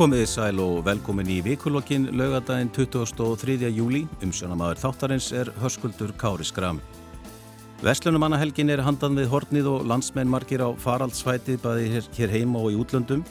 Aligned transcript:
Komiði 0.00 0.24
sæl 0.32 0.56
og 0.64 0.78
velkomin 0.86 1.28
í 1.28 1.42
vikulokkin 1.44 2.06
laugadaginn 2.16 2.70
23. 2.72 3.68
júli. 3.68 4.06
Umsjónamaður 4.24 4.78
þáttarins 4.80 5.26
er 5.36 5.50
höskuldur 5.60 6.14
Kári 6.16 6.46
Skram. 6.48 6.78
Veslunumannahelgin 7.84 8.72
er 8.72 8.80
handan 8.80 9.18
við 9.20 9.28
hornið 9.28 9.68
og 9.68 9.84
landsmenn 9.90 10.32
margir 10.32 10.64
á 10.64 10.72
faraldsvætið 10.72 11.60
bæði 11.60 12.00
hér, 12.16 12.32
heima 12.32 12.62
og 12.62 12.72
í 12.72 12.78
útlöndum. 12.80 13.26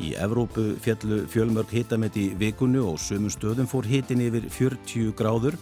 Í 0.00 0.14
Evrópu 0.16 0.78
fjallu 0.80 1.26
fjölmörg 1.28 1.76
hitamett 1.76 2.16
í 2.16 2.30
vikunnu 2.40 2.86
og 2.88 2.96
sumum 3.04 3.28
stöðum 3.28 3.68
fór 3.68 3.84
hitin 3.84 4.24
yfir 4.24 4.48
40 4.48 5.12
gráður. 5.20 5.60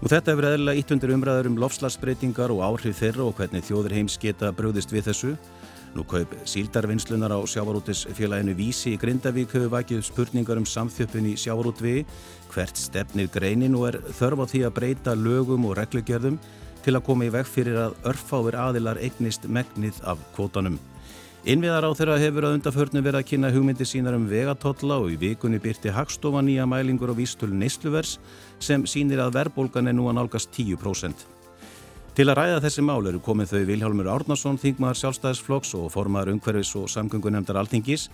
Og 0.00 0.08
þetta 0.08 0.32
hefur 0.32 0.48
eðlilega 0.48 0.80
ítt 0.80 0.96
undir 0.96 1.12
umræður 1.12 1.50
um 1.52 1.60
lofslagsbreytingar 1.60 2.56
og 2.56 2.64
áhrif 2.70 3.04
þeirra 3.04 3.28
og 3.28 3.36
hvernig 3.36 3.68
þjóður 3.68 3.98
heims 4.00 4.16
geta 4.16 4.48
bröðist 4.56 4.96
við 4.96 5.10
þessu. 5.10 5.36
Nú 5.94 6.02
kaup 6.10 6.32
síldarvinnslunar 6.42 7.30
á 7.30 7.38
sjávarútisfélaginu 7.46 8.56
Vísi 8.58 8.96
í 8.96 8.98
Grindavík 8.98 9.52
hefur 9.54 9.70
vakið 9.76 10.00
spurningar 10.02 10.58
um 10.58 10.66
samþjöppun 10.66 11.28
í 11.30 11.34
sjávarútvi, 11.38 12.00
hvert 12.50 12.80
stefnir 12.80 13.28
greinin 13.30 13.76
og 13.78 13.92
er 13.92 14.00
þörf 14.18 14.42
á 14.42 14.46
því 14.50 14.62
að 14.66 14.74
breyta 14.80 15.14
lögum 15.14 15.68
og 15.68 15.76
reglugjörðum 15.78 16.40
til 16.82 16.96
að 16.98 17.04
koma 17.06 17.28
í 17.28 17.30
veg 17.30 17.46
fyrir 17.46 17.78
að 17.84 17.94
örfáir 18.10 18.58
aðilar 18.58 18.98
eignist 18.98 19.46
megnið 19.46 20.02
af 20.02 20.18
kvótanum. 20.34 20.80
Innviðar 21.44 21.86
á 21.86 21.90
þeirra 21.94 22.18
hefur 22.18 22.48
að 22.48 22.56
undaförnum 22.58 23.04
verið 23.04 23.20
að 23.20 23.28
kynna 23.30 23.52
hugmyndi 23.54 23.86
sínar 23.86 24.16
um 24.18 24.26
vegatotla 24.26 24.96
og 24.98 25.12
í 25.12 25.20
vikunni 25.20 25.60
byrti 25.62 25.92
Hagstofa 25.94 26.42
nýja 26.42 26.66
mælingur 26.66 27.12
á 27.12 27.14
vístölu 27.14 27.54
neysluverðs 27.54 28.16
sem 28.58 28.82
sínir 28.88 29.22
að 29.22 29.36
verðbólgan 29.38 29.92
er 29.92 29.94
nú 29.94 30.08
að 30.08 30.18
nálgast 30.18 30.50
10%. 30.56 31.33
Til 32.14 32.28
að 32.30 32.36
ræða 32.38 32.58
þessi 32.62 32.82
mál 32.86 33.08
eru 33.10 33.18
komið 33.18 33.48
þau 33.50 33.62
Vilhjálmur 33.66 34.08
Árnarsson, 34.12 34.58
þingmaður 34.62 34.98
sjálfstæðisflokks 35.00 35.72
og 35.74 35.88
formaður 35.90 36.36
umhverfis 36.36 36.68
og 36.78 36.84
samgöngunemndar 36.92 37.56
Altingis, 37.58 38.04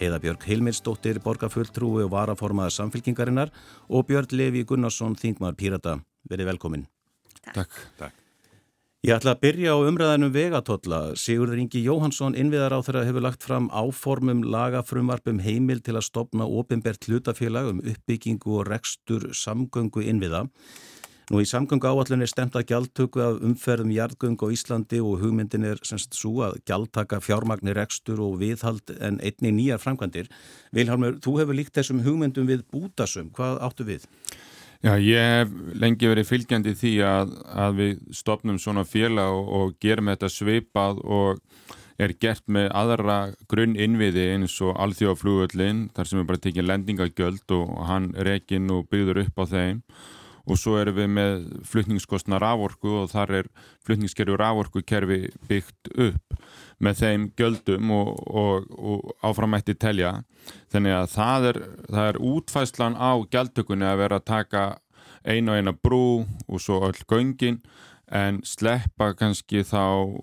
Heiðabjörg 0.00 0.46
Hilmirsdóttir, 0.48 1.18
borgarfulltrúi 1.20 2.06
og 2.06 2.14
varaformaður 2.14 2.72
samfélkingarinnar 2.78 3.52
og 3.92 4.06
Björn 4.08 4.32
Levi 4.32 4.62
Gunnarsson, 4.64 5.12
þingmaður 5.20 5.58
Pírata. 5.60 5.92
Verið 6.32 6.48
velkomin. 6.54 6.86
Takk. 7.50 7.76
Takk. 8.00 8.16
Ég 9.04 9.12
ætla 9.18 9.34
að 9.36 9.42
byrja 9.44 9.74
á 9.76 9.84
umræðanum 9.90 10.32
vegatotla. 10.32 11.00
Sigurður 11.20 11.60
Ingi 11.60 11.82
Jóhansson, 11.84 12.38
innviðar 12.40 12.74
á 12.76 12.84
þeirra, 12.84 13.04
hefur 13.10 13.26
lagt 13.26 13.44
fram 13.44 13.68
áformum 13.76 14.40
lagafrumvarpum 14.54 15.44
heimil 15.44 15.84
til 15.84 15.98
að 16.00 16.06
stopna 16.08 16.48
ofinbert 16.48 17.04
hlutafélag 17.04 17.68
um 17.74 17.84
uppbyggingu 17.84 18.56
og 18.56 18.72
rekstur 18.72 19.28
samgöngu 19.36 20.04
innviða. 20.04 20.46
Nú 21.30 21.38
í 21.38 21.46
samgöngu 21.46 21.86
áallin 21.86 22.24
er 22.24 22.30
stemt 22.30 22.56
að 22.58 22.64
gjaldtöku 22.72 23.20
af 23.22 23.36
umferðum 23.46 23.92
jarðgöng 23.94 24.40
á 24.42 24.50
Íslandi 24.50 24.98
og 24.98 25.20
hugmyndin 25.22 25.68
er 25.68 25.78
semst 25.86 26.16
svo 26.18 26.40
að 26.42 26.56
gjaldtaka 26.66 27.20
fjármagnir 27.22 27.78
ekstur 27.78 28.18
og 28.24 28.40
viðhald 28.40 28.90
en 28.98 29.20
einni 29.22 29.52
nýjar 29.54 29.78
framkvæmdir. 29.78 30.26
Vilhelmur, 30.74 31.20
þú 31.22 31.36
hefur 31.38 31.60
líkt 31.60 31.78
þessum 31.78 32.02
hugmyndum 32.02 32.50
við 32.50 32.66
bútasum. 32.74 33.30
Hvað 33.38 33.62
áttu 33.62 33.86
við? 33.86 34.10
Já, 34.82 34.96
ég 34.98 35.30
hef 35.36 35.54
lengi 35.78 36.10
verið 36.10 36.30
fylgjandi 36.32 36.74
því 36.82 36.94
að, 37.06 37.38
að 37.62 37.78
við 37.78 38.04
stopnum 38.24 38.58
svona 38.58 38.88
félag 38.88 39.38
og, 39.38 39.50
og 39.60 39.74
gerum 39.78 40.10
þetta 40.10 40.34
sveipað 40.34 41.02
og 41.06 41.42
er 42.00 42.18
gert 42.18 42.42
með 42.50 42.72
aðra 42.74 43.20
grunn 43.46 43.78
innviði 43.78 44.32
eins 44.34 44.58
og 44.66 44.74
alþjóðaflugöldin 44.82 45.90
þar 45.94 46.10
sem 46.10 46.24
er 46.24 46.32
bara 46.32 46.42
tekið 46.42 46.72
lendingagjöld 46.72 47.54
og 47.54 47.76
hann 47.86 48.16
rekin 48.18 48.72
og 48.74 48.88
byggður 48.90 49.28
upp 49.28 49.38
á 49.38 49.44
þeim 49.52 49.84
og 50.48 50.58
svo 50.58 50.76
erum 50.80 50.96
við 50.96 51.10
með 51.16 51.34
flutningskostna 51.68 52.40
rávorku 52.40 52.94
og 53.02 53.10
þar 53.12 53.34
er 53.40 53.50
flutningskerfi 53.86 54.38
rávorku 54.40 54.82
kerfi 54.86 55.28
byggt 55.48 55.92
upp 55.96 56.38
með 56.80 57.02
þeim 57.02 57.26
göldum 57.36 57.92
og, 57.94 58.14
og, 58.26 58.70
og 58.78 59.26
áframætti 59.26 59.76
telja. 59.76 60.20
Þannig 60.72 60.96
að 60.96 61.10
það 61.14 61.48
er, 61.50 61.60
það 61.90 62.08
er 62.12 62.22
útfæslan 62.30 62.96
á 62.96 63.12
gjaldtökunni 63.30 63.88
að 63.88 64.00
vera 64.04 64.20
að 64.20 64.28
taka 64.30 64.64
einu 65.24 65.52
og 65.52 65.60
eina 65.60 65.76
brú 65.76 66.04
og 66.48 66.62
svo 66.62 66.80
öll 66.88 67.04
göngin 67.10 67.60
en 68.10 68.40
sleppa 68.46 69.12
kannski 69.14 69.62
þá 69.66 70.16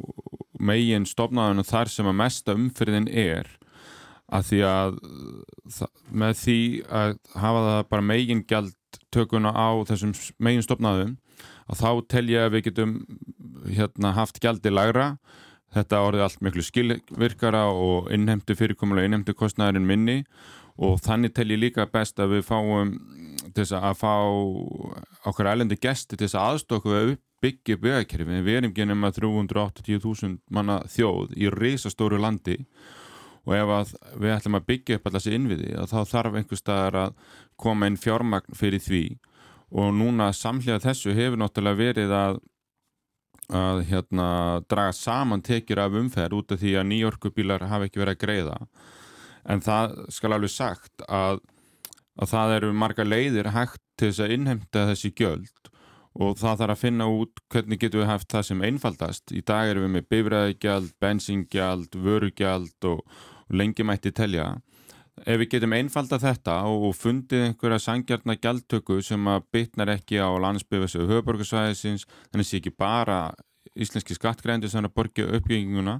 megin 0.59 1.05
stopnaðunum 1.07 1.67
þar 1.67 1.91
sem 1.93 2.09
að 2.09 2.19
mesta 2.23 2.57
umfyrðin 2.57 3.07
er. 3.07 3.49
Að 4.27 4.49
því 4.49 4.61
að 4.67 4.97
með 6.11 6.33
því 6.41 6.59
að 6.91 7.13
hafa 7.39 7.61
það 7.67 7.85
bara 7.93 8.07
megin 8.09 8.43
gjald 8.49 8.73
tökuna 9.13 9.53
á 9.55 9.69
þessum 9.87 10.13
megin 10.43 10.65
stopnaðum 10.65 11.17
að 11.67 11.81
þá 11.81 11.89
tel 12.13 12.25
ég 12.31 12.47
að 12.47 12.55
við 12.55 12.65
getum 12.69 12.95
hérna, 13.69 14.13
haft 14.17 14.41
gjaldi 14.43 14.71
lagra 14.73 15.17
þetta 15.75 16.01
orðið 16.05 16.25
allt 16.25 16.43
miklu 16.45 16.63
skilvirkara 16.63 17.65
og 17.71 18.11
innhemdu 18.15 18.55
fyrirkomulega 18.57 19.09
innhemdu 19.09 19.35
kostnæðurinn 19.37 19.87
minni 19.87 20.17
og 20.77 20.99
þannig 21.03 21.33
tel 21.35 21.49
ég 21.51 21.61
líka 21.61 21.87
best 21.91 22.19
að 22.21 22.37
við 22.37 22.45
fáum 22.47 22.93
þess 23.57 23.73
að 23.75 23.97
fá 23.99 24.13
okkar 25.27 25.51
ælendu 25.53 25.77
gesti 25.81 26.19
þess 26.19 26.37
að 26.37 26.53
aðstokku 26.53 26.93
við 26.93 27.15
byggja 27.43 27.79
byggjarkerfi 27.81 28.39
við 28.45 28.59
erum 28.59 28.73
genið 28.73 28.99
með 29.01 29.19
380.000 29.19 30.37
manna 30.53 30.79
þjóð 30.89 31.35
í 31.37 31.51
reysastóru 31.53 32.19
landi 32.21 32.57
og 33.47 33.55
ef 33.55 33.95
við 34.19 34.33
ætlum 34.35 34.59
að 34.59 34.67
byggja 34.67 34.97
upp 34.97 35.07
alltaf 35.07 35.23
þessi 35.23 35.37
innviði 35.37 35.87
þá 35.87 35.97
þarf 36.11 36.35
einhver 36.35 36.59
staðar 36.59 36.99
að 37.05 37.17
koma 37.59 37.87
inn 37.87 37.99
fjármagn 37.99 38.57
fyrir 38.57 38.83
því. 38.83 39.03
Og 39.71 39.91
núna 39.95 40.29
samhliða 40.35 40.83
þessu 40.83 41.15
hefur 41.15 41.39
náttúrulega 41.39 41.79
verið 41.79 42.13
að, 42.15 42.39
að 43.55 43.81
hérna, 43.89 44.27
draga 44.67 44.95
saman 44.95 45.43
tekjur 45.43 45.83
af 45.83 45.95
umferð 45.99 46.39
út 46.39 46.55
af 46.55 46.61
því 46.61 46.75
að 46.79 46.89
nýjorkubílar 46.91 47.67
hafa 47.71 47.87
ekki 47.87 48.03
verið 48.03 48.17
að 48.17 48.23
greiða. 48.23 48.57
En 49.47 49.63
það 49.63 49.95
skal 50.11 50.33
alveg 50.35 50.51
sagt 50.51 51.07
að, 51.07 51.39
að 52.19 52.31
það 52.33 52.55
eru 52.57 52.73
marga 52.75 53.07
leiðir 53.07 53.51
hægt 53.55 53.83
til 53.99 54.11
þess 54.11 54.25
að 54.25 54.35
innhemta 54.35 54.87
þessi 54.91 55.13
gjöld. 55.15 55.71
Og 56.17 56.33
það 56.39 56.61
þarf 56.63 56.73
að 56.73 56.81
finna 56.81 57.07
út 57.13 57.41
hvernig 57.53 57.79
getum 57.79 58.01
við 58.01 58.09
haft 58.09 58.31
það 58.31 58.45
sem 58.47 58.61
einfaldast. 58.71 59.31
Í 59.31 59.43
dag 59.45 59.69
erum 59.69 59.85
við 59.85 59.93
með 59.93 60.07
bifræðigjald, 60.13 60.93
bensingjald, 61.03 61.97
vörugjald 62.07 62.87
og 62.89 63.03
lengi 63.49 63.85
mætti 63.85 64.11
telja. 64.11 64.55
Ef 65.25 65.39
við 65.41 65.49
getum 65.55 65.73
einfalda 65.73 66.19
þetta 66.21 66.59
og 66.69 66.91
fundið 66.93 67.47
einhverja 67.47 67.81
sangjarna 67.81 68.35
gjaldtöku 68.37 68.99
sem 69.01 69.29
að 69.31 69.47
bytnar 69.55 69.95
ekki 69.95 70.21
á 70.21 70.29
landsbyggðis 70.43 70.97
og 70.99 71.09
höfuborgarsvæðisins, 71.09 72.05
þannig 72.29 72.49
sé 72.49 72.59
ekki 72.59 72.75
bara 72.77 73.33
íslenski 73.73 74.17
skattgreðandi 74.17 74.69
sem 74.69 74.85
að 74.85 74.93
borgja 74.93 75.27
uppbygginguna 75.39 75.99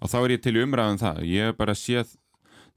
og 0.00 0.10
þá 0.10 0.18
er 0.20 0.36
ég 0.36 0.44
til 0.44 0.56
umræðan 0.64 0.98
um 0.98 1.02
það. 1.04 1.24
Ég 1.30 1.50
hef 1.50 1.58
bara 1.62 1.78
séð 1.78 2.16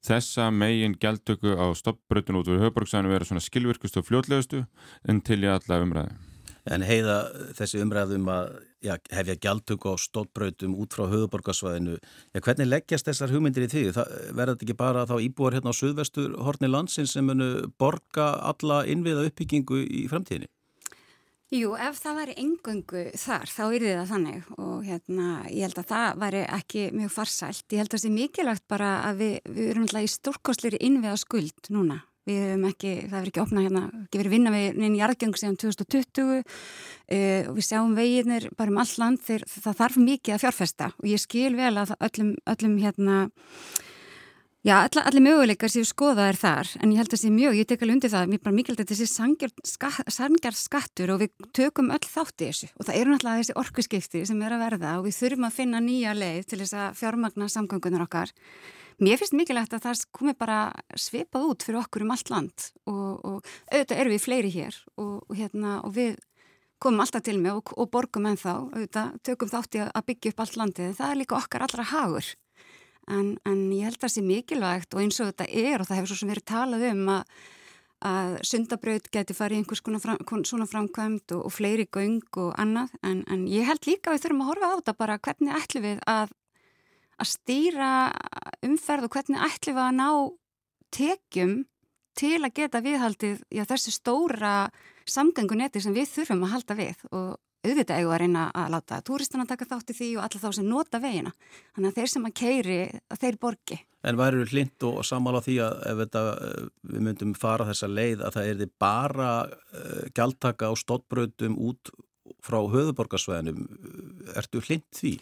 þessa 0.05 0.49
megin 0.53 0.97
gjaldtöku 1.01 1.57
á 1.57 1.65
stoppbrötun 1.75 2.39
út 2.39 2.49
fyrir 2.49 2.67
höfuborgarsvæðinu 2.67 3.15
vera 3.15 3.29
svona 3.29 3.43
skilvirkustu 3.43 4.03
og 4.03 4.09
fljótlegustu 4.11 4.65
en 5.09 5.23
til 5.25 5.41
ég 5.41 5.57
alla 5.57 5.81
umræði. 5.83 6.28
En 6.67 6.83
heiða 6.83 7.21
þessi 7.55 7.79
umræðum 7.83 8.27
að 8.33 8.51
já, 8.83 8.95
hefja 9.13 9.37
gjaldtöku 9.45 9.93
á 9.93 9.95
stóttbrautum 9.99 10.75
út 10.79 10.95
frá 10.95 11.05
höfuborgarsvæðinu, 11.11 11.97
já, 12.33 12.39
hvernig 12.43 12.69
leggjast 12.69 13.09
þessar 13.09 13.33
hugmyndir 13.33 13.67
í 13.67 13.71
því? 13.71 13.83
Verða 13.95 14.55
þetta 14.55 14.67
ekki 14.67 14.77
bara 14.79 15.07
þá 15.09 15.15
íbúar 15.23 15.57
hérna 15.57 15.73
á 15.73 15.79
suðvestur 15.79 16.37
horni 16.43 16.69
landsins 16.71 17.15
sem 17.15 17.27
munu 17.27 17.69
borga 17.79 18.33
alla 18.51 18.83
innviða 18.87 19.27
uppbyggingu 19.29 19.83
í 19.85 20.07
framtíðinni? 20.11 20.51
Jú, 21.49 21.71
ef 21.81 21.97
það 21.97 22.19
væri 22.19 22.33
engöngu 22.37 23.03
þar, 23.17 23.49
þá 23.49 23.63
er 23.65 23.85
það 23.87 24.11
þannig 24.11 24.49
og 24.61 24.83
hérna, 24.85 25.29
ég 25.49 25.65
held 25.65 25.79
að 25.81 25.87
það 25.89 26.19
væri 26.21 26.43
ekki 26.59 26.83
mjög 26.93 27.15
farsælt. 27.15 27.63
Ég 27.73 27.81
held 27.81 27.89
að 27.89 27.95
það 27.95 28.03
sé 28.03 28.11
mikilvægt 28.13 28.65
bara 28.69 28.91
að 29.07 29.23
við, 29.23 29.33
við 29.55 29.71
erum 29.71 29.87
alltaf 29.87 30.05
í 30.05 30.11
stórkostleiri 30.13 30.81
innviða 30.85 31.17
skuld 31.17 31.71
núna 31.73 32.03
Við 32.29 32.43
hefum 32.45 32.65
ekki, 32.69 32.93
það 33.07 33.15
hefur 33.17 33.31
ekki 33.31 33.41
opnað 33.41 33.65
hérna, 33.65 33.83
ekki 34.03 34.21
verið 34.21 34.33
vinna 34.35 34.53
við 34.53 34.77
neina 34.77 34.99
jarðgjöng 34.99 35.37
síðan 35.39 35.59
2020 35.63 36.29
uh, 36.29 36.43
og 37.49 37.53
við 37.57 37.65
sjáum 37.65 37.95
veginnir 37.97 38.49
bara 38.59 38.73
um 38.73 38.81
all 38.83 38.95
land 39.01 39.21
þegar 39.25 39.45
það 39.55 39.77
þarf 39.81 39.99
mikið 40.03 40.35
að 40.35 40.41
fjárfesta. 40.43 40.89
Og 41.01 41.07
ég 41.09 41.23
skil 41.23 41.53
vel 41.57 41.73
að 41.81 41.95
öllum, 41.97 42.33
öllum 42.53 42.75
hérna, 42.83 43.17
já, 44.61 44.75
all, 44.75 45.01
allir 45.01 45.25
möguleikar 45.25 45.73
séu 45.73 45.89
skoðaðir 45.89 46.41
þar 46.43 46.73
en 46.77 46.93
ég 46.93 47.01
held 47.01 47.09
að 47.09 47.15
það 47.15 47.23
sé 47.23 47.33
mjög, 47.33 47.57
ég 47.57 47.69
tek 47.71 47.85
alveg 47.85 47.97
undir 47.97 48.13
það, 48.13 48.29
mér 48.29 48.41
er 48.41 48.45
bara 48.45 48.57
mikilvægt 48.59 48.85
að 48.85 48.93
þessi 48.93 49.09
sangjart 50.19 50.59
skattur 50.59 51.15
og 51.15 51.23
við 51.23 51.47
tökum 51.57 51.89
öll 51.95 52.03
þátt 52.05 52.43
í 52.45 52.51
þessu. 52.51 52.69
Og 52.77 52.85
það 52.85 52.99
eru 53.01 53.15
náttúrulega 53.15 53.41
þessi 53.41 53.61
orkuskipti 53.63 54.27
sem 54.29 54.45
er 54.45 54.59
að 54.59 54.67
verða 54.67 54.99
og 54.99 55.09
við 55.09 55.17
þurfum 55.23 55.49
að 55.49 55.57
finna 55.63 55.81
nýja 55.81 56.13
leið 56.13 56.43
til 56.51 56.61
þess 56.61 56.77
að 56.77 56.99
fjármagna 57.01 57.49
samgöngunar 57.49 58.05
okkar 58.05 58.37
Mér 58.99 59.19
finnst 59.19 59.35
mikilvægt 59.37 59.73
að 59.77 59.85
það 59.85 60.01
komi 60.15 60.33
bara 60.35 60.59
svipað 60.99 61.45
út 61.53 61.63
fyrir 61.63 61.79
okkur 61.79 62.03
um 62.03 62.09
allt 62.11 62.31
land 62.33 62.65
og, 62.89 63.21
og 63.23 63.51
auðvitað 63.71 64.01
eru 64.01 64.11
við 64.11 64.25
fleiri 64.25 64.51
hér 64.51 64.79
og, 64.99 65.13
og, 65.23 65.37
hérna, 65.39 65.77
og 65.87 65.93
við 65.95 66.17
komum 66.83 67.03
alltaf 67.03 67.23
til 67.23 67.37
mig 67.39 67.55
og 67.55 67.87
borgum 67.91 68.27
en 68.27 68.39
þá, 68.39 68.51
auðvitað 68.73 69.15
tökum 69.27 69.51
þátti 69.51 69.85
að 69.87 70.05
byggja 70.09 70.33
upp 70.33 70.43
allt 70.43 70.59
landið, 70.59 70.91
það 70.99 71.13
er 71.13 71.19
líka 71.21 71.37
okkar 71.39 71.65
allra 71.65 71.85
hagur. 71.93 72.33
En, 73.09 73.31
en 73.47 73.61
ég 73.73 73.87
held 73.87 73.97
að 73.97 74.03
það 74.03 74.13
sé 74.13 74.25
mikilvægt 74.25 74.93
og 74.93 75.01
eins 75.03 75.19
og 75.19 75.31
þetta 75.31 75.47
er 75.47 75.79
og 75.79 75.87
það 75.89 75.99
hefur 75.99 76.11
svo 76.11 76.19
sem 76.19 76.33
verið 76.33 76.47
talað 76.51 76.85
um 76.91 77.13
að, 77.15 77.31
að 78.09 78.35
sundabraut 78.51 79.09
geti 79.15 79.35
farið 79.37 79.61
einhvers 79.63 79.83
fram, 80.03 80.43
svona 80.45 80.67
framkvæmt 80.69 81.35
og, 81.37 81.47
og 81.47 81.55
fleiri 81.55 81.87
göng 81.87 82.19
og 82.35 82.51
annað. 82.59 82.93
En, 83.01 83.23
en 83.31 83.47
ég 83.49 83.67
held 83.67 83.87
líka 83.89 84.11
að 84.11 84.19
við 84.19 84.27
þurfum 84.27 84.43
að 84.45 84.51
horfa 84.51 84.69
á 84.69 84.77
þetta 84.77 84.97
bara 85.01 85.19
hvernig 85.23 85.57
ætlum 85.57 85.87
við 85.87 86.03
að 86.05 86.35
að 87.19 87.31
stýra 87.33 87.91
umferð 88.65 89.09
og 89.09 89.17
hvernig 89.17 89.43
ætlum 89.49 89.77
við 89.77 89.85
að 89.85 89.97
ná 89.99 90.09
tekjum 90.95 91.57
til 92.19 92.39
að 92.39 92.55
geta 92.55 92.81
viðhaldið 92.83 93.43
já, 93.53 93.63
þessi 93.67 93.93
stóra 93.95 94.53
samgöngunetti 95.09 95.81
sem 95.83 95.95
við 95.95 96.09
þurfum 96.13 96.47
að 96.47 96.53
halda 96.55 96.79
við 96.79 97.05
og 97.11 97.37
auðvitað 97.59 97.99
eigum 97.99 98.13
að 98.13 98.21
reyna 98.23 98.43
að 98.55 98.73
láta 98.75 98.99
túristana 99.03 99.45
taka 99.47 99.67
þátt 99.67 99.91
í 99.91 99.95
því 99.97 100.09
og 100.17 100.25
alla 100.25 100.41
þá 100.41 100.49
sem 100.55 100.67
nota 100.67 100.99
vegina. 101.03 101.31
Þannig 101.75 101.89
að 101.89 101.97
þeir 101.97 102.11
sem 102.13 102.27
að 102.29 102.35
keiri, 102.39 102.79
að 103.11 103.21
þeir 103.23 103.37
borgi. 103.41 103.79
En 104.07 104.19
værið 104.19 104.43
er 104.45 104.53
hlind 104.53 104.85
og 104.87 104.99
samála 105.03 105.41
því 105.43 105.57
að 105.65 105.81
ef 105.89 105.97
þetta, 106.03 106.21
eh, 106.47 106.69
við 106.93 107.05
myndum 107.07 107.33
fara 107.35 107.67
þessa 107.67 107.89
leið 107.91 108.23
að 108.23 108.37
það 108.37 108.51
er 108.51 108.61
þið 108.61 108.71
bara 108.79 109.31
uh, 109.49 110.05
gjaldtaka 110.15 110.71
á 110.71 110.73
stóttbröðum 110.79 111.59
út 111.67 111.91
frá 112.45 112.59
höfuborgarsvæðinum. 112.73 113.65
Ertu 114.39 114.61
hlind 114.65 114.87
því? 114.95 115.13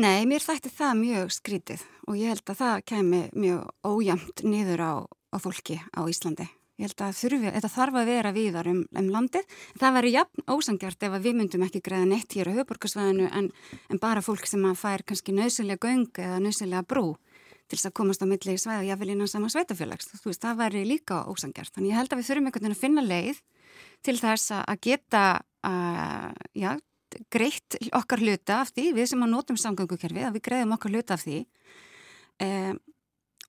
Nei, 0.00 0.24
mér 0.30 0.44
þætti 0.44 0.72
það 0.74 0.98
mjög 1.00 1.32
skrítið 1.38 1.86
og 2.08 2.18
ég 2.20 2.34
held 2.34 2.52
að 2.52 2.60
það 2.60 2.84
kemi 2.90 3.22
mjög 3.36 3.72
ójæmt 3.86 4.44
niður 4.46 4.84
á, 4.84 4.92
á 5.04 5.36
fólki 5.42 5.80
á 5.92 6.00
Íslandi. 6.08 6.48
Ég 6.74 6.88
held 6.88 7.02
að 7.06 7.18
þurfi, 7.20 7.50
þetta 7.54 7.70
þarf 7.70 7.96
að 8.00 8.08
vera 8.10 8.30
viðar 8.34 8.68
um, 8.72 8.80
um 8.98 9.10
landið. 9.14 9.44
Það 9.78 9.92
væri 9.94 10.14
jafn 10.16 10.48
ósangjart 10.50 11.04
ef 11.06 11.12
við 11.22 11.36
myndum 11.38 11.62
ekki 11.68 11.82
greiða 11.86 12.08
neitt 12.10 12.34
hér 12.34 12.50
á 12.50 12.56
höfburgarsvæðinu 12.56 13.28
en, 13.30 13.52
en 13.94 14.00
bara 14.02 14.24
fólk 14.24 14.48
sem 14.50 14.64
að 14.66 14.80
fær 14.80 15.04
kannski 15.06 15.36
nöðsynlega 15.36 15.86
göng 15.86 16.18
eða 16.24 16.40
nöðsynlega 16.42 16.82
brú 16.90 17.12
til 17.70 17.78
þess 17.78 17.88
að 17.88 17.96
komast 18.00 18.24
á 18.24 18.26
milli 18.26 18.56
svæða 18.58 18.88
jáfnvel 18.88 19.12
innan 19.14 19.30
sama 19.30 19.50
sveitafélags. 19.52 20.10
Þú 20.18 20.32
veist, 20.32 20.42
það 20.42 20.60
væri 20.64 20.82
líka 20.88 21.22
ósangjart. 21.30 21.72
Þannig 21.76 21.92
ég 21.92 22.00
held 22.00 22.12
að 22.12 22.20
við 22.20 22.28
þurfum 22.28 22.50
einhvern 22.50 22.66
veginn 22.66 22.76
að 22.76 22.82
finna 22.82 23.04
leið 23.06 23.40
til 24.04 24.16
þess 24.18 24.54
að 24.58 24.80
geta 24.88 25.24
já, 25.64 26.70
greitt 27.32 27.76
okkar 27.94 28.22
hluta 28.24 28.62
af 28.64 28.72
því, 28.74 28.88
við 28.96 29.12
sem 29.12 29.22
að 29.24 29.32
notum 29.32 29.58
samgöngukerfi, 29.60 30.24
að 30.26 30.38
við 30.38 30.46
greiðum 30.48 30.74
okkar 30.76 30.94
hluta 30.94 31.16
af 31.16 31.24
því. 31.24 31.44
Um, 32.42 32.80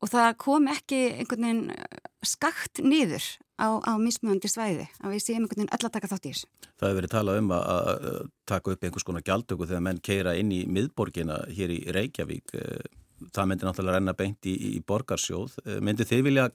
og 0.04 0.12
það 0.12 0.30
kom 0.42 0.68
ekki 0.70 1.00
einhvern 1.16 1.48
veginn 1.48 1.72
eh, 1.74 2.10
skakt 2.26 2.82
niður 2.84 3.24
á, 3.58 3.80
á 3.82 3.94
mismöndi 4.02 4.50
svæði 4.52 4.88
að 5.00 5.16
við 5.16 5.24
séum 5.24 5.46
einhvern 5.46 5.64
veginn 5.64 5.74
öll 5.78 5.88
að 5.88 5.96
taka 5.96 6.10
þátt 6.12 6.28
í 6.28 6.34
þessu. 6.34 6.50
Það 6.76 6.88
hefur 6.90 7.00
verið 7.00 7.14
talað 7.16 7.40
um 7.42 7.54
að, 7.56 7.66
að 7.72 8.20
taka 8.52 8.76
upp 8.76 8.86
einhvers 8.86 9.08
konar 9.08 9.26
gjaldöku 9.26 9.70
þegar 9.70 9.86
menn 9.88 10.04
keira 10.06 10.36
inn 10.38 10.52
í 10.54 10.62
miðborgina 10.70 11.40
hér 11.56 11.74
í 11.74 11.80
Reykjavík 11.96 12.56
eh, 12.60 12.86
það 13.34 13.50
myndi 13.50 13.68
náttúrulega 13.70 14.00
renna 14.00 14.18
beint 14.18 14.52
í, 14.52 14.56
í 14.76 14.84
borgarsjóð 14.86 15.58
eh, 15.66 15.82
myndi 15.82 16.08
þið 16.08 16.26
vilja 16.30 16.48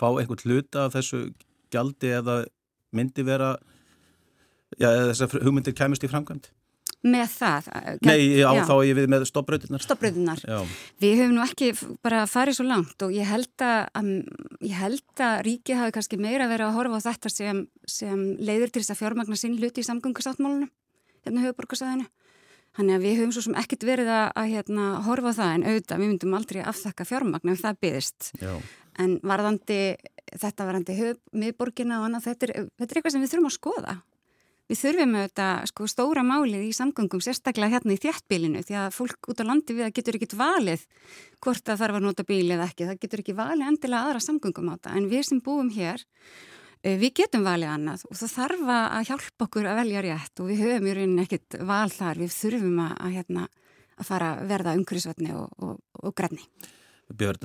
fá 0.00 0.08
einhvern 0.08 0.44
hluta 0.44 0.86
af 0.86 0.96
þessu 0.96 1.28
gjaldi 1.72 2.12
eða 2.16 2.40
myndi 2.96 3.26
vera 3.26 3.54
þessar 4.78 5.42
hugmyndir 5.42 5.76
kemist 5.76 6.04
í 6.06 6.10
framkvæmt? 6.10 6.50
með 7.06 7.32
það. 7.36 7.68
Nei, 8.06 8.18
á 8.42 8.52
þá 8.66 8.72
er 8.74 8.88
ég 8.88 8.98
við 8.98 9.08
með 9.12 9.26
stoppröðunar. 9.30 9.84
Stoppröðunar. 9.84 10.42
Við 11.02 11.14
höfum 11.20 11.34
nú 11.36 11.42
ekki 11.44 11.70
bara 12.04 12.24
farið 12.30 12.58
svo 12.58 12.66
langt 12.66 13.04
og 13.06 13.14
ég 13.14 13.28
held 13.28 13.64
að, 13.64 14.12
ég 14.64 14.76
held 14.80 15.24
að 15.26 15.36
ríkið 15.46 15.80
hafi 15.80 15.96
kannski 15.96 16.20
meira 16.20 16.48
verið 16.50 16.70
að 16.70 16.78
horfa 16.78 17.00
á 17.02 17.06
þetta 17.10 17.32
sem, 17.32 17.62
sem 17.88 18.24
leiður 18.40 18.72
til 18.72 18.82
þess 18.82 18.94
að 18.96 19.02
fjármagna 19.02 19.38
sinn 19.40 19.58
hluti 19.60 19.84
í 19.84 19.88
samgöngusáttmálunum, 19.88 20.72
hérna 21.26 21.44
höfuborgarsæðinu. 21.46 22.08
Þannig 22.76 22.98
að 22.98 23.06
við 23.06 23.14
höfum 23.20 23.30
svo 23.32 23.46
sem 23.46 23.54
ekkert 23.56 23.86
verið 23.88 24.10
að, 24.12 24.26
að 24.36 24.50
hérna, 24.52 24.88
horfa 25.06 25.32
á 25.32 25.38
það 25.38 25.54
en 25.54 25.62
auðvitað, 25.64 26.02
við 26.02 26.10
myndum 26.10 26.34
aldrei 26.36 26.58
afþakka 26.60 27.06
fjármagna 27.08 27.54
ef 27.54 27.62
það 27.62 27.78
byggðist. 27.86 28.28
En 29.00 29.14
varðandi, 29.24 29.78
þetta 30.32 30.66
varðandi 30.68 30.98
höf, 30.98 31.22
miðborgina 31.32 32.02
og 32.02 32.10
annað, 32.10 32.28
þetta 32.28 32.46
er, 32.48 32.68
þetta 32.76 32.90
er 32.90 33.00
eitthvað 33.00 33.14
sem 33.14 33.24
við 33.24 33.32
þurfum 33.32 33.48
að 33.48 33.56
skoða 33.56 33.96
Við 34.66 34.80
þurfum 34.80 35.12
auðvitað 35.14 35.66
sko, 35.70 35.86
stóra 35.86 36.22
málið 36.26 36.64
í 36.66 36.72
samgöngum, 36.74 37.20
sérstaklega 37.22 37.76
hérna 37.76 37.94
í 37.94 38.00
þjættbílinu 38.02 38.64
því 38.66 38.76
að 38.80 38.96
fólk 38.96 39.28
út 39.30 39.38
á 39.38 39.44
landi 39.46 39.76
við 39.78 39.92
getur 39.94 40.18
ekkit 40.18 40.34
valið 40.40 40.82
hvort 41.44 41.62
það 41.62 41.82
þarf 41.84 41.98
að 41.98 42.06
nota 42.08 42.24
bíli 42.26 42.56
eða 42.56 42.66
ekki. 42.66 42.88
Það 42.88 42.98
getur 43.04 43.22
ekki 43.22 43.36
valið 43.38 43.70
endilega 43.70 44.08
aðra 44.08 44.22
samgöngum 44.24 44.72
á 44.72 44.76
það 44.82 44.98
en 44.98 45.06
við 45.12 45.22
sem 45.28 45.42
búum 45.46 45.70
hér, 45.70 46.02
eh, 46.82 46.96
við 46.98 47.14
getum 47.22 47.46
valið 47.46 47.74
annað 47.76 48.02
og 48.10 48.18
það 48.18 48.34
þarf 48.34 48.72
að 48.74 49.06
hjálpa 49.12 49.46
okkur 49.46 49.70
að 49.70 49.78
velja 49.84 50.02
rétt 50.08 50.42
og 50.42 50.50
við 50.50 50.64
höfum 50.64 50.90
í 50.90 50.96
rauninni 50.98 51.26
ekkit 51.28 51.58
val 51.62 51.90
þar. 51.94 52.22
Við 52.24 52.34
þurfum 52.40 52.82
að, 52.88 52.96
að, 52.98 53.14
hérna, 53.20 53.46
að 53.94 54.10
fara 54.10 54.32
að 54.34 54.50
verða 54.50 54.74
umhverfisvetni 54.80 55.30
og, 55.38 55.54
og, 55.62 55.78
og 56.02 56.18
grænni. 56.18 56.42
Björn, 57.06 57.38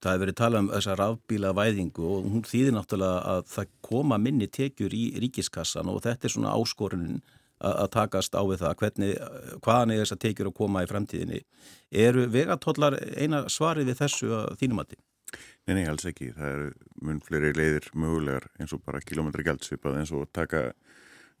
það 0.00 0.14
hefur 0.14 0.22
verið 0.24 0.36
talað 0.38 0.62
um 0.64 0.70
þessa 0.72 0.96
rafbíla 0.96 1.50
væðingu 1.56 2.06
og 2.06 2.30
hún 2.32 2.46
þýðir 2.48 2.76
náttúrulega 2.76 3.34
að 3.34 3.42
það 3.52 3.74
koma 3.84 4.18
minni 4.18 4.48
tekjur 4.48 4.96
í 4.96 5.02
ríkiskassan 5.20 5.90
og 5.92 6.00
þetta 6.06 6.26
er 6.26 6.34
svona 6.34 6.54
áskorunin 6.56 7.20
að 7.60 7.90
takast 7.92 8.32
á 8.32 8.40
við 8.48 8.62
það, 8.62 8.76
hvernig, 8.80 9.10
hvaðan 9.60 9.92
er 9.92 10.00
þess 10.00 10.14
að 10.16 10.22
tekjur 10.24 10.48
að 10.48 10.56
koma 10.56 10.84
í 10.84 10.88
fremtíðinni. 10.88 11.40
Eru 11.92 12.24
vegatollar 12.32 12.96
eina 13.20 13.42
svari 13.52 13.84
við 13.84 14.00
þessu 14.00 14.44
þínumatti? 14.62 14.96
Nei, 15.68 15.74
nei, 15.76 15.84
alls 15.90 16.06
ekki. 16.08 16.30
Það 16.34 16.54
eru 16.54 16.70
mun 17.04 17.20
fleiri 17.22 17.52
leiðir 17.54 17.90
mögulegar 17.92 18.48
eins 18.56 18.72
og 18.74 18.80
bara 18.86 19.02
kilómetri 19.04 19.44
gældsvipað 19.46 20.00
eins 20.00 20.14
og 20.16 20.30
taka 20.32 20.70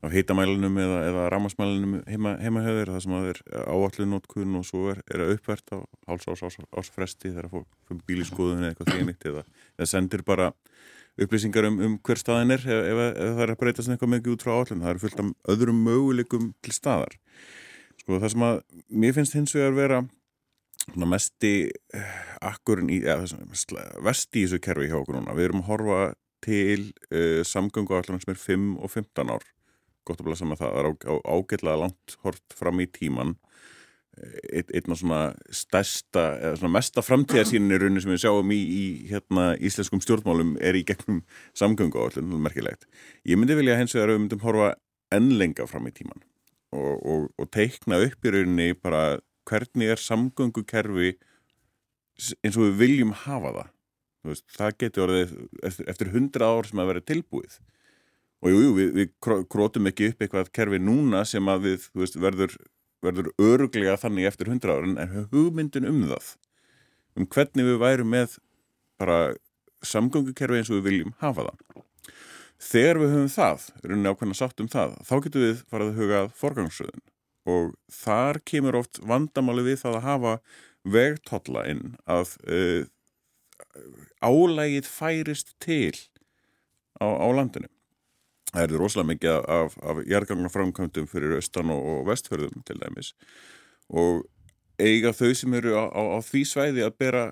á 0.00 0.06
heitamælunum 0.08 0.78
eða, 0.80 1.00
eða 1.10 1.24
rámasmælunum 1.34 1.98
heima, 2.08 2.34
heimahöður 2.40 2.94
það 2.94 3.02
sem 3.04 3.16
að 3.18 3.26
er 3.32 3.40
áallunótkun 3.68 4.56
og 4.56 4.64
svo 4.64 4.86
er, 4.94 5.02
er 5.12 5.24
að 5.24 5.34
uppvært 5.34 5.74
á 5.76 5.78
háls 6.08 6.24
ás, 6.24 6.44
ás, 6.46 6.56
ásfresti 6.72 7.28
þegar 7.28 7.50
að 7.50 7.66
fá 7.90 7.98
bíliskoðun 8.08 8.64
eða 8.64 8.72
eitthvað 8.72 8.94
þýnitt 8.96 9.26
eða, 9.28 9.44
eða 9.76 9.90
sendir 9.90 10.24
bara 10.24 10.48
upplýsingar 11.20 11.68
um, 11.68 11.76
um 11.84 11.98
hver 12.06 12.20
staðin 12.20 12.56
er 12.56 12.64
ef, 12.64 12.80
ef, 12.80 13.02
ef 13.10 13.34
það 13.36 13.44
er 13.44 13.52
að 13.52 13.60
breytast 13.60 13.92
eitthvað 13.92 14.12
mikið 14.14 14.36
út 14.36 14.46
frá 14.46 14.54
áallun 14.54 14.86
það 14.86 14.94
er 14.94 15.02
fullt 15.04 15.20
af 15.20 15.52
öðrum 15.54 15.84
möguleikum 15.84 16.48
til 16.64 16.76
staðar. 16.76 17.18
Sko 18.00 18.22
það 18.22 18.34
sem 18.34 18.46
að 18.48 18.62
mér 19.04 19.16
finnst 19.18 19.36
hins 19.36 19.54
vegar 19.58 19.76
vera 19.76 20.00
mesti 20.96 21.54
eh, 21.68 22.18
akkurinn 22.40 22.88
í 22.88 23.02
eða, 23.04 23.28
vesti 24.00 24.40
í 24.40 24.48
þessu 24.48 24.64
kerfi 24.64 24.88
hjá 24.88 24.96
okkur 25.02 25.20
núna. 25.20 25.36
Við 25.36 25.50
erum 25.50 25.60
að 25.60 25.68
horfa 25.74 26.02
til 26.40 26.86
uh, 27.12 27.42
samgöngu 27.44 27.92
áallun 27.92 28.22
sem 28.22 28.32
er 28.32 28.38
5 28.40 28.70
og 28.80 28.88
15 28.94 29.28
ár 29.36 29.44
gott 30.10 30.22
að 30.22 30.30
blessa 30.30 30.48
með 30.48 30.62
það, 30.62 30.74
það 30.76 30.90
er 30.90 31.22
ágætlega 31.36 31.80
langt 31.84 32.18
hort 32.24 32.58
fram 32.58 32.82
í 32.82 32.90
tíman 32.90 33.36
einn 34.20 34.92
af 34.92 34.98
svona 35.00 35.20
stærsta 35.54 36.24
eða 36.40 36.58
svona 36.58 36.74
mesta 36.74 37.02
framtíðarsýnin 37.04 37.72
í 37.72 37.78
rauninu 37.80 38.02
sem 38.04 38.12
við 38.12 38.22
sjáum 38.24 38.52
í, 38.52 38.58
í 38.60 38.82
hérna, 39.08 39.46
íslenskum 39.56 40.02
stjórnmálum 40.04 40.56
er 40.60 40.76
í 40.76 40.84
gegnum 40.88 41.22
samgöngu 41.56 42.02
á 42.02 42.04
allin, 42.08 42.34
merkilegt. 42.42 42.84
Ég 43.24 43.40
myndi 43.40 43.56
vilja 43.56 43.78
hens 43.78 43.94
vegar 43.96 44.10
að 44.10 44.18
við 44.18 44.22
myndum 44.24 44.44
horfa 44.44 44.70
ennlenga 45.14 45.66
fram 45.70 45.88
í 45.88 45.94
tíman 45.94 46.22
og, 46.76 46.94
og, 47.00 47.26
og 47.40 47.50
teikna 47.54 48.00
upp 48.04 48.26
í 48.26 48.34
rauninni 48.34 48.76
bara 48.78 49.20
hvernig 49.48 49.94
er 49.94 50.02
samgöngukerfi 50.02 51.14
eins 52.44 52.58
og 52.58 52.68
við 52.68 52.80
viljum 52.84 53.14
hafa 53.24 53.54
það. 53.56 53.74
Veist, 54.28 54.44
það 54.52 54.74
getur 54.82 55.06
orðið 55.06 55.36
eftir, 55.64 55.86
eftir 55.88 56.10
hundra 56.12 56.50
ár 56.52 56.68
sem 56.68 56.82
að 56.82 56.90
vera 56.92 57.08
tilbúið 57.08 57.54
og 58.40 58.52
jú, 58.52 58.60
jú, 58.64 58.74
við, 58.76 58.92
við 58.96 59.10
krótum 59.52 59.88
ekki 59.90 60.12
upp 60.12 60.22
eitthvað 60.24 60.52
kerfi 60.56 60.80
núna 60.80 61.24
sem 61.28 61.48
að 61.52 61.66
við 61.66 61.88
veist, 62.00 62.16
verður, 62.20 62.54
verður 63.04 63.32
öruglega 63.36 63.98
þannig 64.00 64.30
eftir 64.30 64.48
hundra 64.52 64.78
ára 64.78 64.94
en 65.04 65.28
hugmyndin 65.32 65.88
um 65.88 66.06
það 66.08 66.30
um 67.18 67.28
hvernig 67.28 67.68
við 67.68 67.80
værum 67.82 68.12
með 68.14 68.38
bara 69.00 69.20
samgöngukerfi 69.84 70.60
eins 70.60 70.70
og 70.70 70.80
við 70.80 70.88
viljum 70.88 71.14
hafa 71.20 71.48
það. 71.48 71.84
Þegar 72.60 72.98
við 73.00 73.12
höfum 73.14 73.30
það, 73.32 73.66
rauninni 73.86 74.12
ákveðna 74.12 74.36
sátt 74.36 74.60
um 74.60 74.68
það 74.68 74.96
þá 75.08 75.14
getum 75.24 75.44
við 75.46 75.62
farað 75.72 75.92
að 75.92 76.00
huga 76.00 76.22
forgangsröðun. 76.36 77.04
Og 77.48 77.70
þar 77.92 78.40
kemur 78.46 78.76
oft 78.82 79.00
vandamáli 79.00 79.64
við 79.70 79.80
það 79.80 79.96
að 79.96 80.06
hafa 80.06 80.34
vegtotla 80.96 81.64
inn 81.72 81.84
að 82.08 82.34
uh, 82.44 82.82
álægið 84.20 84.88
færist 84.88 85.54
til 85.60 85.96
á, 87.00 87.08
á 87.08 87.28
landinu 87.32 87.68
Það 88.50 88.62
er 88.64 88.76
rosalega 88.80 89.12
mikið 89.12 89.48
af, 89.56 89.76
af 89.82 90.02
jærgangnaframkvæmdum 90.10 91.08
fyrir 91.10 91.36
austan 91.38 91.70
og, 91.70 91.84
og 91.92 92.06
vestfjörðum 92.10 92.64
til 92.66 92.80
dæmis 92.82 93.14
og 93.90 94.24
eiga 94.80 95.12
þau 95.14 95.34
sem 95.36 95.54
eru 95.58 95.74
á, 95.76 95.84
á, 95.90 96.02
á 96.14 96.18
því 96.24 96.46
svæði 96.48 96.86
að 96.86 96.96
bera 97.02 97.26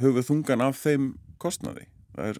höfuð 0.00 0.28
þungan 0.30 0.64
af 0.64 0.78
þeim 0.80 1.12
kostnaði. 1.42 1.88
Það 2.14 2.30
er, 2.30 2.38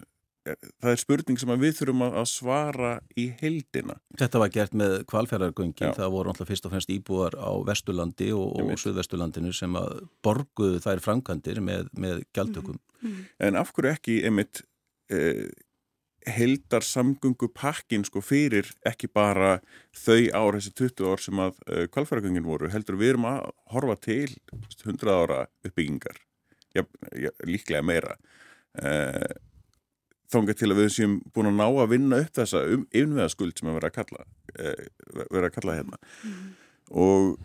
það 0.81 0.91
er 0.91 1.01
spurning 1.01 1.41
sem 1.41 1.53
við 1.61 1.75
þurfum 1.79 2.05
að 2.07 2.29
svara 2.31 2.93
í 3.19 3.27
heildina. 3.41 3.97
Þetta 4.19 4.41
var 4.41 4.53
gert 4.53 4.77
með 4.79 4.95
kvalfjörðargöngin, 5.11 5.95
það 5.97 6.15
voru 6.15 6.33
alltaf 6.33 6.49
fyrst 6.49 6.67
og 6.67 6.73
fremst 6.73 6.93
íbúar 6.93 7.37
á 7.37 7.51
Vesturlandi 7.67 8.31
og, 8.35 8.57
og 8.63 8.73
Suðvesturlandinu 8.81 9.53
sem 9.55 9.77
að 9.79 10.01
borguðu 10.25 10.81
þær 10.83 11.03
framkvæmdir 11.03 11.61
með, 11.65 11.91
með 11.99 12.23
gjaldökum. 12.35 12.79
Mm. 13.03 13.21
En 13.49 13.61
af 13.61 13.75
hverju 13.75 13.93
ekki 13.97 14.23
einmitt... 14.27 14.65
Eh, 16.25 16.33
heldar 16.33 16.83
samgöngu 16.83 17.49
pakkin 17.53 18.03
sko 18.05 18.21
fyrir 18.21 18.67
ekki 18.85 19.07
bara 19.13 19.59
þau 19.95 20.29
ár, 20.33 20.57
þessi 20.57 20.73
20 20.79 21.07
ár 21.11 21.21
sem 21.21 21.39
að 21.39 21.61
uh, 21.67 21.85
kvalfæragöngin 21.91 22.45
voru, 22.45 22.69
heldur 22.71 22.97
við 22.99 23.13
erum 23.13 23.27
að 23.29 23.49
horfa 23.73 23.95
til 24.03 24.35
100 24.83 25.11
ára 25.13 25.39
uppbyggingar. 25.65 26.19
Ja, 26.73 26.85
ja, 27.19 27.31
líklega 27.45 27.83
meira. 27.85 28.17
Uh, 28.73 29.35
þángar 30.33 30.57
til 30.57 30.71
að 30.71 30.81
við 30.81 30.91
séum 30.95 31.17
búin 31.33 31.51
að 31.51 31.59
ná 31.59 31.67
að 31.67 31.91
vinna 31.93 32.21
upp 32.23 32.37
þessa 32.39 32.63
um, 32.73 32.85
innveðaskuld 32.89 33.59
sem 33.59 33.69
að 33.69 33.79
vera 33.79 33.91
að 33.91 33.97
kalla 33.99 34.27
uh, 34.57 34.85
vera 35.29 35.49
að 35.49 35.57
kalla 35.59 35.79
hérna. 35.79 35.99
Mm. 36.23 36.53
og 37.03 37.35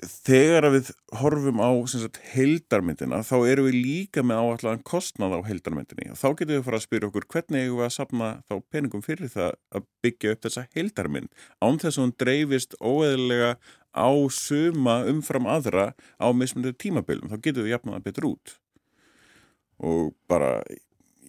þegar 0.00 0.66
við 0.74 0.90
horfum 1.20 1.60
á 1.60 1.70
sagt, 1.90 2.20
heildarmyndina 2.32 3.20
þá 3.26 3.34
erum 3.50 3.66
við 3.68 3.76
líka 3.84 4.24
með 4.24 4.42
áallan 4.44 4.82
kostnað 4.86 5.36
á 5.36 5.40
heildarmyndinni. 5.48 6.10
Og 6.14 6.20
þá 6.20 6.28
getum 6.30 6.52
við 6.52 6.60
að 6.60 6.66
fara 6.68 6.80
að 6.80 6.84
spyrja 6.86 7.10
okkur 7.10 7.26
hvernig 7.34 7.64
eigum 7.64 7.80
við 7.80 7.86
að 7.86 7.94
sapna 7.96 8.30
þá 8.48 8.54
peningum 8.72 9.04
fyrir 9.04 9.32
það 9.32 9.56
að 9.76 9.86
byggja 10.04 10.34
upp 10.34 10.44
þessa 10.46 10.66
heildarmynd? 10.76 11.30
Án 11.60 11.80
þess 11.82 11.98
að 11.98 12.04
hún 12.04 12.14
dreifist 12.24 12.76
óeðlega 12.80 13.52
á 13.90 14.10
suma 14.32 15.00
umfram 15.10 15.48
aðra 15.50 15.90
á 16.16 16.26
mismundu 16.32 16.72
tímabilum, 16.72 17.30
þá 17.30 17.40
getum 17.42 17.66
við 17.66 17.74
jafnaða 17.74 18.04
betur 18.06 18.30
út. 18.32 18.54
Og 19.80 20.14
bara 20.30 20.60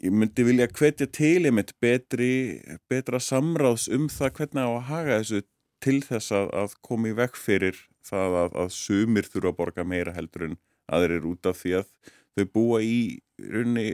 ég 0.01 0.13
myndi 0.13 0.45
vilja 0.45 0.69
hvetja 0.71 1.07
til 1.13 1.45
einmitt 1.45 1.75
betri, 1.81 2.61
betra 2.89 3.19
samráðs 3.21 3.87
um 3.93 4.07
það 4.11 4.37
hvernig 4.39 4.65
á 4.65 4.71
að 4.71 4.87
haga 4.89 5.19
þessu 5.21 5.41
til 5.81 6.00
þess 6.05 6.33
að, 6.38 6.51
að 6.63 6.75
komi 6.85 7.13
vekk 7.17 7.39
fyrir 7.39 7.79
það 8.05 8.38
að, 8.43 8.55
að 8.63 8.73
sumir 8.75 9.27
þurfa 9.29 9.51
að 9.51 9.57
borga 9.59 9.85
meira 9.88 10.15
heldur 10.15 10.50
en 10.50 10.57
aðrir 10.91 11.27
út 11.29 11.50
af 11.50 11.59
því 11.61 11.75
að 11.81 11.91
þau 12.38 12.45
búa 12.55 12.81
í 12.83 13.01
runni 13.51 13.88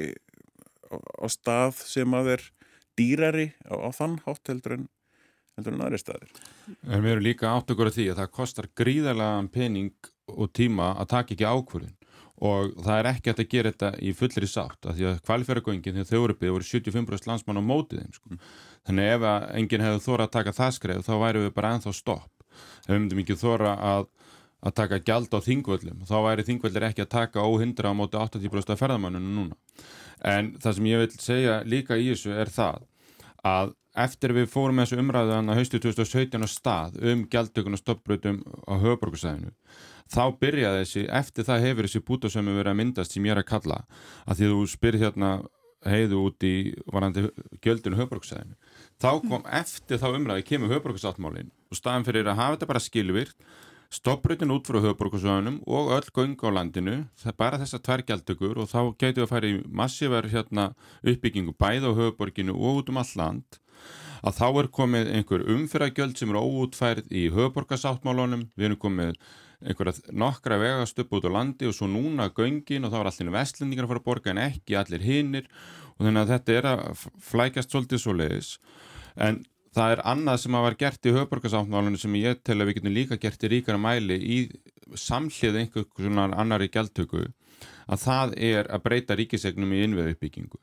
á, 0.91 0.95
á 0.97 1.25
stað 1.31 1.81
sem 1.83 2.15
að 2.17 2.33
er 2.37 2.45
dýrari 2.97 3.49
á, 3.67 3.75
á 3.77 3.89
þann 3.95 4.19
hátt 4.25 4.51
heldur 4.51 4.77
en 4.77 4.87
heldur 5.57 5.75
en 5.75 5.85
aðri 5.87 6.01
staðir. 6.01 6.33
En 6.85 7.01
við 7.01 7.15
erum 7.15 7.25
líka 7.25 7.51
átt 7.51 7.71
okkur 7.73 7.89
af 7.89 7.97
því 7.97 8.11
að 8.11 8.21
það 8.21 8.33
kostar 8.39 8.69
gríðarlega 8.77 9.47
pening 9.53 10.11
og 10.33 10.51
tíma 10.55 10.93
að 10.99 11.11
taka 11.15 11.35
ekki 11.35 11.47
ákvörðin 11.47 11.95
og 12.37 12.73
það 12.85 12.99
er 12.99 13.09
ekki 13.11 13.31
að 13.31 13.37
þetta 13.37 13.51
gera 13.53 13.71
þetta 13.73 13.89
í 13.97 14.13
fullri 14.17 14.49
sátt 14.49 14.85
af 14.85 14.97
því 14.97 15.07
að 15.09 15.21
kvalifæragöngin 15.25 15.95
þegar 15.97 16.09
þau 16.09 16.19
eru 16.19 16.35
byggðið 16.37 16.55
voru 16.55 16.67
75% 16.69 17.29
landsmann 17.31 17.61
á 17.61 17.63
mótið 17.65 18.03
þeim 18.03 18.17
sko. 18.17 18.37
þannig 18.85 19.13
ef 19.15 19.25
enginn 19.57 19.85
hefði 19.87 20.03
þóra 20.05 20.27
að 20.27 20.35
taka 20.35 20.53
það 20.57 20.75
skreið 20.77 21.07
þá 21.07 21.13
væri 21.23 21.41
við 21.45 21.55
bara 21.57 21.71
ennþá 21.77 21.93
stopp 21.97 22.45
ef 22.85 22.91
við 22.91 22.99
myndum 22.99 23.23
ekki 23.23 23.39
þóra 23.41 23.73
að, 23.89 24.05
að 24.61 24.77
taka 24.81 25.01
gjald 25.09 25.33
á 25.33 25.39
þingvöldum 25.47 26.05
þá 26.05 26.15
væri 26.27 26.45
þingvöldir 26.51 26.87
ekki 26.91 27.05
að 27.07 27.13
taka 27.15 27.47
óhindra 27.47 27.89
á 27.89 27.97
móti 27.97 28.21
80% 28.21 28.75
af 28.75 28.83
ferðamannunum 28.83 29.41
núna 29.41 29.57
en 30.21 30.53
það 30.61 30.77
sem 30.77 30.91
ég 30.91 31.03
vil 31.03 31.11
segja 31.17 31.59
líka 31.65 31.97
í 31.97 32.11
þessu 32.11 32.37
er 32.37 32.53
það 32.53 32.85
að 33.47 33.75
eftir 33.97 34.33
við 34.37 34.49
fórum 34.51 34.81
þessu 34.81 34.99
umræðan 35.01 35.49
að 35.49 35.61
haustu 35.61 35.79
2017 35.81 36.45
á 36.45 36.49
stað 36.49 36.97
um 37.01 37.23
gjaldtökun 37.31 37.77
og 37.77 37.81
stoppbröðum 37.81 38.41
á 38.69 38.73
höfuborgarsæðinu 38.77 39.53
þá 40.11 40.23
byrjaði 40.41 40.81
þessi, 40.83 41.05
eftir 41.19 41.47
það 41.47 41.67
hefur 41.67 41.87
þessi 41.87 42.03
bútasömi 42.07 42.55
verið 42.57 42.73
að 42.73 42.79
myndast 42.81 43.15
sem 43.15 43.27
ég 43.27 43.35
er 43.35 43.43
að 43.43 43.51
kalla 43.51 43.83
að 44.25 44.41
því 44.41 44.49
þú 44.53 44.65
spyrir 44.71 45.03
hérna 45.05 45.31
heiðu 45.87 46.23
út 46.27 46.43
í 46.43 46.55
varandi 46.91 47.27
gjöldinu 47.63 47.99
höfbruksæðinu. 47.99 48.57
Þá 48.97 49.11
kom 49.29 49.45
eftir 49.59 50.01
þá 50.01 50.09
umræði 50.09 50.47
kemur 50.47 50.73
höfbruksáttmálinn 50.73 51.53
og 51.69 51.79
staðan 51.79 52.07
fyrir 52.07 52.27
að 52.27 52.39
hafa 52.41 52.57
þetta 52.57 52.71
bara 52.71 52.83
skilvirt 52.83 53.47
stopprutin 53.93 54.51
út 54.51 54.67
frá 54.67 54.81
höfbruksöðunum 54.83 55.61
og 55.63 55.93
öll 55.95 56.09
göng 56.11 56.35
á 56.43 56.49
landinu, 56.51 56.97
það 57.15 57.31
er 57.31 57.37
bara 57.39 57.59
þessa 57.61 57.79
tværgjaldtökur 57.85 58.59
og 58.59 58.67
þá 58.71 58.81
getur 58.99 59.23
við 59.23 59.37
að 59.37 59.47
í 59.47 59.53
massíver 59.71 60.27
hérna, 60.31 60.73
uppbyggingu 61.07 61.55
bæð 61.55 61.87
á 61.87 61.91
höfborginu 62.01 62.57
og 62.57 62.81
út 62.81 62.91
um 62.91 62.99
all 62.99 63.13
land 63.15 63.61
að 64.25 64.39
þá 64.39 64.47
er 64.49 64.69
komið 64.73 65.11
einhver 65.13 65.43
umfyrragjöld 65.53 66.17
sem 66.17 66.31
eru 66.33 66.41
óútfærið 66.41 67.11
í 67.13 67.27
höfborgarsáttmálunum, 67.35 68.47
við 68.57 68.69
erum 68.71 68.81
komið 68.81 69.19
einhverja 69.65 70.13
nokkra 70.13 70.59
vegast 70.61 70.99
upp 71.01 71.13
út 71.17 71.25
á 71.25 71.31
landi 71.33 71.67
og 71.69 71.75
svo 71.75 71.89
núna 71.89 72.29
göngin 72.29 72.85
og 72.85 72.93
þá 72.93 72.97
er 72.99 73.09
allir 73.11 73.33
vestlendingar 73.33 73.87
að 73.87 73.93
fara 73.93 74.03
að 74.03 74.09
borga 74.09 74.33
en 74.33 74.41
ekki 74.43 74.77
allir 74.77 75.05
hinnir 75.05 75.47
og 75.97 76.05
þannig 76.05 76.21
að 76.21 76.33
þetta 76.33 76.57
er 76.59 76.69
að 76.71 77.05
flækast 77.25 77.73
svolítið 77.73 78.03
svo 78.03 78.13
leiðis 78.13 78.51
en 79.17 79.41
það 79.73 79.95
er 79.95 80.03
annað 80.13 80.43
sem 80.43 80.57
að 80.57 80.67
var 80.67 80.77
gert 80.83 81.09
í 81.09 81.15
höfborgarsáttmálunum 81.15 82.01
sem 82.01 82.19
ég 82.21 82.43
tel 82.45 82.59
að 82.59 82.69
við 82.69 82.79
getum 82.79 82.95
líka 82.95 83.17
gert 83.21 83.43
í 83.43 83.51
ríkara 83.53 83.81
mæli 83.81 84.17
í 84.17 84.37
samhlið 84.93 85.59
einhver 85.63 85.87
svona 85.97 86.29
annari 86.37 86.69
gæltöku 86.73 87.25
að 87.87 88.03
það 88.03 88.37
er 88.37 88.69
að 88.69 88.83
breyta 88.85 89.17
ríkisegnum 89.17 89.73
í 89.73 89.83
innveðu 89.85 90.13
uppbyggingu 90.13 90.61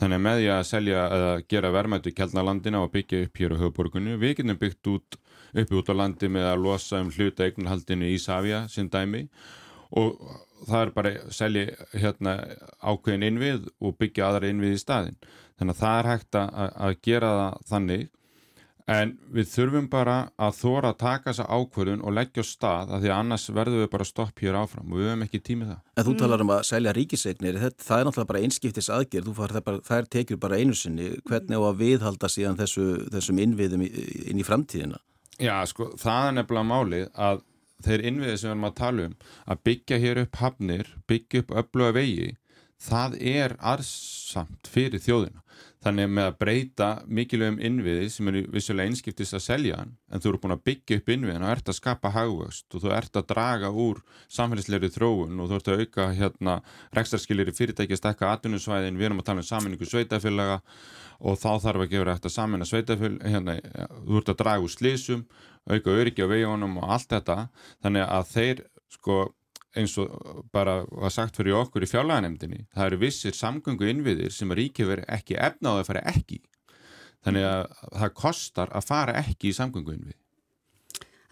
þannig 0.00 0.18
að 0.18 0.24
með 0.26 0.40
því 0.40 0.48
að 0.50 0.62
selja 0.66 1.02
eða 1.16 1.32
gera 1.52 1.72
verðmættu 1.76 2.12
kjaldnalandina 2.16 2.82
og 2.82 2.92
byggja 2.94 3.26
upp 3.26 3.42
hér 3.42 3.54
á 3.54 3.62
höfborgunni 3.62 4.18
við 4.18 4.38
getum 4.40 4.58
byggt 4.58 4.90
út 4.92 5.18
uppi 5.52 5.76
út 5.78 5.92
á 5.92 5.94
landi 5.96 6.30
með 6.32 6.48
að 6.52 6.64
losa 6.64 7.02
um 7.02 7.12
hluta 7.12 7.46
eignarhaldinu 7.46 8.08
í 8.12 8.18
Savia 8.20 8.64
sem 8.72 8.88
dæmi 8.92 9.26
og 9.98 10.16
það 10.66 10.80
er 10.86 10.94
bara 10.96 11.12
að 11.18 11.36
selja 11.36 11.76
hérna 11.92 12.38
ákveðin 12.80 13.28
innvið 13.28 13.68
og 13.82 13.96
byggja 14.00 14.28
aðra 14.28 14.50
innvið 14.52 14.76
í 14.76 14.80
staðin. 14.80 15.20
Þannig 15.58 15.76
að 15.76 15.82
það 15.82 15.98
er 15.98 16.10
hægt 16.12 16.38
að, 16.38 16.50
að 16.86 16.98
gera 17.04 17.32
það 17.36 17.70
þannig 17.72 18.10
en 18.92 19.12
við 19.30 19.46
þurfum 19.52 19.84
bara 19.90 20.16
að 20.42 20.56
þóra 20.58 20.90
að 20.90 20.98
taka 21.02 21.30
þessa 21.30 21.44
ákvörðun 21.54 22.02
og 22.02 22.14
leggja 22.16 22.42
á 22.42 22.46
stað 22.46 22.94
að 22.96 23.04
því 23.04 23.12
að 23.12 23.20
annars 23.20 23.44
verðum 23.54 23.82
við 23.82 23.90
bara 23.92 24.08
stopp 24.08 24.42
hér 24.42 24.58
áfram 24.58 24.90
og 24.90 24.98
við 24.98 25.08
höfum 25.10 25.24
ekki 25.26 25.40
tímið 25.46 25.70
það. 25.70 25.84
En 25.94 26.08
þú 26.08 26.14
talar 26.22 26.42
um 26.42 26.52
að 26.56 26.64
selja 26.66 26.96
ríkisegnir, 26.96 27.60
það 27.62 28.00
er 28.00 28.08
náttúrulega 28.08 28.32
bara 28.32 28.42
einskiptis 28.42 28.90
aðgerð, 28.96 29.30
það, 29.38 29.62
bara, 29.68 29.82
það 29.86 30.00
er 30.00 30.10
tekið 30.16 30.42
bara 30.42 30.58
einu 30.58 30.76
sinni, 30.78 31.12
hvernig 31.28 31.62
á 31.62 31.64
að 31.68 31.80
viðhalda 31.84 32.32
síðan 32.32 32.58
þessu, 32.58 32.88
þessum 33.14 33.42
innviðum 33.46 33.86
inn 33.86 34.42
í 34.42 34.46
framtíðina? 34.46 34.98
Já, 35.42 35.56
sko, 35.66 35.90
það 35.98 36.28
er 36.28 36.34
nefnilega 36.36 36.68
málið 36.68 37.06
að 37.18 37.40
þeir 37.82 38.04
innviðið 38.08 38.36
sem 38.38 38.48
við 38.48 38.52
erum 38.52 38.68
að 38.68 38.76
tala 38.78 39.06
um 39.08 39.14
að 39.50 39.62
byggja 39.68 39.98
hér 40.04 40.20
upp 40.22 40.38
hafnir, 40.38 40.90
byggja 41.10 41.42
upp 41.42 41.54
öfluga 41.62 41.96
vegi, 41.96 42.28
það 42.82 43.16
er 43.32 43.56
arsamt 43.72 44.70
fyrir 44.70 45.02
þjóðina. 45.02 45.41
Þannig 45.82 46.10
með 46.14 46.28
að 46.28 46.36
breyta 46.38 46.88
mikilvægum 47.10 47.56
innviði 47.66 48.10
sem 48.14 48.28
eru 48.30 48.42
vissulega 48.54 48.90
einskiptist 48.90 49.34
að 49.34 49.42
selja 49.42 49.80
hann, 49.80 49.96
en 50.12 50.22
þú 50.22 50.28
eru 50.30 50.40
búin 50.44 50.54
að 50.54 50.62
byggja 50.68 50.98
upp 51.00 51.10
innviðin 51.10 51.42
og 51.42 51.50
ert 51.56 51.70
að 51.72 51.78
skapa 51.80 52.12
hagvöxt 52.14 52.76
og 52.76 52.84
þú 52.84 52.92
ert 52.94 53.18
að 53.18 53.26
draga 53.32 53.70
úr 53.84 53.98
samfélagsleiri 54.30 54.92
þróun 54.94 55.42
og 55.42 55.50
þú 55.50 55.58
ert 55.58 55.70
að 55.72 55.82
auka 55.82 56.06
hérna 56.20 56.56
rekstarskilir 56.94 57.50
í 57.50 57.56
fyrirtæki 57.56 57.96
að 57.96 58.02
stekka 58.02 58.30
atvinnusvæðin, 58.30 59.00
við 59.00 59.08
erum 59.08 59.24
að 59.24 59.28
tala 59.32 59.42
um 59.42 59.48
saminningu 59.50 59.90
sveitafélaga 59.90 60.60
og 61.18 61.38
þá 61.42 61.50
þarf 61.66 61.84
að 61.84 61.96
vera 61.98 62.14
eftir 62.14 62.30
að 62.30 62.36
samina 62.36 62.68
sveitafél, 62.68 63.14
hérna, 63.26 63.58
þú 64.06 64.22
ert 64.22 64.32
að 64.32 64.40
draga 64.44 64.62
úr 64.62 64.74
slísum, 64.76 65.26
auka 65.66 65.98
öryggi 65.98 66.22
á 66.22 66.30
vejónum 66.30 66.78
og 66.78 66.94
allt 66.94 67.10
þetta, 67.10 67.38
þannig 67.82 68.06
að 68.06 68.32
þeir 68.36 68.66
sko 68.92 69.22
eins 69.78 69.94
og 70.00 70.42
bara 70.52 70.82
var 70.90 71.12
sagt 71.14 71.38
fyrir 71.38 71.56
okkur 71.58 71.84
í 71.84 71.90
fjárlæðanemdini, 71.90 72.64
það 72.74 72.88
eru 72.90 73.02
vissir 73.02 73.36
samgöngu 73.36 73.88
innviðir 73.88 74.34
sem 74.34 74.50
að 74.52 74.60
ríkið 74.62 74.90
veri 74.92 75.06
ekki 75.16 75.38
efnaði 75.40 75.84
að 75.84 75.88
fara 75.90 76.02
ekki. 76.12 76.40
Þannig 77.22 77.46
að 77.46 77.62
það 78.02 78.16
kostar 78.18 78.74
að 78.74 78.88
fara 78.88 79.14
ekki 79.22 79.52
í 79.52 79.56
samgöngu 79.56 79.94
innvið. 79.94 80.18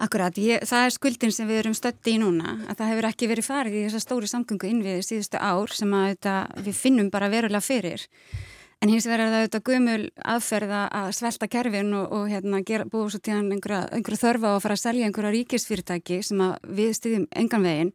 Akkurat, 0.01 0.39
ég, 0.41 0.63
það 0.65 0.87
er 0.87 0.95
skuldin 0.95 1.33
sem 1.35 1.49
við 1.51 1.59
erum 1.61 1.75
stötti 1.77 2.15
í 2.15 2.21
núna, 2.23 2.55
að 2.71 2.79
það 2.79 2.91
hefur 2.95 3.09
ekki 3.11 3.27
verið 3.29 3.49
farið 3.51 3.75
í 3.77 3.83
þessa 3.85 4.01
stóri 4.01 4.31
samgöngu 4.31 4.71
innviði 4.71 5.03
síðustu 5.05 5.37
ár 5.37 5.75
sem 5.77 5.93
að 5.93 6.07
þetta, 6.15 6.37
við 6.65 6.79
finnum 6.79 7.11
bara 7.13 7.29
verulega 7.29 7.61
fyrir. 7.61 8.07
En 8.81 8.89
hins 8.89 9.05
vegar 9.05 9.21
er 9.21 9.29
það 9.29 9.43
auðvitað 9.43 9.65
gumul 9.69 10.05
aðferða 10.33 10.85
að 10.97 11.11
svelta 11.13 11.47
kerfin 11.53 11.91
og, 11.99 12.13
og 12.17 12.31
hérna, 12.33 12.63
gera, 12.65 12.87
búið 12.89 13.11
svo 13.13 13.19
til 13.21 13.35
hann 13.35 13.51
einhverja, 13.53 13.81
einhverja 13.93 14.21
þörfa 14.23 14.53
og 14.57 14.63
fara 14.65 14.77
að 14.79 14.81
selja 14.87 15.09
einhverja 15.09 15.33
ríkisfyrirtæki 15.35 16.21
sem 16.25 16.41
við 16.79 16.95
styðjum 16.97 17.27
engan 17.43 17.67
veginn 17.69 17.91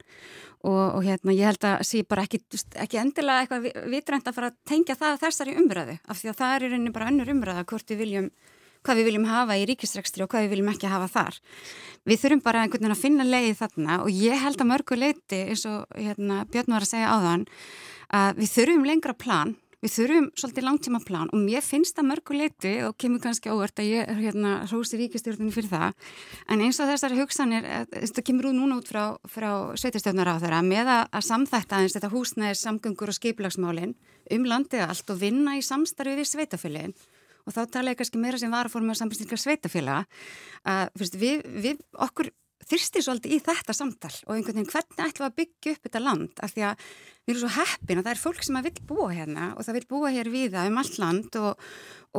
og, 0.62 0.84
og 0.84 1.00
hérna, 1.08 1.34
ég 1.34 1.50
held 1.50 1.66
að 1.72 1.82
sé 1.90 2.04
bara 2.06 2.28
ekki, 2.28 2.44
ekki 2.84 3.02
endilega 3.02 3.48
eitthvað 3.48 3.90
vitrænt 3.96 4.30
að 4.30 4.38
fara 4.38 4.52
að 4.52 4.60
tengja 4.70 4.98
það 5.00 5.18
þessari 5.24 5.58
umræðu 5.64 5.98
af 6.06 6.22
því 6.22 6.32
að 6.32 6.38
það 6.44 6.54
er 6.54 6.68
í 6.68 6.70
rauninni 6.76 6.94
bara 7.00 7.10
önnur 7.10 7.34
umræða 7.34 7.66
hvort 7.74 7.90
við 7.90 8.02
viljum 8.06 8.30
hvað 8.86 9.02
við 9.02 9.10
viljum 9.10 9.28
hafa 9.32 9.58
í 9.58 9.66
ríkisrekstri 9.66 10.22
og 10.22 10.30
hvað 10.30 10.46
við 10.46 10.52
viljum 10.54 10.68
ekki 10.70 10.90
hafa 10.92 11.10
þar. 11.10 11.42
Við 12.06 12.20
þurfum 12.22 12.46
bara 12.46 12.62
einhvern 12.62 12.84
veginn 12.84 12.94
að 12.94 13.02
finna 13.02 13.26
leiði 13.26 13.56
þarna 13.58 14.00
og 14.04 14.14
ég 14.14 14.44
held 14.46 14.62
að 14.62 14.70
mörgu 14.70 15.02
leiti 15.02 15.40
eins 15.50 15.66
og 15.66 15.98
hérna, 15.98 16.44
Björn 16.54 16.76
var 16.76 16.86
að 16.86 16.92
segja 16.92 17.16
áðan 17.18 17.48
að 18.14 18.44
við 18.44 18.52
þurfum 18.54 18.86
lengra 18.86 19.16
plan 19.18 19.56
Við 19.84 19.92
þurfum 19.96 20.28
svolítið 20.40 20.66
langtíma 20.66 21.02
plan 21.06 21.32
og 21.34 21.42
mér 21.42 21.64
finnst 21.66 21.98
það 21.98 22.08
mörguleiti 22.12 22.74
og 22.88 22.96
kemur 23.02 23.22
kannski 23.24 23.52
óvert 23.52 23.82
að 23.82 23.90
ég 23.92 24.12
hérna 24.22 24.54
hrósi 24.70 25.00
ríkistjórnum 25.02 25.52
fyrir 25.54 25.72
það 25.74 26.14
en 26.54 26.64
eins 26.66 26.80
og 26.80 26.90
þessari 26.90 27.20
hugsanir, 27.20 27.66
eh, 27.66 27.84
þetta 27.92 28.24
kemur 28.26 28.50
út 28.52 28.58
núna 28.60 28.80
út 28.80 28.88
frá, 28.90 29.04
frá 29.28 29.50
sveitarstjórnar 29.76 30.32
á 30.32 30.42
þeirra 30.42 30.62
með 30.66 30.94
að 30.96 31.28
samþætta 31.30 31.82
eins 31.82 31.98
þetta 31.98 32.14
húsnæðir 32.14 32.62
samgöngur 32.62 33.12
og 33.12 33.20
skeiplagsmálinn 33.20 33.98
um 34.32 34.48
landið 34.48 34.88
allt 34.88 35.12
og 35.12 35.22
vinna 35.22 35.58
í 35.60 35.66
samstarfi 35.66 36.16
við 36.18 36.32
sveitafélagin 36.32 36.96
og 37.46 37.54
þá 37.54 37.62
tala 37.70 37.94
ég 37.94 38.00
kannski 38.00 38.22
meira 38.22 38.40
sem 38.42 38.52
var 38.52 38.66
að 38.66 38.74
fórum 38.74 38.90
með 38.90 39.02
sambandstinkar 39.02 39.42
sveitafélaga 39.42 40.06
að 40.66 41.06
við, 41.20 41.46
við 41.46 41.84
okkur 41.94 42.32
þyrsti 42.70 43.04
svolítið 43.06 43.36
í 43.36 43.42
þetta 43.46 43.76
samtal 43.76 44.14
og 44.26 44.32
einhvern 44.36 44.58
veginn 44.58 44.72
hvernig 44.72 45.04
ætlum 45.06 45.26
við 45.26 45.30
að 45.30 45.38
byggja 45.42 45.74
upp 45.76 45.86
þetta 45.86 46.02
land? 46.02 46.42
Af 46.42 46.56
því 46.56 46.66
að 46.70 46.88
við 47.26 47.34
erum 47.34 47.42
svo 47.42 47.52
heppin 47.56 48.00
að 48.02 48.08
það 48.08 48.12
er 48.14 48.22
fólk 48.22 48.44
sem 48.46 48.58
að 48.60 48.68
vil 48.68 48.82
búa 48.90 49.08
hérna 49.14 49.46
og 49.54 49.66
það 49.66 49.78
vil 49.78 49.88
búa 49.90 50.12
hér 50.14 50.30
við 50.34 50.52
það 50.56 50.70
um 50.70 50.82
allt 50.82 51.00
land 51.02 51.40
og, 51.42 51.64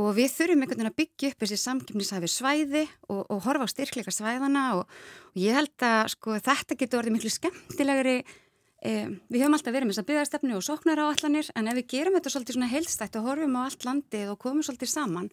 og 0.00 0.08
við 0.16 0.32
þurfum 0.34 0.64
einhvern 0.64 0.80
veginn 0.80 0.90
að 0.90 0.98
byggja 1.02 1.30
upp 1.30 1.44
þessi 1.44 1.60
samkjöfnisæfi 1.62 2.32
svæði 2.32 2.82
og, 3.10 3.20
og 3.22 3.44
horfa 3.46 3.68
á 3.70 3.74
styrkleika 3.74 4.14
svæðana 4.14 4.64
og, 4.80 4.96
og 5.30 5.44
ég 5.44 5.58
held 5.58 5.86
að 5.86 6.10
sko, 6.16 6.40
þetta 6.48 6.80
getur 6.80 7.02
orðið 7.02 7.16
miklu 7.18 7.32
skemmtilegri 7.36 8.16
eh, 8.18 9.06
við 9.30 9.44
höfum 9.44 9.58
alltaf 9.58 9.76
verið 9.76 9.86
með 9.86 9.94
þess 9.94 10.04
að 10.04 10.10
byggastefnu 10.10 10.58
og 10.58 10.66
sóknar 10.66 11.02
á 11.02 11.06
allanir 11.06 11.52
en 11.54 11.70
ef 11.70 11.78
við 11.78 11.88
gerum 11.94 12.18
þetta 12.18 12.34
svolítið 12.34 12.68
heilstætt 12.74 13.20
og 13.20 13.30
horfum 13.30 13.58
á 13.58 13.60
allt 13.62 13.86
landið 13.86 14.34
og 14.34 14.42
komum 14.42 14.66
svolítið 14.66 14.90
saman 14.90 15.30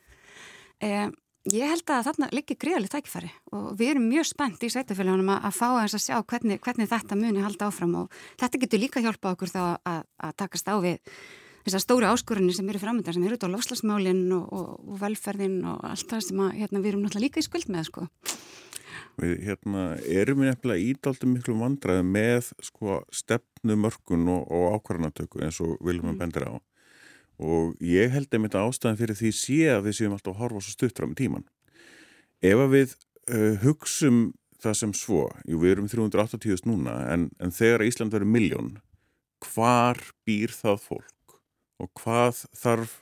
eh, 0.86 1.10
Ég 1.52 1.68
held 1.68 1.90
að 1.92 2.06
þarna 2.08 2.28
liggi 2.32 2.56
gríðalegt 2.56 2.94
tækifæri 2.96 3.30
og 3.52 3.74
við 3.76 3.90
erum 3.94 4.06
mjög 4.08 4.30
spennt 4.30 4.62
í 4.64 4.70
sveitafélagunum 4.72 5.34
að, 5.34 5.50
fá 5.52 5.66
að 5.76 5.98
sjá 6.00 6.16
hvernig, 6.24 6.62
hvernig 6.64 6.88
þetta 6.88 7.18
muni 7.20 7.44
halda 7.44 7.68
áfram 7.68 7.98
og 8.00 8.16
þetta 8.40 8.62
getur 8.62 8.80
líka 8.80 9.04
hjálpa 9.04 9.34
okkur 9.36 9.52
þá 9.52 9.60
að, 9.76 10.06
að 10.24 10.38
takast 10.40 10.72
á 10.72 10.76
við 10.80 11.12
þessar 11.66 11.84
stóri 11.84 12.08
áskorunni 12.08 12.56
sem 12.56 12.72
eru 12.72 12.80
framöndan 12.80 13.18
sem 13.18 13.28
eru 13.28 13.36
út 13.36 13.44
á 13.44 13.52
lofslagsmálinn 13.52 14.24
og, 14.38 14.48
og, 14.56 14.72
og 14.88 15.04
velferðin 15.04 15.60
og 15.68 15.84
allt 15.92 16.08
það 16.16 16.26
sem 16.30 16.42
að, 16.46 16.56
hérna, 16.62 16.84
við 16.86 16.94
erum 16.94 17.04
náttúrulega 17.04 17.28
líka 17.28 17.44
í 17.44 17.48
skuld 17.50 17.68
með 17.76 17.90
sko. 17.92 18.08
Við 19.20 19.34
hérna, 19.44 19.86
erum 20.24 20.46
við 20.46 20.54
nefnilega 20.54 20.92
ídaldum 20.94 21.36
miklu 21.36 21.60
vandraði 21.60 22.08
með 22.08 22.54
sko, 22.64 23.02
stefnumörkun 23.12 24.32
og, 24.32 24.48
og 24.48 24.78
ákvarðanatöku 24.80 25.44
eins 25.44 25.60
og 25.60 25.76
viljum 25.84 26.14
að 26.14 26.16
mm. 26.16 26.24
bendir 26.24 26.48
á 26.48 26.54
og 27.44 27.76
ég 27.84 28.14
held 28.14 28.34
einmitt 28.34 28.56
að 28.56 28.70
ástæðan 28.70 29.00
fyrir 29.00 29.20
því 29.20 29.32
sé 29.36 29.60
að 29.74 29.90
við 29.90 29.98
séum 30.00 30.16
alltaf 30.16 30.34
að 30.34 30.42
horfa 30.42 30.64
svo 30.64 30.76
stutt 30.76 30.98
fram 30.98 31.16
í 31.16 31.20
tíman. 31.20 31.46
Ef 32.44 32.64
að 32.66 32.74
við 32.74 32.96
uh, 32.96 33.56
hugsum 33.64 34.22
það 34.64 34.78
sem 34.80 34.94
svo, 34.96 35.26
jú 35.48 35.60
við 35.62 35.76
erum 35.76 35.90
380.000 35.92 36.70
núna 36.70 36.96
en, 37.12 37.28
en 37.44 37.52
þegar 37.52 37.84
Ísland 37.88 38.16
verður 38.16 38.32
miljón, 38.32 38.70
hvar 39.44 40.00
býr 40.28 40.54
það 40.56 40.80
fólk 40.86 41.10
og 41.84 41.90
hvað 42.00 42.46
þarf 42.56 42.94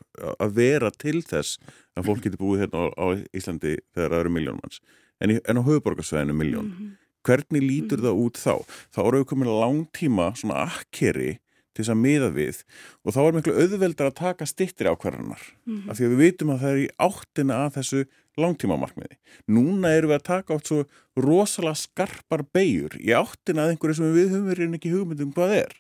að 0.42 0.56
vera 0.58 0.90
til 0.96 1.20
þess 1.26 1.60
að 1.98 2.08
fólk 2.08 2.26
getur 2.26 2.42
búið 2.42 2.64
hérna 2.64 2.88
á, 2.88 2.90
á 2.98 3.06
Íslandi 3.36 3.76
þegar 3.94 4.16
það 4.16 4.20
eru 4.24 4.34
miljónmanns 4.38 4.82
en, 5.22 5.36
en 5.38 5.62
á 5.62 5.68
höfuborgarsvæðinu 5.68 6.36
miljón. 6.38 6.72
Mm 6.72 6.78
-hmm. 6.78 6.98
Hvernig 7.22 7.62
lítur 7.62 8.00
-hmm. 8.00 8.06
það 8.08 8.22
út 8.26 8.38
þá? 8.38 8.56
Þá 8.96 9.02
eru 9.06 9.18
við 9.20 9.30
komin 9.30 9.54
langtíma 9.62 10.34
svona 10.36 10.66
akkeri 10.66 11.40
til 11.72 11.84
þess 11.84 11.94
að 11.94 12.02
miða 12.02 12.30
við 12.36 12.64
og 13.06 13.16
þá 13.16 13.22
er 13.24 13.38
miklu 13.38 13.54
auðveldar 13.58 14.10
að 14.10 14.18
taka 14.22 14.48
stittir 14.50 14.90
ákvarðanar 14.92 15.44
mm 15.66 15.76
-hmm. 15.76 15.90
af 15.90 15.98
því 15.98 16.06
að 16.06 16.12
við 16.14 16.24
veitum 16.26 16.54
að 16.54 16.62
það 16.64 16.72
er 16.72 16.82
í 16.82 16.90
áttina 17.08 17.60
að 17.66 17.76
þessu 17.78 18.02
langtímamarkmiði. 18.40 19.18
Núna 19.52 19.92
erum 19.92 20.12
við 20.12 20.20
að 20.20 20.28
taka 20.30 20.56
átt 20.56 20.68
svo 20.68 20.86
rosalega 21.20 21.76
skarpar 21.76 22.44
beigur 22.54 22.96
í 23.00 23.12
áttina 23.12 23.66
að 23.66 23.76
einhverju 23.76 23.96
sem 24.00 24.14
við 24.14 24.32
höfum 24.32 24.52
verið 24.52 24.76
ekki 24.78 24.94
hugmyndum 24.94 25.34
hvað 25.36 25.56
er 25.66 25.74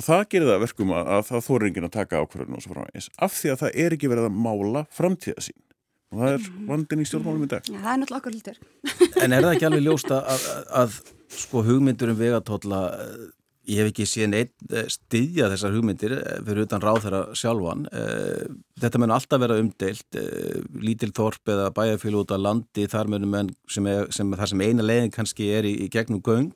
og 0.00 0.06
það 0.06 0.22
gerir 0.32 0.48
það 0.48 0.62
verkum 0.64 0.92
að, 0.96 1.08
að 1.16 1.24
það 1.28 1.46
þóri 1.46 1.68
enginn 1.68 1.88
að 1.88 1.96
taka 1.96 2.20
ákvarðan 2.22 2.56
og 2.56 2.62
svo 2.64 2.76
frá 2.76 2.84
eins 2.94 3.10
af 3.20 3.34
því 3.36 3.50
að 3.52 3.58
það 3.64 3.80
er 3.84 3.96
ekki 3.96 4.10
verið 4.12 4.28
að 4.28 4.38
mála 4.46 4.84
framtíða 4.96 5.44
sín 5.44 5.58
og 6.10 6.22
það 6.22 6.32
er 6.32 6.40
mhm. 6.40 6.62
vandin 6.70 7.02
í 7.02 7.06
stjórnmálum 7.06 7.44
í 7.46 7.50
dag. 7.50 7.66
Já, 7.68 7.76
það 7.76 7.90
er 7.92 8.00
náttúrulega 8.00 8.20
okkur 8.20 8.34
lítur. 8.34 8.56
En 9.22 9.34
er 9.34 9.44
það 9.44 9.52
ekki 9.52 9.66
alveg 9.68 9.84
ljósta 9.84 10.16
að, 10.32 10.46
að, 10.50 10.64
að 10.80 10.96
sko 11.40 11.62
hugmyndur 11.68 12.10
um 12.10 12.18
vegatólla 12.18 12.80
Ég 13.68 13.76
hef 13.82 13.90
ekki 13.90 14.06
síðan 14.08 14.34
einn 14.38 14.72
eh, 14.72 14.86
styðja 14.88 15.50
þessar 15.52 15.74
hugmyndir 15.76 16.14
eh, 16.16 16.38
fyrir 16.46 16.64
utan 16.64 16.80
ráð 16.80 17.02
þeirra 17.04 17.20
sjálfan. 17.36 17.82
Eh, 17.92 18.46
þetta 18.80 19.00
mun 19.02 19.12
alltaf 19.12 19.42
vera 19.42 19.58
umdeilt, 19.60 20.18
lítil 20.80 21.10
þorp 21.16 21.52
eða 21.52 21.66
bæjarfél 21.76 22.16
út 22.22 22.32
á 22.32 22.38
landi 22.40 22.86
þar, 22.88 23.10
sem 23.68 23.90
er, 23.90 24.06
sem, 24.16 24.32
þar 24.40 24.52
sem 24.52 24.62
eina 24.64 24.86
leiðin 24.86 25.12
kannski 25.12 25.50
er 25.52 25.68
í, 25.68 25.74
í 25.84 25.88
gegnum 25.92 26.22
göng. 26.24 26.54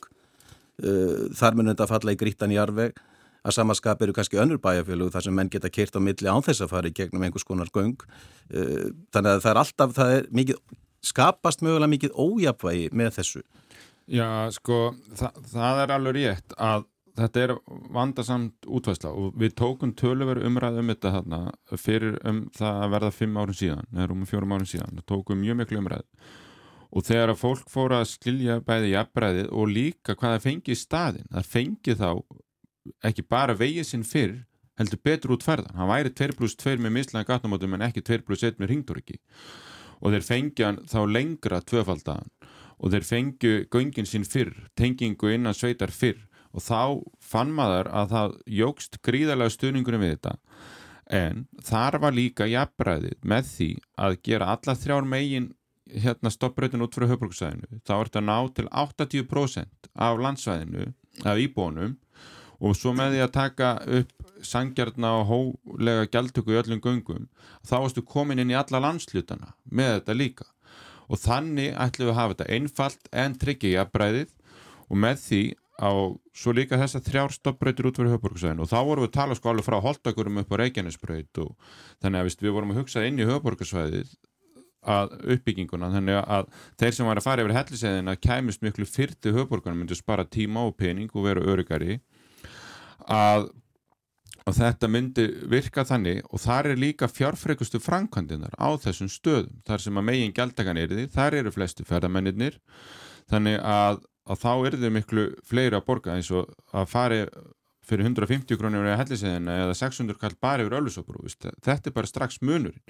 Þar 1.39 1.55
mun 1.55 1.71
þetta 1.71 1.87
falla 1.87 2.15
í 2.15 2.19
grítan 2.19 2.55
í 2.55 2.59
arveg. 2.59 2.97
Að 3.45 3.59
samaskap 3.59 4.01
eru 4.03 4.15
kannski 4.17 4.41
önnur 4.41 4.59
bæjarfélag 4.65 5.13
þar 5.13 5.27
sem 5.27 5.37
menn 5.37 5.53
geta 5.53 5.69
kert 5.71 5.95
á 5.95 6.01
milli 6.01 6.31
án 6.33 6.43
þess 6.43 6.65
að 6.65 6.73
fara 6.73 6.89
í 6.89 6.97
gegnum 6.97 7.27
einhvers 7.29 7.45
konar 7.45 7.69
göng. 7.69 8.01
Þannig 8.49 9.29
að 9.29 9.45
það 9.45 9.51
er 9.53 9.61
alltaf, 9.61 9.93
það 10.01 10.15
er 10.17 10.27
mikið, 10.41 10.65
skapast 11.05 11.63
mögulega 11.63 11.93
mikið 11.93 12.17
ójapvægi 12.17 12.89
með 12.97 13.13
þessu. 13.21 13.45
Já, 14.11 14.49
sko, 14.57 14.81
það, 15.17 15.39
það 15.53 15.85
er 15.85 15.95
alveg 15.95 16.17
rétt 16.19 16.57
að 16.61 16.89
þetta 17.19 17.43
er 17.45 17.53
vandarsamt 17.95 18.67
útvæsla 18.67 19.13
og 19.15 19.37
við 19.39 19.55
tókum 19.59 19.93
töluveru 19.99 20.47
umræð 20.49 20.81
um 20.83 20.91
þetta 20.93 21.13
þarna 21.19 21.41
fyrir 21.79 22.17
um 22.27 22.41
það 22.57 22.81
að 22.85 22.95
verða 22.97 23.13
fimm 23.15 23.37
árum 23.39 23.59
síðan, 23.59 23.87
eða 23.95 24.17
um 24.17 24.25
fjórum 24.29 24.57
árum 24.57 24.71
síðan 24.71 24.99
við 24.99 25.07
tókum 25.13 25.41
mjög 25.43 25.61
miklu 25.61 25.83
umræð 25.83 26.09
og 26.95 27.07
þegar 27.07 27.33
að 27.35 27.41
fólk 27.43 27.71
fóra 27.71 28.01
að 28.03 28.11
skilja 28.13 28.59
bæði 28.67 28.95
jafnbræðið 28.95 29.53
og 29.53 29.71
líka 29.71 30.17
hvað 30.19 30.35
það 30.37 30.49
fengi 30.49 30.75
í 30.75 30.81
staðin 30.81 31.31
það 31.31 31.53
fengi 31.55 31.97
þá 32.01 32.11
ekki 33.11 33.27
bara 33.31 33.57
vegið 33.59 33.89
sinn 33.89 34.07
fyrr 34.07 34.35
heldur 34.79 35.01
betur 35.07 35.37
út 35.37 35.47
ferðan, 35.47 35.77
hann 35.79 35.91
væri 35.91 36.11
2 36.11 36.35
plus 36.39 36.57
2 36.59 36.81
með 36.83 36.97
mislega 36.99 37.29
gatnumótum 37.31 37.77
en 37.77 37.87
ekki 37.87 38.03
2 38.03 38.25
plus 38.27 38.43
1 38.43 38.59
með 38.59 38.73
ringdoriki 38.73 39.21
og 40.03 40.15
þeir 40.15 40.27
fengi 40.27 40.67
hann 40.67 40.83
þá 40.91 41.01
lengra 41.07 41.63
tvöfaldagan 41.63 42.31
og 42.83 42.91
þeir 42.91 43.07
fengju 43.07 43.53
göngin 43.71 44.09
sinn 44.09 44.27
fyrr, 44.27 44.53
tengingu 44.75 45.31
innan 45.31 45.55
sveitar 45.55 45.95
fyrr 45.95 46.19
og 46.55 46.63
þá 46.63 46.81
fann 47.33 47.53
maður 47.55 47.91
að 47.91 48.15
það 48.15 48.39
jógst 48.61 49.01
gríðarlega 49.05 49.55
stuðningunum 49.55 50.05
við 50.05 50.15
þetta. 50.15 50.37
En 51.15 51.45
þar 51.67 51.99
var 52.01 52.17
líka 52.17 52.47
jafnbræðið 52.49 53.19
með 53.29 53.51
því 53.51 53.71
að 54.07 54.17
gera 54.25 54.55
alla 54.55 54.77
þrjár 54.79 55.09
megin 55.09 55.51
hérna 55.95 56.31
stoppbreytin 56.33 56.83
út 56.85 56.97
frá 56.97 57.05
höfbruksvæðinu 57.11 57.83
þá 57.85 57.93
er 57.97 58.09
þetta 58.09 58.23
ná 58.25 58.39
til 58.57 58.65
80% 58.71 59.91
af 59.93 60.23
landsvæðinu, 60.23 60.87
af 61.29 61.41
íbónum 61.43 61.99
og 62.65 62.77
svo 62.79 62.95
með 62.97 63.15
því 63.15 63.21
að 63.25 63.35
taka 63.35 63.71
upp 63.99 64.25
sangjarna 64.45 65.11
og 65.21 65.29
hólega 65.29 66.09
gjaldtöku 66.13 66.55
í 66.55 66.59
öllum 66.61 66.81
göngum, 66.85 67.29
þá 67.65 67.77
varstu 67.83 68.05
komin 68.07 68.41
inn 68.41 68.53
í 68.53 68.59
alla 68.59 68.81
landslutana 68.81 69.53
með 69.65 69.99
þetta 69.99 70.17
líka. 70.17 70.47
Og 71.09 71.21
þannig 71.21 71.75
ætlum 71.77 72.09
við 72.09 72.15
að 72.15 72.19
hafa 72.21 72.35
þetta 72.35 72.57
einfalt 72.57 73.11
en 73.13 73.37
tryggja 73.41 73.75
jafnbræðið 73.75 74.33
og 74.89 75.01
með 75.05 75.21
því 75.27 75.43
á 75.75 75.91
svo 76.35 76.55
líka 76.55 76.79
þess 76.79 77.01
að 77.01 77.09
þrjár 77.09 77.33
stoppbreytur 77.35 77.89
út 77.91 77.99
fyrir 77.99 78.15
höfborgarsvæðin 78.15 78.63
og 78.63 78.71
þá 78.71 78.79
vorum 78.87 79.05
við 79.05 79.11
að 79.11 79.17
tala 79.17 79.39
sko 79.39 79.51
alveg 79.51 79.67
frá 79.67 79.79
holdakurum 79.83 80.39
upp 80.45 80.55
á 80.55 80.61
Reykjanesbreyt 80.61 81.41
og 81.43 81.73
þannig 82.05 82.21
að 82.21 82.45
við 82.45 82.55
vorum 82.55 82.75
að 82.75 82.79
hugsa 82.83 83.03
inn 83.09 83.19
í 83.19 83.27
höfborgarsvæðið 83.27 84.15
að 84.85 85.17
uppbygginguna. 85.35 85.91
Þannig 85.95 86.21
að 86.21 86.49
þeir 86.81 86.97
sem 86.97 87.09
var 87.09 87.21
að 87.21 87.27
fara 87.27 87.45
yfir 87.45 87.57
helliseðina 87.59 88.17
kæmist 88.21 88.65
miklu 88.65 88.87
fyrti 88.89 89.35
höfborgarna 89.35 89.81
myndi 89.81 89.99
spara 89.99 90.27
tíma 90.29 90.67
og 90.69 90.77
pening 90.79 91.13
og 91.15 91.27
vera 91.27 91.45
öryggari 91.45 91.99
að, 93.11 93.49
að 94.45 94.61
þetta 94.61 94.91
myndi 94.93 95.27
virka 95.51 95.87
þannig 95.89 96.23
og 96.29 96.43
þar 96.45 96.73
er 96.73 96.83
líka 96.85 97.11
fjárfrekustu 97.11 97.81
framkvæmdinar 97.83 98.57
á 98.61 98.69
þessum 98.85 99.11
stöðum. 99.13 99.63
Þar 99.67 99.87
sem 99.87 100.01
að 100.01 100.09
megin 100.11 100.37
gældagan 100.37 100.81
er 100.81 100.93
því, 100.93 101.09
þar 101.17 101.41
eru 101.41 101.55
flestu 101.55 101.89
ferðamennir 101.89 102.61
þannig 103.33 103.59
að 103.65 104.05
að 104.25 104.41
þá 104.45 104.53
er 104.55 104.79
þau 104.81 104.91
miklu 104.95 105.27
fleiri 105.45 105.79
að 105.79 105.87
borga 105.89 106.17
eins 106.17 106.31
og 106.35 106.51
að 106.73 106.91
fari 106.91 107.21
fyrir 107.85 108.09
150 108.09 108.59
krónir 108.59 108.87
eða 108.87 109.01
helliseðina 109.03 109.59
eða 109.67 109.77
600 109.77 110.19
kall 110.21 110.35
bara 110.41 110.65
yfir 110.65 110.79
ölusóbrú 110.79 111.25
þetta 111.29 111.91
er 111.91 111.95
bara 111.95 112.09
strax 112.09 112.41
munurinn. 112.45 112.81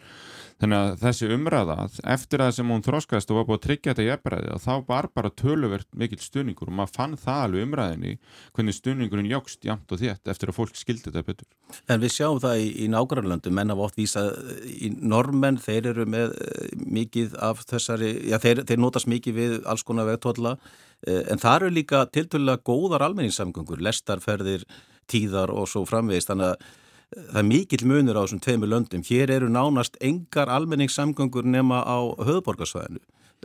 Þannig 0.63 0.79
að 0.79 1.01
þessi 1.03 1.31
umræða 1.35 1.77
eftir 2.15 2.43
það 2.45 2.53
sem 2.59 2.71
hún 2.71 2.85
þróskast 2.87 3.33
og 3.33 3.41
var 3.41 3.49
búin 3.49 3.59
að 3.59 3.65
tryggja 3.65 3.95
þetta 3.95 4.07
jefnbræði 4.07 4.53
og 4.55 4.63
þá 4.63 4.73
var 4.87 5.09
bara 5.19 5.33
töluvert 5.43 5.89
mikil 5.99 6.21
stuðningur 6.23 6.71
og 6.71 6.79
maður 6.79 6.95
fann 6.95 7.17
það 7.19 7.43
alveg 7.49 7.67
umræðinni 7.67 8.15
hvernig 8.55 8.79
stuðningurinn 8.79 9.33
jógst 9.33 9.67
jamt 9.67 9.91
og 9.91 10.03
þétt 10.05 10.31
eftir 10.31 10.53
að 10.53 10.59
fólk 10.61 10.79
skildi 10.79 11.11
þetta 11.11 11.27
betur. 11.27 11.51
En 11.91 12.03
við 12.05 12.15
sjáum 12.15 12.41
það 12.45 12.63
í, 12.63 12.71
í 12.87 12.89
nágrannlöndu 12.95 13.55
menn 13.55 13.75
hafa 13.75 13.89
oft 13.89 13.99
vísað 13.99 14.31
í 14.71 14.95
normenn 14.95 15.59
þeir 15.59 15.91
eru 15.91 16.07
með 16.07 16.39
eh, 16.39 16.73
mikið 16.87 17.39
af 17.43 17.67
þessari, 17.67 18.15
já 18.31 18.39
þeir, 18.39 18.63
þeir 18.69 18.85
notast 18.87 19.11
mikið 19.11 19.41
við 19.41 19.61
alls 19.67 19.83
konar 19.87 20.07
vegtólla 20.13 20.55
Eh, 20.55 20.94
en 21.05 21.41
það 21.43 21.57
eru 21.59 21.71
líka 21.75 22.05
tiltölulega 22.13 22.63
góðar 22.65 23.05
almenningssamgöngur, 23.09 23.83
lestarferðir, 23.85 24.65
tíðar 25.11 25.53
og 25.53 25.69
svo 25.71 25.85
framvegist, 25.89 26.31
þannig 26.31 26.53
að 26.53 26.63
eh, 26.63 27.27
það 27.33 27.41
er 27.43 27.49
mikill 27.51 27.89
munur 27.91 28.21
á 28.21 28.23
þessum 28.25 28.45
tveimu 28.47 28.71
löndum. 28.71 29.05
Hér 29.07 29.35
eru 29.37 29.51
nánast 29.53 29.99
engar 30.05 30.53
almenningssamgöngur 30.53 31.47
nema 31.49 31.83
á 31.85 31.99
höfuborgarsvæðinu. 32.25 33.03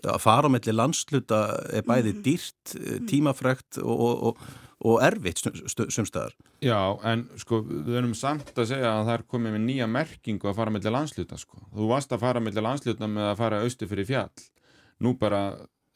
Að 0.07 0.21
fara 0.23 0.47
á 0.47 0.53
melli 0.53 0.71
landsluta 0.71 1.39
er 1.75 1.83
bæði 1.87 2.13
mhm. 2.15 2.23
dýrt, 2.23 2.75
eh, 2.79 2.99
tímafrekt 3.09 3.81
og, 3.83 4.29
og, 4.29 4.43
og 4.87 5.01
erfitt 5.03 5.41
sumstaðar. 5.43 6.37
Já, 6.63 6.79
en 7.07 7.25
sko 7.39 7.61
við 7.65 7.97
erum 7.99 8.15
samt 8.15 8.53
að 8.55 8.71
segja 8.71 8.93
að 8.93 9.09
það 9.09 9.17
er 9.17 9.25
komið 9.33 9.57
með 9.57 9.65
nýja 9.65 9.89
merkingu 9.91 10.47
að 10.51 10.61
fara 10.61 10.75
melli 10.75 10.93
landsluta 10.95 11.39
sko. 11.39 11.59
Þú 11.75 11.91
varst 11.91 12.15
að 12.15 12.23
fara 12.23 12.43
melli 12.43 12.63
landsluta 12.63 13.11
með 13.11 13.33
að 13.33 13.43
fara 13.43 13.59
austu 13.65 13.89
fyrir 13.91 14.07
fjall. 14.07 14.47
Nú 15.03 15.13
bara 15.19 15.43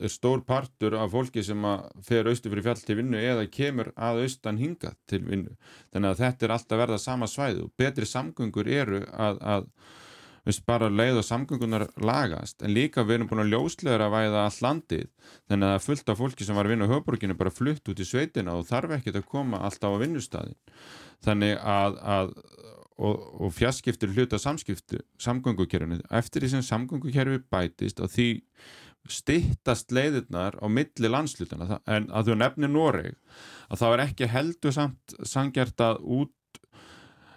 stór 0.10 0.44
partur 0.46 0.96
af 0.98 1.12
fólki 1.14 1.44
sem 1.46 1.66
að 1.68 1.90
fer 2.06 2.30
austu 2.30 2.52
fyrir 2.52 2.66
fjall 2.66 2.82
til 2.82 2.98
vinnu 3.00 3.20
eða 3.20 3.48
kemur 3.52 3.92
að 3.96 4.24
austan 4.26 4.62
hinga 4.62 4.94
til 5.10 5.24
vinnu. 5.28 5.58
Þannig 5.94 6.14
að 6.14 6.24
þetta 6.24 6.48
er 6.48 6.56
alltaf 6.56 6.82
verða 6.84 7.02
sama 7.02 7.30
svæðu 7.30 7.68
og 7.68 7.76
betri 7.80 8.10
samgöngur 8.10 8.68
eru 8.68 9.04
að, 9.12 9.40
að 9.42 9.70
veist, 10.48 10.66
bara 10.68 10.90
leið 10.92 11.22
og 11.22 11.28
samgöngunar 11.28 11.88
lagast. 12.02 12.60
En 12.66 12.74
líka 12.74 13.06
við 13.06 13.20
erum 13.20 13.32
búin 13.32 13.46
að 13.46 13.54
ljósleira 13.54 14.10
að 14.10 14.18
væða 14.18 14.44
all 14.48 14.60
landið. 14.68 15.08
Þannig 15.52 15.76
að 15.76 15.86
fullt 15.88 16.12
af 16.12 16.20
fólki 16.20 16.48
sem 16.48 16.60
var 16.60 16.68
að 16.68 16.76
vinna 16.76 16.90
á 16.90 16.94
höfborginu 16.94 17.38
bara 17.40 17.54
flutt 17.54 17.94
út 17.94 18.04
í 18.04 18.10
sveitina 18.10 18.58
og 18.58 18.68
þarf 18.68 18.98
ekkert 18.98 19.22
að 19.22 19.30
koma 19.30 19.62
alltaf 19.64 19.96
á 19.96 20.02
vinnustadin 20.02 20.60
þannig 21.24 21.56
að, 21.60 21.98
að 22.04 22.34
og, 22.98 23.22
og 23.42 23.54
fjarskiptur 23.56 24.14
hluta 24.14 24.40
samskiptu 24.42 25.02
samgöngukerfinu. 25.22 26.02
Eftir 26.14 26.44
því 26.44 26.52
sem 26.56 26.66
samgöngukerfi 26.68 27.42
bætist 27.52 28.02
og 28.04 28.12
því 28.14 28.28
stittast 29.10 29.92
leiðirnar 29.92 30.56
á 30.64 30.66
milli 30.72 31.12
landslutana 31.12 31.82
en 31.90 32.08
að 32.12 32.30
þú 32.30 32.38
nefnir 32.40 32.72
Noreg 32.72 33.18
að 33.70 33.82
það 33.82 33.96
er 33.96 34.04
ekki 34.06 34.32
heldur 34.32 34.76
samt 34.76 35.16
sangjart 35.28 35.84
að 35.84 36.00
út 36.20 36.62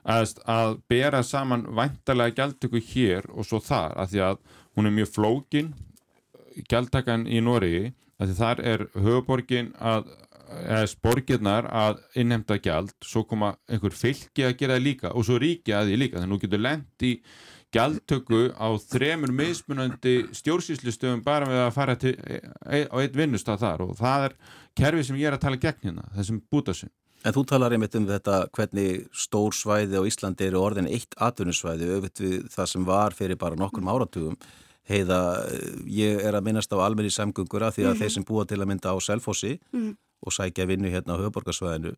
að, 0.07 0.37
að 0.46 0.79
bera 0.88 1.22
saman 1.26 1.66
væntalega 1.74 2.37
gjaldtöku 2.38 2.83
hér 2.92 3.26
og 3.35 3.48
svo 3.48 3.61
þar 3.64 3.96
að 3.98 4.14
því 4.14 4.22
að 4.29 4.38
hún 4.76 4.90
er 4.90 4.96
mjög 5.00 5.12
flókin 5.16 5.72
gjaldtakan 6.70 7.26
í 7.26 7.42
Nóriði 7.42 7.90
að 8.16 8.31
því 8.31 8.38
þar 8.38 8.62
er 8.72 8.87
höfuborgin 8.94 9.74
að 9.76 10.07
eða 10.46 10.87
sporgirnar 10.90 11.66
að 11.74 12.00
innhemta 12.20 12.59
gjald, 12.62 12.92
svo 13.05 13.24
koma 13.26 13.55
einhver 13.66 13.94
fylki 13.96 14.46
að 14.46 14.57
gera 14.61 14.79
líka 14.79 15.12
og 15.12 15.26
svo 15.26 15.40
ríki 15.42 15.74
að 15.74 15.90
því 15.90 15.98
líka 16.00 16.20
þannig 16.20 16.31
að 16.31 16.37
þú 16.37 16.44
getur 16.44 16.62
lendt 16.62 17.07
í 17.07 17.12
gjaldtöku 17.74 18.52
á 18.55 18.68
þremur 18.79 19.33
mismunandi 19.35 20.18
stjórnsýslustöfum 20.37 21.22
bara 21.24 21.48
við 21.50 21.62
að 21.64 21.72
fara 21.74 21.96
til, 21.98 22.14
e, 22.26 22.38
e, 22.70 22.85
á 22.87 22.96
eitt 23.02 23.16
vinnustaf 23.16 23.61
þar 23.61 23.83
og 23.87 23.96
það 23.98 24.29
er 24.29 24.37
kerfið 24.79 25.09
sem 25.09 25.18
ég 25.20 25.31
er 25.31 25.37
að 25.37 25.44
tala 25.46 25.61
gegn 25.61 25.88
hérna, 25.88 26.07
þessum 26.14 26.42
bútasum. 26.52 26.92
En 27.26 27.35
þú 27.35 27.42
talar 27.48 27.74
einmitt 27.74 27.96
um 27.98 28.07
þetta 28.07 28.44
hvernig 28.55 29.09
stór 29.16 29.55
svæði 29.57 29.98
á 29.98 30.07
Íslandi 30.07 30.46
eru 30.46 30.62
orðin 30.62 30.87
eitt 30.87 31.16
atvinnusvæði 31.18 31.88
auðvitt 31.96 32.22
við 32.22 32.37
það 32.52 32.70
sem 32.70 32.87
var 32.87 33.16
fyrir 33.18 33.40
bara 33.40 33.59
nokkur 33.59 33.83
áratugum. 33.83 34.37
Heiða, 34.87 35.18
ég 35.90 36.20
er 36.22 36.37
að 36.38 36.44
minnast 36.46 36.70
á 36.70 36.79
almenni 36.79 37.11
samgöngur 37.11 37.64
að 37.66 37.81
því 37.81 37.83
að 37.83 37.88
mm 37.88 37.92
-hmm. 37.92 38.02
þeir 38.02 38.12
sem 38.14 38.24
búa 38.24 38.44
til 38.46 38.61
að 38.62 38.68
mynda 38.70 38.94
á 38.94 38.96
Selfossi 39.02 39.59
mm 39.59 39.81
-hmm. 39.81 39.96
og 40.22 40.33
sækja 40.33 40.66
vinnu 40.66 40.88
hérna 40.88 41.18
á 41.18 41.20
höfuborgarsvæðinu, 41.22 41.96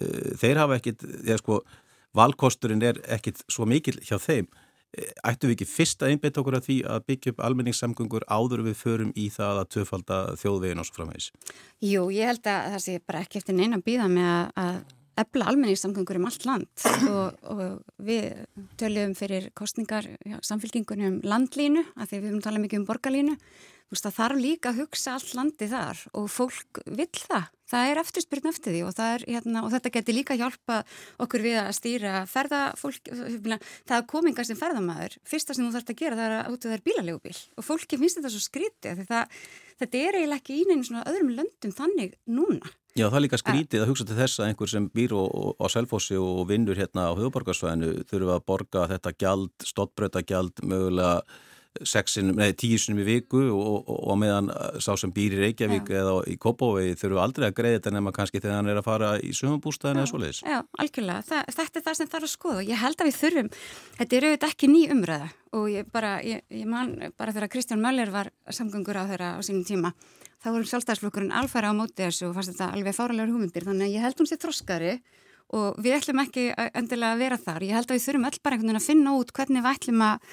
eh, 0.00 0.38
þeir 0.38 0.56
hafa 0.56 0.76
ekkit, 0.76 1.02
ég 1.26 1.38
sko, 1.38 1.64
valkosturinn 2.14 2.82
er 2.82 3.00
ekkit 3.08 3.42
svo 3.48 3.66
mikil 3.66 3.98
hjá 3.98 4.18
þeim 4.18 4.46
ættu 5.24 5.48
við 5.48 5.56
ekki 5.56 5.68
fyrst 5.70 6.02
að 6.02 6.14
einbita 6.14 6.40
okkur 6.42 6.56
að 6.58 6.66
því 6.66 6.78
að 6.90 7.04
byggja 7.10 7.32
upp 7.34 7.42
almenningssamgöngur 7.46 8.26
áður 8.26 8.64
við 8.66 8.78
förum 8.80 9.12
í 9.14 9.28
það 9.32 9.60
að 9.62 9.68
töfalda 9.76 10.20
þjóðvegin 10.40 10.82
og 10.82 10.88
svo 10.88 10.96
framvegis? 10.98 11.28
Jú, 11.86 12.08
ég 12.14 12.30
held 12.32 12.50
að 12.50 12.72
það 12.74 12.82
sé 12.86 12.96
bara 13.06 13.22
ekki 13.24 13.40
eftir 13.40 13.58
neina 13.58 13.78
býða 13.84 14.08
með 14.10 14.32
að 14.64 14.80
ebla 15.20 15.50
almenningssamgöngur 15.50 16.18
um 16.18 16.28
allt 16.30 16.46
land 16.48 16.86
og, 17.10 17.38
og 17.52 17.62
við 18.02 18.30
töljum 18.80 19.12
fyrir 19.18 19.50
kostningar 19.58 20.06
já, 20.08 20.38
samfélkingunum 20.46 21.20
landlínu, 21.26 21.84
af 21.96 22.10
því 22.10 22.22
við 22.22 22.30
höfum 22.30 22.44
talað 22.46 22.64
mikið 22.64 22.82
um 22.82 22.88
borgarlínu 22.88 23.36
það 23.98 24.18
þarf 24.18 24.38
líka 24.38 24.70
að 24.70 24.82
hugsa 24.84 25.14
allt 25.16 25.32
landi 25.34 25.66
þar 25.70 26.02
og 26.14 26.28
fólk 26.30 26.82
vill 26.86 27.10
það. 27.16 27.48
Það 27.70 27.88
er 27.88 28.00
eftirspyrn 28.00 28.50
eftir 28.50 28.74
því 28.74 28.80
og, 28.82 29.00
er, 29.02 29.24
hérna, 29.30 29.62
og 29.62 29.70
þetta 29.70 29.92
getur 29.94 30.16
líka 30.16 30.36
hjálpa 30.38 30.80
okkur 31.22 31.44
við 31.44 31.58
að 31.60 31.70
stýra 31.76 32.14
ferðafólk, 32.26 33.10
það 33.12 33.96
er 33.98 34.06
komingar 34.10 34.46
sem 34.48 34.58
ferðamæður. 34.58 35.14
Fyrsta 35.26 35.54
sem 35.54 35.66
þú 35.66 35.76
þarfst 35.76 35.92
að 35.94 36.00
gera 36.02 36.18
það 36.18 36.26
er 36.26 36.36
að 36.38 36.56
út 36.56 36.66
af 36.66 36.74
þær 36.74 36.84
bílalegu 36.88 37.22
bíl 37.28 37.36
og 37.54 37.66
fólki 37.66 38.00
finnst 38.00 38.18
þetta 38.18 38.32
svo 38.34 38.42
skrítið 38.42 38.98
því 38.98 39.06
það, 39.12 39.38
þetta 39.84 40.02
er 40.02 40.18
eiginlega 40.18 40.42
ekki 40.42 40.58
íneinu 40.64 40.88
svona 40.88 41.06
öðrum 41.10 41.34
löndum 41.38 41.76
þannig 41.78 42.18
núna. 42.26 42.74
Já, 42.98 43.06
það 43.06 43.18
er 43.20 43.24
líka 43.28 43.38
skrítið 43.38 43.84
að 43.84 43.92
hugsa 43.92 44.06
til 44.08 44.16
þess 44.18 44.40
að 44.40 44.48
einhver 44.50 44.70
sem 44.72 44.88
býr 44.90 45.14
á 45.14 45.66
Selfossi 45.70 46.18
og 46.18 46.40
vinnur 46.50 46.78
hérna 46.78 47.06
á 47.06 47.14
höfuborgarsvæðinu 47.14 48.02
þurfa 48.10 48.40
að 48.40 48.46
borga 48.50 48.88
þetta 48.90 49.14
gjald, 49.14 49.54
stottbrötagjald, 49.62 50.64
mögulega 50.66 51.20
sexin, 51.86 52.32
nei, 52.34 52.50
tíusunum 52.58 53.00
í 53.02 53.06
viku 53.06 53.40
og, 53.54 53.86
og, 53.88 53.98
og 54.10 54.18
meðan 54.18 54.50
sá 54.82 54.90
sem 54.98 55.12
býr 55.14 55.36
í 55.36 55.40
Reykjavík 55.44 55.90
Já. 55.90 56.00
eða 56.00 56.14
í 56.28 56.34
Kópavegi 56.40 56.96
þurfu 56.98 57.20
aldrei 57.22 57.46
að 57.48 57.56
greiða 57.60 57.78
þetta 57.78 57.92
nema 57.94 58.12
kannski 58.16 58.40
þegar 58.42 58.58
hann 58.58 58.70
er 58.72 58.80
að 58.80 58.88
fara 58.88 59.10
í 59.22 59.30
sögumbústæðin 59.36 60.02
eða 60.02 60.10
svoleiðis. 60.10 60.40
Já, 60.42 60.58
algjörlega. 60.82 61.26
Þa, 61.28 61.42
þetta 61.60 61.80
er 61.80 61.86
það 61.86 61.98
sem 62.00 62.10
þarf 62.14 62.26
að 62.26 62.34
skoða. 62.34 62.64
Ég 62.66 62.82
held 62.82 62.98
að 62.98 63.10
við 63.10 63.20
þurfum, 63.20 63.52
þetta 64.00 64.18
er 64.18 64.28
auðvitað 64.28 64.54
ekki 64.54 64.70
ný 64.72 64.82
umræða 64.96 65.30
og 65.60 65.70
ég 65.70 65.94
bara, 65.94 66.12
ég, 66.26 66.44
ég 66.54 66.68
man 66.70 66.92
bara 67.18 67.36
þegar 67.36 67.54
Kristján 67.54 67.82
Möller 67.82 68.12
var 68.14 68.32
samgöngur 68.50 68.98
á 68.98 69.04
þeirra 69.10 69.30
á 69.38 69.40
sínum 69.46 69.64
tíma, 69.66 69.94
þá 70.42 70.52
vorum 70.52 70.68
sjálfstæðsflokkurinn 70.70 71.34
alfæra 71.34 71.70
á 71.70 71.74
móti 71.74 72.04
þessu 72.04 72.28
og 72.28 72.36
fannst 72.36 72.54
þetta 72.54 72.70
alveg 72.76 72.94
fáralegur 72.98 73.34
hugmyndir 73.34 73.66
þannig 73.66 73.90
að 73.90 73.96
ég 73.96 74.06
held 74.06 74.22
hún 74.22 74.30
sé 74.30 74.38
þroskari 74.38 74.94
og 75.58 75.80
við 75.82 75.96
ætlum 75.96 76.22
ekki 76.22 76.46
endilega 76.78 77.16
að 77.16 77.22
vera 77.24 77.38
þar. 77.40 77.66
Ég 77.66 77.74
held 77.74 77.90
að 77.90 77.96
við 77.96 78.04
þurfum 78.06 78.26
öll 78.28 78.38
bara 78.38 78.56
einhvern 78.56 78.70
veginn 78.70 78.80
að 78.80 78.86
finna 78.86 79.14
út 79.18 79.32
hvernig 79.34 79.64
við 79.64 79.72
ætlum 79.74 80.04
að 80.06 80.28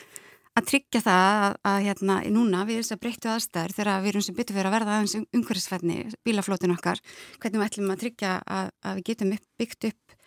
að 0.57 0.67
tryggja 0.71 1.01
það 1.05 1.27
að, 1.37 1.55
að 1.69 1.79
hérna 1.85 2.17
núna 2.33 2.63
við 2.67 2.81
þess 2.81 2.95
að 2.95 3.01
breyttu 3.03 3.31
aðstæður 3.31 3.75
þegar 3.77 4.03
við 4.03 4.11
erum 4.11 4.25
sem 4.25 4.37
byttu 4.37 4.55
fyrir 4.55 4.69
að 4.69 4.75
verða 4.77 4.95
aðeins 4.97 5.15
umhverfisfæðni 5.37 5.97
bílaflótun 6.25 6.75
okkar, 6.77 7.01
hvernig 7.41 7.61
við 7.61 7.67
ætlum 7.67 7.93
að 7.93 8.03
tryggja 8.05 8.31
að, 8.41 8.71
að 8.81 8.99
við 8.99 9.07
getum 9.11 9.35
upp, 9.37 9.45
byggt 9.61 9.89
upp 9.91 10.17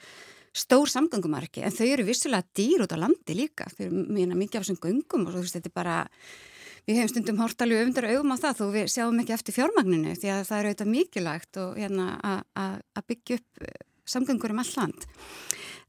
stór 0.60 0.90
samgöngumarki 0.90 1.64
en 1.66 1.74
þau 1.74 1.86
eru 1.86 2.06
vissulega 2.06 2.46
dýr 2.58 2.84
út 2.84 2.94
á 2.94 2.98
landi 2.98 3.36
líka. 3.38 3.68
Þau 3.74 3.84
eru 3.86 4.06
mjög 4.06 4.38
mikið 4.38 4.58
af 4.58 4.64
þessum 4.64 4.80
göngum 4.82 5.26
og 5.26 5.36
þú 5.36 5.44
veist 5.44 5.58
þetta 5.58 5.70
er 5.70 5.76
bara 5.76 5.98
við 6.86 6.98
hefum 6.98 7.12
stundum 7.12 7.42
hórtalju 7.42 7.78
öfundar 7.78 8.08
augum 8.10 8.34
á 8.34 8.36
það 8.40 8.58
þó 8.58 8.64
við 8.74 8.88
sjáum 8.94 9.20
ekki 9.22 9.36
eftir 9.36 9.56
fjármagninu 9.56 10.16
því 10.16 10.32
að 10.32 10.42
það 10.48 10.58
eru 10.58 10.72
auðvitað 10.72 10.90
mikilvægt 10.94 11.60
og 11.62 11.78
hérna 11.78 12.08
að, 12.24 12.80
byggja 13.06 13.38
upp 13.38 13.70
samgöngur 14.10 14.54
um 14.54 14.62
all 14.62 14.72
land. 14.74 15.06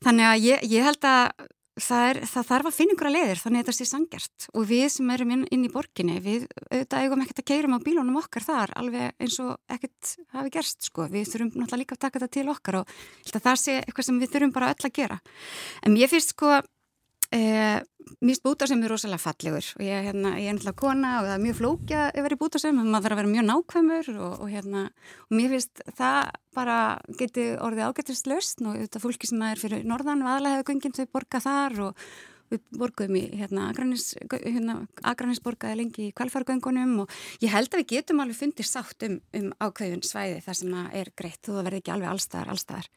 Þannig 0.05 0.29
að 0.29 0.45
ég, 0.45 0.69
ég 0.75 0.85
held 0.85 1.09
að 1.09 1.47
það, 1.79 2.03
er, 2.09 2.19
það 2.27 2.47
þarf 2.49 2.69
að 2.69 2.75
finna 2.75 2.95
einhverja 2.95 3.15
leðir 3.15 3.41
þannig 3.41 3.61
að 3.61 3.63
þetta 3.63 3.75
sé 3.77 3.87
sangjart 3.87 4.47
og 4.51 4.65
við 4.67 4.83
sem 4.91 5.13
erum 5.15 5.31
inn, 5.35 5.45
inn 5.55 5.63
í 5.67 5.71
borginni 5.71 6.17
við 6.23 6.47
auðvitað 6.67 7.05
eigum 7.05 7.23
ekkert 7.23 7.41
að 7.43 7.47
keirum 7.51 7.77
á 7.77 7.85
bílunum 7.85 8.19
okkar 8.19 8.45
þar 8.47 8.75
alveg 8.81 9.15
eins 9.21 9.39
og 9.43 9.53
ekkert 9.71 10.13
hafi 10.35 10.53
gerst 10.57 10.89
sko, 10.89 11.07
við 11.11 11.31
þurfum 11.31 11.53
náttúrulega 11.53 11.81
líka 11.83 11.97
að 11.97 12.03
taka 12.03 12.19
þetta 12.19 12.35
til 12.35 12.51
okkar 12.51 12.81
og 12.81 12.93
það 13.31 13.61
sé 13.63 13.77
eitthvað 13.79 14.09
sem 14.09 14.21
við 14.21 14.35
þurfum 14.35 14.55
bara 14.57 14.73
öll 14.73 14.89
að 14.89 14.95
gera. 14.99 15.19
En 15.87 15.97
ég 15.99 16.11
finnst 16.11 16.35
sko 16.35 16.59
Eh, 17.31 17.79
mér 18.19 18.33
finnst 18.33 18.43
bútasem 18.43 18.81
er 18.83 18.91
rosalega 18.91 19.23
fallegur. 19.23 19.67
Og 19.77 19.83
ég, 19.85 20.07
hérna, 20.09 20.33
ég 20.35 20.49
er 20.51 20.57
náttúrulega 20.57 20.81
kona 20.81 21.11
og 21.21 21.27
það 21.29 21.35
er 21.37 21.43
mjög 21.45 21.57
flókja 21.61 22.01
að 22.09 22.25
vera 22.25 22.35
í 22.35 22.41
bútasem, 22.41 22.81
maður 22.81 23.05
þarf 23.05 23.15
að 23.15 23.21
vera 23.21 23.31
mjög 23.31 23.45
nákvæmur 23.47 24.09
og, 24.15 24.33
og, 24.33 24.49
hérna, 24.51 24.81
og 25.29 25.37
mér 25.39 25.53
finnst 25.53 25.83
það 25.95 26.19
bara 26.57 26.77
geti 27.21 27.45
orðið 27.55 27.87
ágættist 27.87 28.27
löst 28.27 28.65
og 28.65 28.75
þetta 28.81 29.03
fólki 29.05 29.31
sem 29.31 29.45
er 29.47 29.61
fyrir 29.61 29.87
norðan 29.87 30.25
og 30.25 30.33
aðlega 30.33 30.59
hefur 30.59 30.69
gungin 30.73 30.97
þau 30.97 31.07
borga 31.15 31.43
þar 31.45 31.79
og 31.87 32.03
við 32.51 32.63
borguðum 32.81 33.17
í 33.19 33.23
hérna, 33.39 33.69
hérna 34.43 34.75
Akranisborgaði 35.11 35.79
lengi 35.79 36.07
í 36.09 36.15
kvalfargöngunum 36.17 37.05
og 37.05 37.15
ég 37.43 37.53
held 37.53 37.71
að 37.71 37.83
við 37.83 37.89
getum 37.95 38.21
alveg 38.23 38.39
fundið 38.39 38.69
sátt 38.69 39.07
um, 39.07 39.17
um 39.37 39.47
ákveðun 39.61 40.03
svæði 40.05 40.41
þar 40.45 40.59
sem 40.59 40.75
er 41.01 41.13
greitt, 41.17 41.41
þú 41.45 41.61
verði 41.61 41.81
ekki 41.81 41.95
alveg 41.95 42.11
allstaðar, 42.11 42.51
allstaðar 42.55 42.91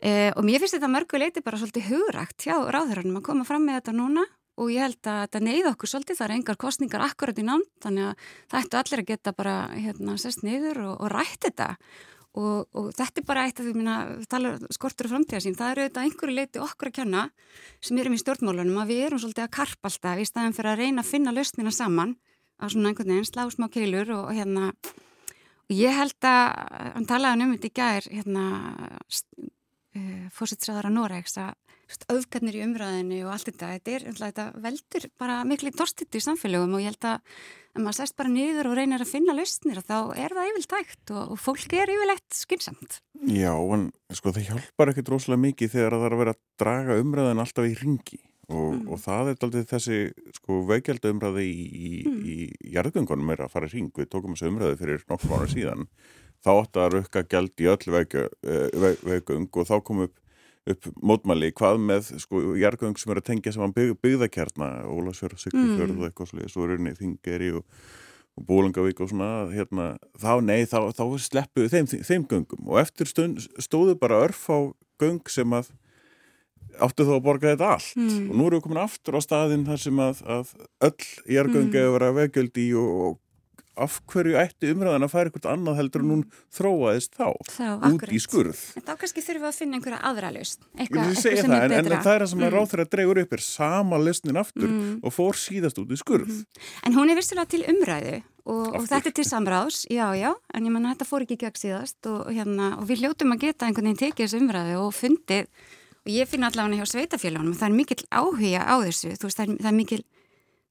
eh, 0.00 0.32
og 0.32 0.42
mér 0.48 0.62
finnst 0.62 0.78
þetta 0.78 0.92
mörguleiti 0.92 1.44
bara 1.44 1.60
svolítið 1.60 1.92
hugrægt 1.92 2.48
hjá 2.48 2.56
ráðhörunum 2.64 3.20
að 3.20 3.28
koma 3.30 3.46
fram 3.48 3.68
með 3.68 3.80
þetta 3.80 3.96
núna 4.00 4.26
og 4.56 4.72
ég 4.72 4.86
held 4.86 5.08
að 5.10 5.22
þetta 5.26 5.40
neyða 5.44 5.70
okkur 5.74 5.90
svolítið, 5.92 6.18
það 6.18 6.26
er 6.26 6.34
engar 6.38 6.58
kostningar 6.60 7.04
akkurat 7.04 7.40
í 7.40 7.44
námt, 7.44 7.72
þannig 7.84 8.06
að 8.08 8.28
það 8.48 8.60
ættu 8.62 8.78
allir 8.80 9.02
að 9.02 9.10
geta 9.10 9.32
bara 9.36 9.56
hérna 9.74 10.16
sest 10.20 10.44
niður 10.46 10.80
og, 10.86 10.94
og 10.96 11.12
rætt 11.12 11.42
þetta 11.44 11.74
Og, 12.36 12.66
og 12.76 12.90
þetta 12.92 13.22
er 13.22 13.24
bara 13.24 13.46
eitt 13.48 13.60
af 13.62 13.64
því 13.64 13.84
að 13.88 14.24
tala 14.28 14.50
skortur 14.74 15.08
og 15.08 15.12
framtíðasín, 15.14 15.54
það 15.56 15.70
eru 15.72 15.84
auðvitað 15.86 16.02
einhverju 16.04 16.34
leiti 16.36 16.60
okkur 16.60 16.90
að 16.90 16.96
kenna 16.98 17.22
sem 17.80 18.00
erum 18.02 18.16
í 18.16 18.20
stjórnmálunum 18.20 18.80
að 18.82 18.92
við 18.92 19.04
erum 19.06 19.22
svolítið 19.22 19.46
að 19.46 19.54
karpa 19.56 19.88
alltaf 19.88 20.20
í 20.20 20.26
staðan 20.28 20.56
fyrir 20.56 20.72
að 20.74 20.82
reyna 20.82 21.04
að 21.04 21.12
finna 21.14 21.32
lausnina 21.32 21.72
saman 21.72 22.12
á 22.60 22.64
svona 22.68 22.92
einhvern 22.92 23.14
veginn 23.14 23.28
slá 23.28 23.46
smá 23.52 23.70
keilur 23.72 24.12
og, 24.12 24.28
og 24.28 24.36
hérna 24.36 24.68
og 25.66 25.74
ég 25.74 25.96
held 25.96 26.28
að, 26.28 26.44
hann 26.94 27.08
talaði 27.08 27.46
um 27.46 27.54
þetta 27.56 27.70
í 27.70 27.76
gær 27.80 28.10
hérna 28.12 28.44
uh, 28.76 29.48
eh, 29.96 30.26
fósitsræðara 30.36 30.92
Noregs 30.92 31.40
að 31.40 31.56
auðgarnir 32.10 32.58
í 32.58 32.64
umræðinu 32.66 33.20
og 33.26 33.34
allt 33.34 33.50
þetta, 33.50 33.70
þetta, 33.76 33.94
er, 33.94 34.08
þetta 34.18 34.46
veldur 34.64 35.06
bara 35.20 35.38
miklu 35.46 35.70
torstitt 35.76 36.18
í 36.18 36.22
samfélögum 36.24 36.74
og 36.76 36.82
ég 36.82 36.92
held 36.92 37.08
að 37.12 37.38
en 37.76 37.84
maður 37.84 37.98
sest 38.00 38.16
bara 38.18 38.32
niður 38.32 38.70
og 38.70 38.78
reynir 38.78 39.02
að 39.04 39.10
finna 39.10 39.34
lausnir 39.36 39.82
þá 39.84 39.96
er 40.16 40.32
það 40.32 40.48
yfirlega 40.50 40.70
tækt 40.72 41.12
og, 41.12 41.34
og 41.34 41.40
fólk 41.40 41.74
er 41.76 41.92
yfirlegt 41.92 42.38
skynnsamt. 42.38 43.00
Já, 43.28 43.52
en 43.52 43.90
sko 44.16 44.32
það 44.32 44.48
hjálpar 44.50 44.92
ekkert 44.92 45.12
rosalega 45.12 45.44
mikið 45.44 45.74
þegar 45.74 45.96
það 45.96 46.06
er 46.08 46.16
að 46.16 46.22
vera 46.22 46.34
að 46.34 46.42
draga 46.62 46.98
umræðin 47.02 47.44
alltaf 47.44 47.68
í 47.68 47.76
ringi 47.82 48.20
og, 48.46 48.68
mm. 48.72 48.84
og 48.88 49.02
það 49.02 49.32
er 49.32 49.40
aldrei 49.46 49.66
þessi 49.72 50.02
sko 50.38 50.60
veikjölda 50.70 51.12
umræði 51.14 51.46
í, 51.46 51.64
í, 51.66 51.90
mm. 52.06 52.20
í 52.22 52.76
jarðgöngunum 52.76 53.34
er 53.34 53.46
að 53.46 53.56
fara 53.56 53.70
í 53.70 53.74
ring 53.74 53.90
við 53.96 54.10
tókum 54.12 54.36
þessu 54.36 54.52
umræði 54.52 54.78
fyrir 54.82 55.08
nokkur 55.10 55.32
mánu 55.34 55.50
síðan 55.52 55.88
þá 56.46 56.52
átt 56.54 56.78
að 56.80 56.92
rukka 56.94 57.24
gæld 57.26 57.64
í 57.64 57.68
öll 57.72 57.96
veikjöng 57.96 58.30
veik, 59.10 59.34
og 59.34 59.66
þá 59.68 59.76
kom 59.82 60.06
upp 60.06 60.22
upp 60.72 60.88
mótmæli, 60.98 61.52
hvað 61.56 61.78
með 61.82 62.10
sko 62.22 62.42
jargöng 62.58 62.98
sem 62.98 63.12
eru 63.12 63.22
að 63.22 63.28
tengja 63.28 63.54
saman 63.54 63.74
byggð, 63.76 64.00
byggðakjarna 64.02 64.70
Ólasfjörð, 64.90 65.38
Siglufjörð 65.44 65.92
mm. 65.92 66.00
og 66.00 66.08
eitthvað 66.08 66.30
slúið, 66.32 66.50
svo 66.52 66.66
eru 66.66 66.94
Þingeri 66.98 67.50
og, 67.60 67.64
og 68.36 68.46
Bólangavík 68.48 69.02
og 69.04 69.12
svona, 69.12 69.30
hérna 69.52 69.88
þá, 70.18 70.32
nei, 70.42 70.60
þá, 70.66 70.80
þá 70.96 71.04
sleppuðu 71.28 71.72
þeim, 71.72 71.90
þeim 72.10 72.28
göngum 72.32 72.70
og 72.72 72.80
eftir 72.82 73.10
stund, 73.10 73.46
stóðu 73.62 73.94
bara 74.00 74.24
örf 74.26 74.42
á 74.50 74.58
göng 75.00 75.22
sem 75.30 75.54
að 75.54 75.70
áttu 76.82 77.06
þó 77.06 77.14
að 77.16 77.24
borga 77.24 77.52
þetta 77.52 77.70
allt 77.76 77.94
mm. 77.96 78.26
og 78.30 78.34
nú 78.36 78.48
eru 78.48 78.58
við 78.58 78.66
komin 78.66 78.82
aftur 78.82 79.16
á 79.16 79.20
staðin 79.24 79.64
þar 79.68 79.80
sem 79.80 80.02
að, 80.02 80.24
að 80.26 80.50
öll 80.88 81.06
jargöngi 81.36 81.70
mm. 81.70 81.78
hefur 81.78 81.96
verið 81.96 82.10
að 82.10 82.18
vegjöldi 82.20 82.66
og, 82.80 82.90
og 83.06 83.14
af 83.76 83.98
hverju 84.10 84.36
ætti 84.40 84.70
umræðan 84.72 85.06
að 85.06 85.12
fara 85.12 85.30
eitthvað 85.30 85.48
annað 85.52 85.78
heldur 85.80 86.04
en 86.04 86.12
hún 86.14 86.22
þróaðist 86.56 87.16
þá, 87.16 87.28
þá 87.50 87.66
út 87.76 87.86
akkurat. 87.90 88.12
í 88.12 88.20
skurð. 88.22 88.62
Þá 88.76 88.92
kannski 89.02 89.24
þurfum 89.26 89.44
við 89.44 89.50
að 89.50 89.58
finna 89.60 89.78
einhverja 89.78 90.00
aðra 90.10 90.30
lust 90.36 90.62
eitthvað, 90.76 91.10
eitthvað 91.10 91.40
sem 91.40 91.50
það, 91.50 91.56
er 91.56 91.74
betra 91.74 91.80
en, 91.80 91.90
en 91.90 92.06
það 92.06 92.14
er 92.14 92.24
það 92.24 92.30
sem 92.32 92.40
mm. 92.40 92.46
að 92.46 92.56
ráþur 92.56 92.84
að 92.84 92.90
dregur 92.94 93.20
upp 93.22 93.36
er 93.36 93.44
sama 93.46 94.00
lustnin 94.00 94.40
aftur 94.40 94.70
mm. 94.72 94.96
og 95.02 95.14
fór 95.14 95.40
síðast 95.40 95.80
út 95.82 95.92
í 95.92 96.00
skurð. 96.00 96.32
Mm. 96.32 96.66
En 96.88 96.98
hún 96.98 97.12
er 97.12 97.20
virsulega 97.20 97.52
til 97.52 97.62
umræðu 97.74 98.16
og, 98.46 98.66
og 98.78 98.84
þetta 98.88 99.10
er 99.10 99.16
til 99.20 99.28
samráðs, 99.28 99.84
já 99.92 100.06
já 100.16 100.30
en 100.32 100.68
ég 100.68 100.74
menna 100.74 100.94
þetta 100.94 101.08
fór 101.08 101.26
ekki 101.26 101.40
gegn 101.44 101.60
síðast 101.60 102.10
og, 102.10 102.28
hérna, 102.32 102.74
og 102.80 102.88
við 102.88 103.04
hljótum 103.04 103.34
að 103.34 103.48
geta 103.48 103.68
einhvern 103.68 103.90
veginn 103.90 104.02
tekið 104.04 104.26
þessu 104.26 104.42
umræðu 104.44 104.78
og 104.84 104.92
fundið. 104.96 105.50
Og 106.06 106.12
ég 106.14 106.28
finn 106.30 106.46
allavega 106.46 106.84
hjá 106.84 106.92
sveitafélagunum 106.92 107.56
það 107.58 107.66
er 107.66 107.74
mikil 107.74 108.02
áhuga 108.14 108.62
á 108.62 108.74
þessu 108.84 109.10
veist, 109.10 109.24
það, 109.26 109.48
er, 109.48 109.56
það 109.58 109.70
er 109.72 109.76
mikil 109.80 110.04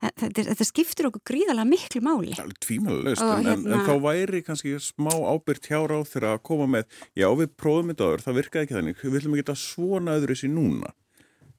Þetta, 0.04 0.44
þetta 0.52 0.66
skiptir 0.68 1.08
okkur 1.08 1.22
gríðalega 1.26 1.66
miklu 1.70 2.02
máli. 2.04 2.36
Tvímælulegst, 2.62 3.24
en, 3.24 3.48
hérna... 3.48 3.78
en 3.78 3.86
þá 3.88 3.96
væri 4.04 4.42
kannski 4.46 4.76
smá 4.84 5.14
ábyrgt 5.16 5.70
hjá 5.72 5.80
ráð 5.88 6.10
þegar 6.12 6.36
að 6.36 6.44
koma 6.52 6.68
með 6.76 7.00
já 7.18 7.26
við 7.40 7.56
prófum 7.58 7.94
þetta 7.94 8.10
öður, 8.10 8.26
það 8.26 8.38
virkaði 8.42 8.68
ekki 8.68 8.78
þannig 8.78 9.02
við 9.02 9.16
viljum 9.16 9.36
ekki 9.38 9.46
þetta 9.46 9.58
svona 9.64 10.18
öðru 10.20 10.36
þessi 10.36 10.52
núna 10.52 10.92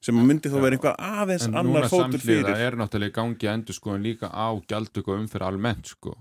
sem 0.03 0.19
myndi 0.21 0.51
þá 0.51 0.59
verið 0.61 0.77
einhvað 0.77 0.99
aðeins 1.23 1.47
annar 1.49 1.89
fótur 1.89 2.21
fyrir. 2.21 2.45
En 2.45 2.45
núna 2.45 2.53
samfélagið 2.53 2.63
er 2.67 2.77
náttúrulega 2.79 3.15
gangi 3.17 3.49
endur 3.51 3.77
sko 3.77 3.95
en 3.95 4.05
líka 4.05 4.29
á 4.29 4.47
gjaldtöku 4.69 5.15
umfyrir 5.15 5.47
almennt 5.47 5.91
sko. 5.91 6.13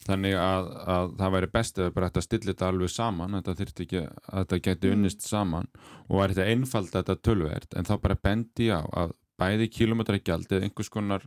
Þannig 0.00 0.34
að, 0.40 0.68
að 0.90 1.14
það 1.20 1.32
væri 1.36 1.48
best 1.54 1.78
eða 1.78 1.94
bara 1.94 2.08
þetta 2.08 2.24
stillir 2.24 2.54
þetta 2.54 2.68
alveg 2.72 2.92
saman 2.92 3.36
þetta 3.36 3.54
þurfti 3.58 3.86
ekki 3.86 4.02
að 4.02 4.36
þetta 4.40 4.60
geti 4.66 4.92
unnist 4.94 5.26
saman 5.28 5.68
og 6.08 6.14
væri 6.22 6.36
þetta 6.38 6.54
einfald 6.54 6.92
þetta 6.94 7.16
tölverð 7.28 7.76
en 7.76 7.88
þá 7.88 7.94
bara 8.00 8.16
bendi 8.28 8.70
á 8.72 8.80
að 8.80 9.12
bæði 9.40 9.68
kilómetra 9.76 10.20
gjald 10.24 10.48
eða 10.48 10.66
einhvers 10.66 10.92
konar 10.92 11.26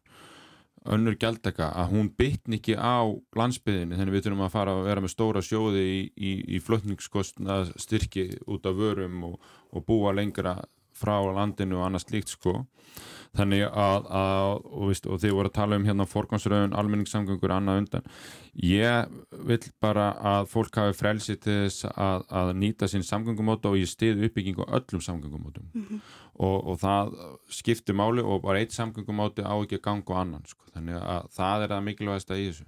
önnur 0.92 1.16
gjaldaka 1.20 1.70
að 1.80 1.92
hún 1.94 2.10
bytn 2.20 2.58
ekki 2.58 2.76
á 2.76 3.08
landsbyðinni 3.38 3.98
þannig 3.98 4.18
við 4.18 4.26
þurfum 4.26 4.46
að 4.46 4.56
fara 4.56 4.76
að 4.76 4.88
vera 4.90 5.04
með 5.04 5.14
stóra 5.14 5.44
sjóði 5.46 5.84
í, 5.84 6.00
í, 6.18 6.32
í 6.56 6.62
flötningskostna 6.64 7.60
styrki 7.80 8.30
út 8.52 8.68
af 8.68 8.80
vörum 8.80 9.22
og, 9.30 9.38
og 9.72 9.86
búa 9.88 10.12
lengra 10.16 10.58
frá 11.04 11.18
landinu 11.36 11.82
og 11.82 11.88
annað 11.88 12.08
slíkt 12.08 12.34
sko 12.34 12.62
þannig 13.34 13.64
að, 13.66 14.08
að 14.14 14.48
og, 14.62 14.82
veist, 14.92 15.08
og 15.10 15.22
þið 15.22 15.36
voru 15.38 15.50
að 15.50 15.56
tala 15.56 15.78
um 15.80 15.86
hérna 15.88 16.06
fórgómsröðun, 16.10 16.76
almenningssamgöngur 16.78 17.54
annað 17.56 17.80
undan 17.82 18.10
ég 18.62 19.16
vil 19.50 19.58
bara 19.82 20.12
að 20.34 20.50
fólk 20.52 20.78
hafi 20.78 20.98
frelsi 21.00 21.38
til 21.42 21.56
þess 21.64 21.88
að, 21.90 22.28
að 22.30 22.52
nýta 22.62 22.90
sín 22.92 23.06
samgöngumóta 23.08 23.72
og 23.72 23.80
ég 23.82 23.90
stið 23.90 24.28
uppbyggingu 24.28 24.68
öllum 24.70 25.02
samgöngumótum 25.02 25.66
mm 25.72 25.88
-hmm. 25.88 26.04
og, 26.46 26.58
og 26.68 26.80
það 26.84 27.16
skiptir 27.50 27.98
máli 27.98 28.22
og 28.22 28.44
bara 28.46 28.62
eitt 28.62 28.78
samgöngumóti 28.78 29.42
á 29.42 29.54
ekki 29.58 29.82
að 29.82 29.86
ganga 29.90 30.14
og 30.14 30.20
annan 30.20 30.46
sko. 30.46 30.64
þannig 30.76 31.02
að 31.02 31.30
það 31.34 31.64
er 31.64 31.70
það 31.70 31.86
mikilvægast 31.90 32.32
að 32.32 32.38
í 32.38 32.48
þessu 32.52 32.66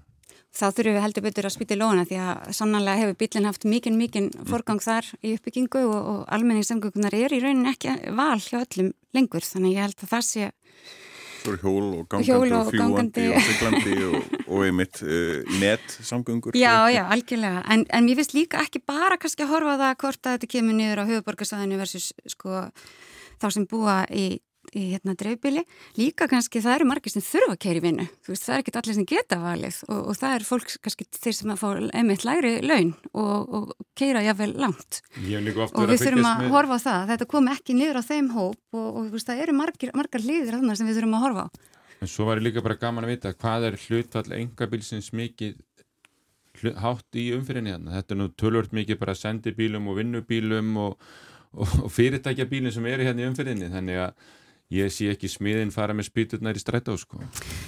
Þá 0.56 0.66
þurfum 0.72 0.96
við 0.96 1.04
heldur 1.04 1.24
betur 1.26 1.48
að 1.50 1.56
spýta 1.58 1.76
í 1.76 1.80
lóna 1.82 2.06
því 2.08 2.20
að 2.24 2.52
sannanlega 2.56 3.02
hefur 3.02 3.18
bílinn 3.20 3.48
haft 3.50 3.66
mikinn, 3.68 3.98
mikinn 4.00 4.30
mm. 4.32 4.46
forgang 4.48 4.80
þar 4.84 5.10
í 5.20 5.34
uppbyggingu 5.36 5.82
og, 5.84 5.98
og 6.14 6.22
almenningssamgöngunar 6.38 7.18
er 7.18 7.36
í 7.36 7.42
raunin 7.44 7.72
ekki 7.74 7.98
val 8.16 8.40
hjá 8.40 8.62
öllum 8.62 8.94
lengur. 9.16 9.44
Þannig 9.44 9.76
ég 9.76 9.84
held 9.90 10.06
að 10.06 10.14
það 10.14 10.30
sé 10.30 10.54
Hjól 11.46 12.00
og 12.00 12.08
gangandi 12.10 12.26
Hjól 12.26 12.48
og, 12.48 12.62
og 12.62 12.72
fljúandi 12.74 13.26
og 13.30 13.44
syklandi 13.46 13.96
og, 14.08 14.32
og 14.48 14.64
einmitt 14.66 15.02
uh, 15.06 15.58
net 15.62 15.98
samgöngur 16.00 16.58
Já, 16.58 16.90
já, 16.90 17.04
algjörlega, 17.14 17.62
en, 17.70 17.86
en 17.94 18.10
ég 18.10 18.18
finnst 18.18 18.34
líka 18.34 18.64
ekki 18.66 18.82
bara 18.82 19.20
kannski 19.22 19.46
að 19.46 19.54
horfa 19.54 19.78
það 19.82 20.00
hvort 20.02 20.22
að 20.24 20.38
þetta 20.38 20.52
kemur 20.56 20.80
niður 20.80 21.04
á 21.06 21.10
höfuborgarsæðinu 21.12 21.80
versus 21.82 22.10
sko 22.34 22.66
þá 23.42 23.48
sem 23.52 23.68
búa 23.70 24.02
í 24.10 24.26
í 24.76 24.84
hérna 24.92 25.16
dreifbili, 25.18 25.64
líka 26.00 26.28
kannski 26.32 26.62
það 26.64 26.78
eru 26.80 26.88
margir 26.90 27.14
sem 27.14 27.24
þurfa 27.24 27.56
að 27.56 27.62
keira 27.66 27.82
í 27.82 27.84
vinnu, 27.86 28.06
veist 28.28 28.46
það 28.46 28.56
er 28.56 28.64
ekki 28.64 28.74
allir 28.80 28.98
sem 28.98 29.08
geta 29.10 29.38
valið 29.42 29.78
og, 29.88 30.00
og 30.00 30.18
það 30.20 30.36
er 30.38 30.48
fólk 30.48 30.74
kannski 30.86 31.08
þeir 31.16 31.38
sem 31.40 31.54
að 31.54 31.62
fá 31.62 31.68
einmitt 32.00 32.26
læri 32.28 32.54
laun 32.66 32.92
og, 33.12 33.54
og 33.60 33.76
keira 33.98 34.24
jáfnvel 34.26 34.56
langt. 34.62 35.00
Og 35.16 35.92
við 35.92 36.04
þurfum 36.06 36.30
að 36.30 36.42
með... 36.44 36.50
horfa 36.56 36.80
á 36.80 36.86
það. 36.86 37.06
Þetta 37.14 37.30
kom 37.36 37.52
ekki 37.54 37.78
niður 37.78 38.02
á 38.02 38.04
þeim 38.10 38.32
hóp 38.36 38.80
og, 38.80 38.90
og 38.90 39.14
veist, 39.14 39.30
það 39.30 39.46
eru 39.46 39.60
margir, 39.60 39.94
margar 39.96 40.26
hlýðir 40.26 40.58
þarna 40.58 40.80
sem 40.80 40.90
við 40.90 41.00
þurfum 41.00 41.20
að 41.20 41.28
horfa 41.28 41.46
á. 41.46 41.48
En 42.04 42.12
svo 42.12 42.28
var 42.28 42.42
ég 42.42 42.50
líka 42.50 42.66
bara 42.66 42.80
gaman 42.80 43.08
að 43.08 43.16
vita 43.16 43.32
hvað 43.36 43.70
er 43.70 43.80
hlutfall 43.86 44.28
engabilsins 44.36 45.14
mikið 45.16 45.56
hátt 46.80 47.18
í 47.20 47.30
umfyrinni 47.36 47.74
hérna, 47.74 47.98
þetta 47.98 48.14
er 48.14 48.20
nú 48.20 48.28
tölvört 48.40 48.76
mikið 48.76 49.00
bara 49.00 49.16
sendibílum 49.18 49.90
og 49.92 49.98
vinnubílum 50.00 50.70
og 50.86 51.02
og 51.56 51.92
fyrirtækjabílinn 51.92 52.74
sem 52.74 52.86
eru 52.90 53.06
hérna 53.08 53.24
í 53.24 53.30
umfyrinni 53.30 53.70
þannig 53.72 54.02
að 54.06 54.34
ég 54.74 54.94
sé 54.94 55.10
ekki 55.14 55.30
smiðin 55.32 55.74
fara 55.74 55.94
með 55.94 56.10
spýturnar 56.10 56.58
í 56.58 56.62
strætá 56.62 56.96
sko. 56.98 57.22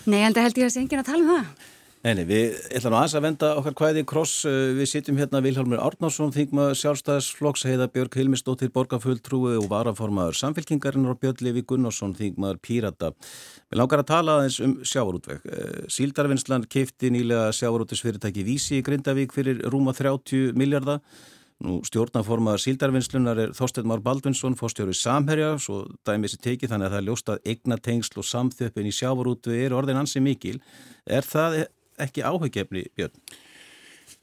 Nei, 0.05 0.21
en 0.23 0.33
það 0.35 0.47
held 0.47 0.61
ég 0.61 0.69
að 0.69 0.75
sé 0.75 0.83
engin 0.83 1.03
að 1.03 1.11
tala 1.11 1.25
um 1.25 1.33
það. 1.35 1.73
Nei, 2.05 2.23
við 2.23 2.53
ætlum 2.77 2.93
aðeins 2.95 3.15
að 3.17 3.23
venda 3.25 3.47
okkar 3.57 3.73
hvaðið 3.79 4.03
kross. 4.07 4.33
Eh, 4.47 4.75
við 4.77 4.87
sitjum 4.91 5.17
hérna 5.19 5.41
Vilhelmur 5.43 5.81
Árnarsson, 5.81 6.29
þingmaður 6.31 6.77
sjálfstæðsflokks, 6.79 7.65
heiða 7.67 7.87
Björg 7.91 8.15
Hilmisdóttir, 8.15 8.69
borgarfulltrúi 8.75 9.57
og 9.57 9.65
varaformaður 9.71 10.37
samfélkingarinn 10.37 11.09
og 11.09 11.17
Björn 11.19 11.41
Levi 11.43 11.65
Gunnarsson, 11.67 12.13
þingmaður 12.15 12.61
Pírata. 12.63 13.11
Við 13.67 13.81
langar 13.81 14.03
að 14.03 14.09
tala 14.13 14.37
aðeins 14.37 14.59
um 14.63 14.77
sjávarútveg. 14.87 15.41
Eh, 15.49 15.81
Síldarvinnsland 15.91 16.69
keipti 16.71 17.11
nýlega 17.11 17.49
sjávarútisfyrirtæki 17.57 18.45
Vísi 18.45 18.77
í 18.79 18.85
Grindavík 18.85 19.35
fyrir 19.35 19.65
rúma 19.67 19.97
30 19.97 20.53
miljardar. 20.55 21.01
Nú 21.65 21.79
stjórnaformaðar 21.87 22.61
síldarvinnslunar 22.61 23.39
er 23.41 23.53
Þorstein 23.57 23.87
Már 23.89 24.03
Baldvinsson, 24.05 24.53
fórstjóru 24.59 24.93
Samherja, 24.93 25.55
svo 25.57 25.87
dæmið 26.05 26.35
sér 26.35 26.43
tekið 26.45 26.73
þannig 26.73 26.85
að 26.85 26.93
það 26.93 26.99
er 26.99 27.07
ljóstað 27.07 27.49
eigna 27.49 27.77
tengsl 27.87 28.21
og 28.21 28.27
samþjöppin 28.29 28.89
í 28.91 28.93
sjávarútu 28.93 29.55
er 29.57 29.73
orðin 29.73 29.97
ansi 30.03 30.21
mikil. 30.21 30.59
Er 31.09 31.25
það 31.25 31.63
ekki 32.05 32.21
áhugjefni, 32.21 32.85
Björn? 32.93 33.17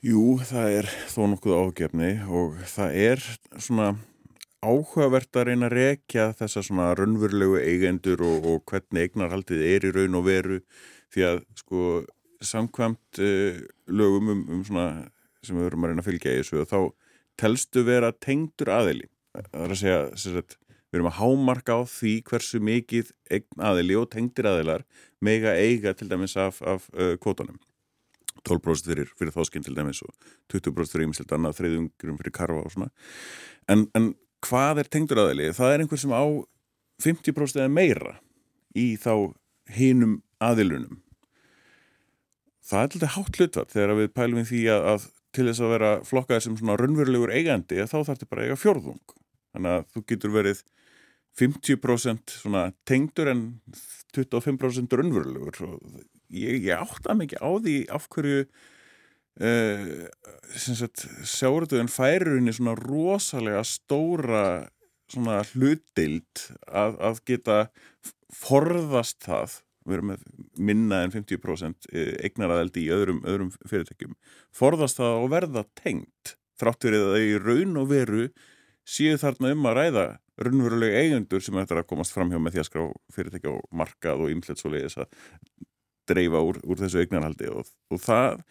Jú, 0.05 0.38
það 0.47 0.79
er 0.79 0.90
þó 1.11 1.20
nokkuð 1.33 1.59
áhugjefni 1.59 2.11
og 2.31 2.59
það 2.70 2.99
er 3.03 3.27
svona 3.59 3.90
áhugavert 4.64 5.37
að 5.37 5.49
reyna 5.51 5.68
að 5.68 5.77
rekja 5.81 6.31
þessa 6.38 6.62
svona 6.64 6.92
raunverulegu 6.97 7.59
eigendur 7.61 8.23
og, 8.25 8.47
og 8.47 8.62
hvernig 8.70 9.09
eignarhaldið 9.09 9.64
er 9.75 9.88
í 9.88 9.94
raun 9.97 10.20
og 10.20 10.27
veru 10.29 10.61
því 11.12 11.27
að 11.33 11.40
sko 11.59 11.88
samkvæmt 12.44 13.20
uh, 13.25 13.59
lögum 13.90 14.31
um, 14.33 14.44
um 14.55 14.62
svona 14.66 14.88
sem 15.44 15.59
við 15.59 15.66
verum 15.66 15.85
að 15.85 15.92
reyna 15.92 16.05
að 16.05 16.09
fylgja 16.12 16.35
í 16.35 16.40
þessu 16.40 16.62
og 16.62 16.70
þá 16.70 16.79
telstu 17.40 17.85
vera 17.87 18.12
tengdur 18.12 18.70
aðili? 18.75 19.09
Það 19.35 19.64
er 19.64 19.75
að 19.75 19.81
segja, 19.81 20.01
sagt, 20.20 20.57
við 20.90 21.01
erum 21.01 21.11
að 21.11 21.18
hámarka 21.18 21.79
á 21.79 21.81
því 21.90 22.14
hversu 22.29 22.61
mikið 22.62 23.12
aðili 23.59 23.97
og 23.99 24.11
tengdir 24.12 24.49
aðilar 24.51 24.85
mega 25.25 25.55
eiga 25.59 25.94
til 25.99 26.11
dæmis 26.11 26.37
af, 26.38 26.61
af 26.62 26.87
uh, 26.94 27.16
kvotanum 27.18 27.59
12% 28.44 28.90
fyrir, 28.90 29.11
fyrir 29.18 29.35
þáskinn 29.35 29.64
til 29.64 29.75
dæmis 29.77 30.03
og 30.05 30.12
20% 30.53 30.92
fyrir 30.92 31.09
ymsilt 31.09 31.33
annað, 31.33 31.57
þreyðungurum 31.59 32.18
fyrir 32.20 32.35
karfa 32.35 32.61
og 32.61 32.75
svona. 32.75 32.90
En, 33.73 33.87
en 33.97 34.12
hvað 34.44 34.83
er 34.83 34.90
tengdur 34.92 35.23
aðili? 35.25 35.49
Það 35.57 35.73
er 35.73 35.85
einhver 35.85 36.03
sem 36.03 36.12
á 36.12 36.25
50% 37.03 37.62
eða 37.62 37.73
meira 37.73 38.18
í 38.77 38.94
þá 39.01 39.33
hinum 39.75 40.18
aðilunum. 40.44 41.01
Það 42.64 42.81
er 42.81 42.94
alltaf 42.94 43.16
hátt 43.16 43.40
hlutvað 43.40 43.73
þegar 43.75 43.99
við 43.99 44.12
pælum 44.16 44.40
við 44.40 44.51
því 44.51 44.62
að, 44.75 44.87
að 44.92 45.09
til 45.35 45.49
þess 45.49 45.64
að 45.64 45.75
vera 45.75 45.90
flokkaði 46.07 46.47
sem 46.47 46.57
svona 46.61 46.79
raunverulegur 46.79 47.33
eigandi 47.35 47.83
þá 47.83 47.97
þarf 47.97 48.11
þetta 48.12 48.31
bara 48.31 48.44
að 48.44 48.51
eiga 48.51 48.61
fjörðung 48.62 49.14
þannig 49.55 49.75
að 49.75 49.87
þú 49.94 50.05
getur 50.11 50.35
verið 50.35 50.62
50% 51.38 52.37
svona 52.38 52.68
tengdur 52.87 53.31
en 53.33 53.42
25% 54.14 54.94
raunverulegur. 54.94 55.59
Og 55.66 56.05
ég, 56.31 56.62
ég 56.68 56.79
átta 56.79 57.16
mikið 57.18 57.42
á 57.42 57.51
því 57.64 57.77
af 57.94 58.07
hverju 58.14 58.44
uh, 59.42 59.88
sjáurðuðin 61.27 61.90
færurinn 61.90 62.51
í 62.51 62.55
svona 62.55 62.77
rosalega 62.79 63.64
stóra 63.66 64.47
svona 65.11 65.42
hlutild 65.53 66.47
að, 66.70 66.97
að 67.11 67.20
geta 67.29 67.59
forðast 68.35 69.27
það 69.27 69.61
við 69.85 69.99
erum 69.99 70.11
með 70.12 70.25
minna 70.70 71.03
en 71.05 71.12
50% 71.14 71.88
eignaraðeldi 72.25 72.87
í 72.87 72.92
öðrum, 72.94 73.20
öðrum 73.29 73.53
fyrirtækjum. 73.68 74.16
Forðast 74.55 75.01
það 75.01 75.20
og 75.20 75.31
verða 75.35 75.64
tengt 75.79 76.37
þráttur 76.61 76.97
eða 76.99 77.23
í 77.23 77.35
raun 77.42 77.81
og 77.81 77.90
veru 77.90 78.29
séu 78.85 79.18
þarna 79.20 79.53
um 79.55 79.68
að 79.68 79.79
ræða 79.81 80.07
raunverulega 80.44 81.03
eigendur 81.05 81.44
sem 81.44 81.59
er 81.61 81.79
að 81.79 81.87
komast 81.90 82.14
fram 82.14 82.33
hjá 82.33 82.40
með 82.42 82.57
því 82.57 82.62
að 82.62 82.68
skrá 82.68 82.85
fyrirtækja 83.14 83.53
og 83.55 83.68
markað 83.77 84.25
og 84.25 84.33
ymlet 84.35 84.61
svo 84.61 84.73
leiðis 84.73 84.99
að 84.99 85.20
dreifa 86.11 86.42
úr, 86.44 86.59
úr 86.66 86.81
þessu 86.83 87.05
eignarhaldi. 87.05 87.49
Og, 87.55 87.70
og 87.94 88.03
það 88.03 88.42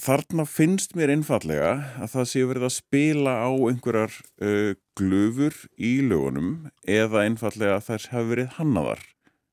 þarna 0.00 0.46
finnst 0.48 0.94
mér 0.96 1.12
einfallega 1.12 1.72
að 2.00 2.12
það 2.14 2.28
séu 2.30 2.50
verið 2.50 2.68
að 2.68 2.76
spila 2.78 3.34
á 3.44 3.50
einhverjar 3.52 4.14
uh, 4.40 4.72
glöfur 4.96 5.56
í 5.76 5.98
lögunum 6.06 6.70
eða 6.88 7.26
einfallega 7.26 7.78
að 7.78 7.88
þær 7.90 8.06
hafi 8.14 8.30
verið 8.32 8.54
hannaðar 8.56 9.04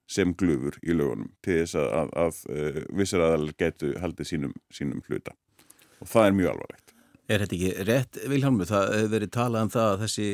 sem 0.08 0.34
glöfur 0.40 0.80
í 0.84 0.96
lögunum 0.96 1.32
til 1.46 1.62
þess 1.62 1.78
að, 1.80 1.90
að, 2.02 2.14
að 2.26 2.44
uh, 2.52 2.82
vissar 3.00 3.26
aðal 3.28 3.54
getu 3.60 3.94
haldið 4.02 4.32
sínum, 4.32 4.58
sínum 4.74 5.04
hluta 5.08 5.36
og 6.02 6.12
það 6.12 6.30
er 6.30 6.38
mjög 6.38 6.54
alvarlegt. 6.54 6.88
Er 7.28 7.42
þetta 7.44 7.56
ekki 7.58 7.84
rétt, 7.84 8.18
Vilhelmur? 8.32 8.68
Það 8.70 8.86
hefur 8.94 9.10
verið 9.12 9.32
talað 9.36 9.64
um 9.66 9.72
það 9.74 9.88
að 9.90 10.04
þessi 10.06 10.28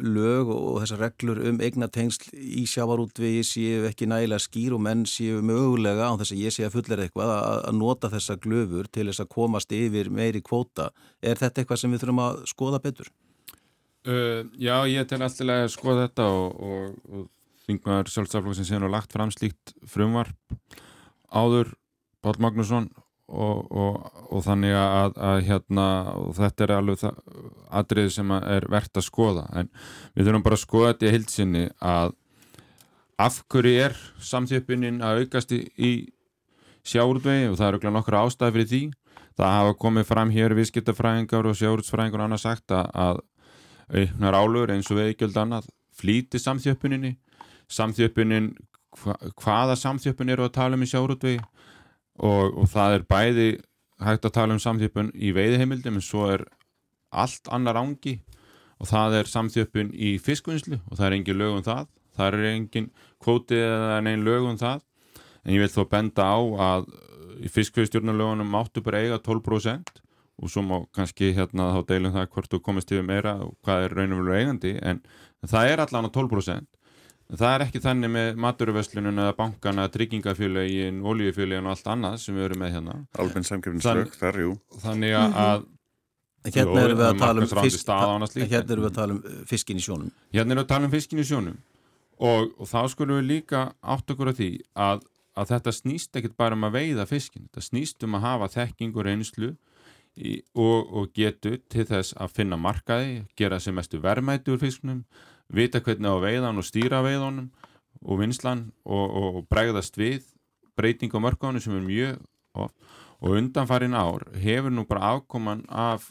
lög 0.00 0.52
og 0.54 0.78
þessar 0.80 1.02
reglur 1.04 1.40
um 1.50 1.58
eignatengsl 1.60 2.30
í 2.32 2.62
sjávarútvegi 2.70 3.42
séu 3.44 3.82
ekki 3.90 4.08
nægilega 4.08 4.40
skýr 4.40 4.76
og 4.78 4.80
menn 4.86 5.02
séu 5.04 5.42
mögulega 5.44 6.08
á 6.08 6.16
þess 6.16 6.32
að 6.32 6.40
ég 6.40 6.54
sé 6.56 6.64
að 6.64 6.78
fullir 6.78 7.02
eitthvað 7.04 7.32
að, 7.34 7.66
nota 7.76 8.08
þessa 8.14 8.38
glöfur 8.40 8.88
til 8.88 9.04
þess 9.10 9.20
að 9.26 9.28
komast 9.36 9.76
yfir 9.76 10.08
meiri 10.08 10.40
kvóta. 10.40 10.88
Er 11.20 11.36
þetta 11.36 11.60
eitthvað 11.60 11.82
sem 11.82 11.92
við 11.92 12.06
þurfum 12.06 12.24
að 12.24 12.40
skoða 12.54 12.80
betur? 12.88 13.12
Uh, 14.08 14.48
já, 14.56 14.78
ég 14.88 15.04
tel 15.12 15.20
alltaf 15.20 15.44
að 15.44 15.66
skoða 15.76 16.08
þetta 16.08 16.30
og, 16.40 16.56
og, 16.56 16.96
og 17.12 17.28
þingmaður 17.70 18.10
sjálfstaflokk 18.12 18.58
sem 18.58 18.68
séðan 18.68 18.88
og 18.90 18.96
lagt 18.96 19.14
fram 19.14 19.32
slíkt 19.34 19.74
frumvarp 19.88 20.58
áður 21.30 21.72
Pál 22.20 22.36
Magnússon 22.42 22.90
og, 23.30 23.70
og, 23.70 23.98
og 24.28 24.42
þannig 24.44 24.74
að, 24.76 25.18
að 25.22 25.42
hérna, 25.46 25.86
þetta 26.36 26.64
er 26.66 26.72
alveg 26.76 27.04
aðrið 27.80 28.10
sem 28.16 28.32
er 28.40 28.66
verðt 28.70 29.00
að 29.00 29.06
skoða. 29.06 29.44
En 29.56 29.70
við 30.16 30.26
þurfum 30.26 30.46
bara 30.46 30.58
að 30.58 30.64
skoða 30.64 30.92
þetta 30.92 31.06
í 31.06 31.12
hilsinni 31.14 31.64
að 31.78 32.16
af 33.20 33.42
hverju 33.52 33.84
er 33.86 33.96
samþjöpinin 34.24 35.00
að 35.04 35.22
aukast 35.24 35.54
í, 35.54 35.62
í 35.76 35.92
sjáurvegi 36.88 37.50
og 37.50 37.58
það 37.60 37.74
eru 37.74 37.94
nokkru 37.94 38.20
ástæði 38.20 38.56
fyrir 38.56 38.70
því. 38.72 38.82
Það 39.40 39.56
hafa 39.56 39.80
komið 39.80 40.08
fram 40.08 40.32
hér 40.34 40.56
viðskiptafræðingar 40.58 41.48
og 41.48 41.58
sjáurvsfræðingar 41.60 42.20
og 42.20 42.26
annað 42.26 42.42
sagt 42.42 42.74
að, 42.74 43.20
auknar 43.90 44.36
álur 44.36 44.70
eins 44.74 44.90
og 44.90 45.00
veikjöld 45.00 45.38
annað 45.40 45.70
flíti 45.96 46.40
samþjöpuninni 46.40 47.16
samþjöpunin 47.70 48.52
hva, 49.00 49.16
hvaða 49.38 49.76
samþjöpun 49.78 50.32
eru 50.34 50.46
að 50.46 50.56
tala 50.58 50.78
um 50.78 50.84
í 50.84 50.90
sjáurvegi 50.90 51.40
og, 51.40 52.56
og 52.58 52.66
það 52.70 52.96
er 52.96 53.06
bæði 53.10 53.48
hægt 54.00 54.26
að 54.26 54.36
tala 54.36 54.56
um 54.56 54.62
samþjöpun 54.62 55.12
í 55.14 55.32
veiðheimildum 55.36 56.00
en 56.00 56.04
svo 56.04 56.26
er 56.34 56.44
allt 57.10 57.50
annar 57.52 57.78
ángi 57.80 58.18
og 58.80 58.88
það 58.88 59.18
er 59.20 59.30
samþjöpun 59.30 59.92
í 59.92 60.14
fiskvinnslu 60.22 60.80
og 60.80 60.96
það 60.96 61.06
er 61.06 61.16
engin 61.18 61.40
lög 61.40 61.58
um 61.58 61.66
það. 61.66 61.88
Það 62.16 62.36
er 62.36 62.46
engin 62.50 62.90
kvótið 63.22 63.64
eða 63.64 63.98
neinn 64.04 64.24
lög 64.26 64.48
um 64.48 64.60
það. 64.60 64.84
En 65.44 65.54
ég 65.54 65.62
vil 65.62 65.72
þó 65.72 65.82
benda 65.90 66.26
á 66.26 66.38
að 66.70 66.88
í 67.40 67.50
fiskveistjórnulögunum 67.52 68.48
máttu 68.52 68.82
bara 68.84 69.00
eiga 69.00 69.20
12% 69.24 70.00
og 70.40 70.48
svo 70.48 70.64
má 70.64 70.76
kannski 70.96 71.34
hérna 71.36 71.70
þá 71.76 71.80
deilum 71.88 72.14
það 72.16 72.28
hvort 72.34 72.52
þú 72.52 72.60
komist 72.64 72.92
yfir 72.92 73.04
meira 73.04 73.36
og 73.44 73.54
hvað 73.64 73.84
er 73.84 73.96
raun 73.96 74.16
og 74.16 74.22
veru 74.24 74.36
eigandi. 74.38 74.74
En 74.80 75.02
það 75.44 75.72
er 75.74 75.84
allan 75.84 76.08
á 76.08 76.10
12% 76.16 76.79
það 77.38 77.52
er 77.54 77.64
ekki 77.66 77.82
þannig 77.84 78.12
með 78.14 78.40
maturverslunum 78.44 79.20
eða 79.24 79.34
bankana, 79.38 79.88
tryggingafjölegin 79.94 81.02
oljufjölegin 81.06 81.68
og 81.68 81.76
allt 81.76 81.92
annað 81.94 82.16
sem 82.24 82.38
við 82.38 82.48
erum 82.48 82.64
með 82.64 82.72
hérna. 82.76 82.96
Alveg 83.20 83.46
samkjöfnislög, 83.50 84.16
þar, 84.18 84.40
jú. 84.46 84.56
Þannig 84.86 85.18
að 85.18 85.68
Hérna 86.40 86.80
erum 86.86 86.96
við 86.96 87.04
að 87.04 87.18
tala 87.20 87.42
um, 87.42 87.50
fisk, 87.52 87.90
hérna 88.48 88.72
erum 88.72 88.84
við 88.86 88.88
að 88.88 88.94
tala 88.96 89.12
um 89.12 89.40
fiskin 89.44 89.76
í 89.76 89.82
sjónum. 89.84 90.12
Hérna 90.32 90.54
erum 90.54 90.62
við 90.62 90.64
að 90.64 90.70
tala 90.70 90.86
um 90.88 90.92
fiskin 90.94 91.20
í 91.20 91.24
sjónum. 91.28 91.58
Og, 92.16 92.54
og 92.56 92.68
þá 92.70 92.78
skulum 92.88 93.18
við 93.18 93.26
líka 93.28 93.60
átt 93.84 94.12
okkur 94.14 94.30
að 94.32 94.38
því 94.38 94.48
að 94.72 95.02
að 95.38 95.52
þetta 95.54 95.74
snýst 95.74 96.16
ekkit 96.18 96.36
bara 96.38 96.56
um 96.56 96.66
að 96.68 96.78
veiða 96.78 97.06
fiskin, 97.08 97.46
þetta 97.48 97.64
snýst 97.64 98.06
um 98.06 98.16
að 98.18 98.24
hafa 98.26 98.48
þekking 98.56 98.96
og 98.96 99.06
reynslu 99.06 99.50
í, 100.16 100.40
og, 100.58 100.90
og 100.90 101.12
getu 101.16 101.56
til 101.70 101.86
þess 101.88 102.16
að 102.18 102.34
finna 102.40 102.58
markaði, 102.60 103.20
gera 103.38 103.60
sem 103.62 103.76
mestu 103.76 104.00
verðmæti 104.02 104.52
úr 104.54 104.60
fiskunum, 104.62 105.04
vita 105.50 105.82
hvernig 105.84 106.10
á 106.10 106.16
veiðan 106.22 106.60
og 106.60 106.66
stýra 106.66 107.02
veiðanum 107.04 107.50
og 108.00 108.20
vinslan 108.22 108.70
og, 108.84 109.06
og, 109.06 109.38
og 109.40 109.48
bregðast 109.50 109.98
við 110.00 110.24
breyting 110.78 111.12
á 111.12 111.18
mörkánu 111.20 111.60
sem 111.62 111.76
er 111.76 111.86
mjög 111.86 112.20
og 113.20 113.36
undanfarin 113.36 113.94
ár 113.94 114.24
hefur 114.40 114.72
nú 114.72 114.86
bara 114.88 115.14
afkoman 115.14 115.64
af 115.68 116.08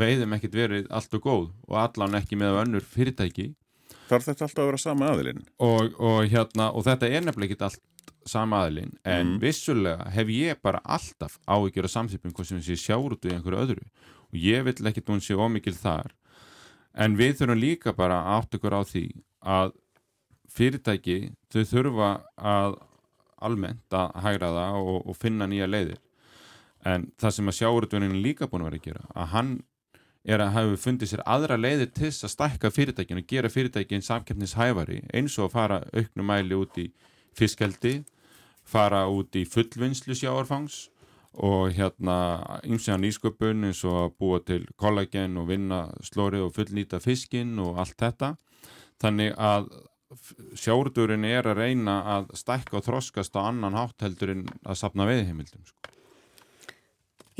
veiðum 0.00 0.36
ekkit 0.36 0.56
verið 0.56 0.90
allt 0.90 1.14
og 1.18 1.24
góð 1.24 1.48
og 1.68 1.76
allan 1.82 2.16
ekki 2.20 2.38
með 2.40 2.62
önnur 2.64 2.86
fyrirtæki 2.86 3.52
Þarf 4.10 4.26
þetta 4.26 4.46
alltaf 4.46 4.62
að 4.62 4.68
vera 4.68 4.80
sama 4.82 5.08
aðilinn? 5.12 5.42
Og, 5.62 5.92
og, 6.02 6.24
hérna, 6.30 6.72
og 6.74 6.82
þetta 6.86 7.10
er 7.10 7.22
nefnilega 7.22 7.54
ekki 7.54 7.66
allt 7.68 8.14
sama 8.26 8.64
aðilinn 8.64 8.94
en 9.04 9.34
mm. 9.34 9.36
vissulega 9.42 10.08
hef 10.14 10.32
ég 10.34 10.62
bara 10.64 10.80
alltaf 10.84 11.36
áhyggjur 11.46 11.86
af 11.86 11.94
samþýpum 11.94 12.34
hvað 12.34 12.48
sem 12.48 12.64
sé 12.64 12.78
sjáur 12.80 13.14
út 13.14 13.26
við 13.26 13.36
einhverju 13.36 13.60
öðru 13.66 13.84
og 14.30 14.40
ég 14.40 14.64
vil 14.66 14.90
ekki 14.90 15.04
að 15.04 15.12
hún 15.14 15.22
sé 15.24 15.36
ómikil 15.36 15.76
þar 15.76 16.14
en 16.94 17.16
við 17.18 17.38
þurfum 17.40 17.60
líka 17.60 17.94
bara 17.96 18.20
átt 18.36 18.54
ykkur 18.56 18.76
á 18.76 18.82
því 18.84 19.06
að 19.40 19.74
fyrirtæki 20.50 21.18
þau 21.52 21.64
þurfa 21.72 22.12
að 22.36 22.78
almennt 23.40 23.96
að 23.96 24.14
hægra 24.24 24.52
það 24.56 24.78
og, 24.82 25.00
og 25.08 25.16
finna 25.16 25.48
nýja 25.48 25.68
leiðir. 25.70 26.00
En 26.84 27.10
það 27.20 27.34
sem 27.36 27.50
að 27.50 27.58
sjáurutveinin 27.58 28.22
líka 28.24 28.48
búin 28.48 28.64
að 28.64 28.70
vera 28.70 28.80
að 28.80 28.86
gera 28.88 29.04
að 29.14 29.30
hann 29.34 29.52
er 30.24 30.42
að 30.44 30.54
hafa 30.56 30.80
fundið 30.80 31.12
sér 31.12 31.22
aðra 31.24 31.56
leiðir 31.56 31.92
til 31.96 32.10
að 32.10 32.32
stækka 32.34 32.70
fyrirtækin 32.74 33.20
og 33.22 33.28
gera 33.28 33.50
fyrirtækin 33.52 34.04
samkeppnishæfari 34.04 35.00
eins 35.16 35.38
og 35.38 35.48
að 35.48 35.54
fara 35.54 35.78
auknum 35.96 36.28
mæli 36.28 36.58
út 36.58 36.76
í 36.80 36.90
fiskeldi 37.36 38.00
fara 38.68 39.06
út 39.08 39.36
í 39.36 39.46
fullvinnslu 39.48 40.16
sjáarfangs 40.18 40.88
og 41.38 41.70
hérna 41.76 42.16
ymsíðan 42.66 43.06
ísköpun 43.06 43.68
eins 43.68 43.84
og 43.86 43.98
að 44.04 44.16
búa 44.18 44.40
til 44.42 44.64
kollagen 44.80 45.38
og 45.38 45.50
vinna 45.52 45.84
slórið 46.02 46.48
og 46.48 46.56
fullnýta 46.56 46.98
fiskin 47.02 47.58
og 47.62 47.78
allt 47.78 47.98
þetta 48.00 48.34
þannig 49.00 49.36
að 49.38 49.70
sjáurdurinn 50.58 51.24
er 51.28 51.46
að 51.46 51.62
reyna 51.62 52.00
að 52.16 52.32
stækka 52.38 52.80
og 52.80 52.86
þroskast 52.88 53.36
á 53.38 53.46
annan 53.46 53.78
hátt 53.78 54.02
heldur 54.02 54.34
en 54.34 54.44
að 54.64 54.80
sapna 54.82 55.06
veiðheimildum 55.06 55.62
sko. 55.66 55.90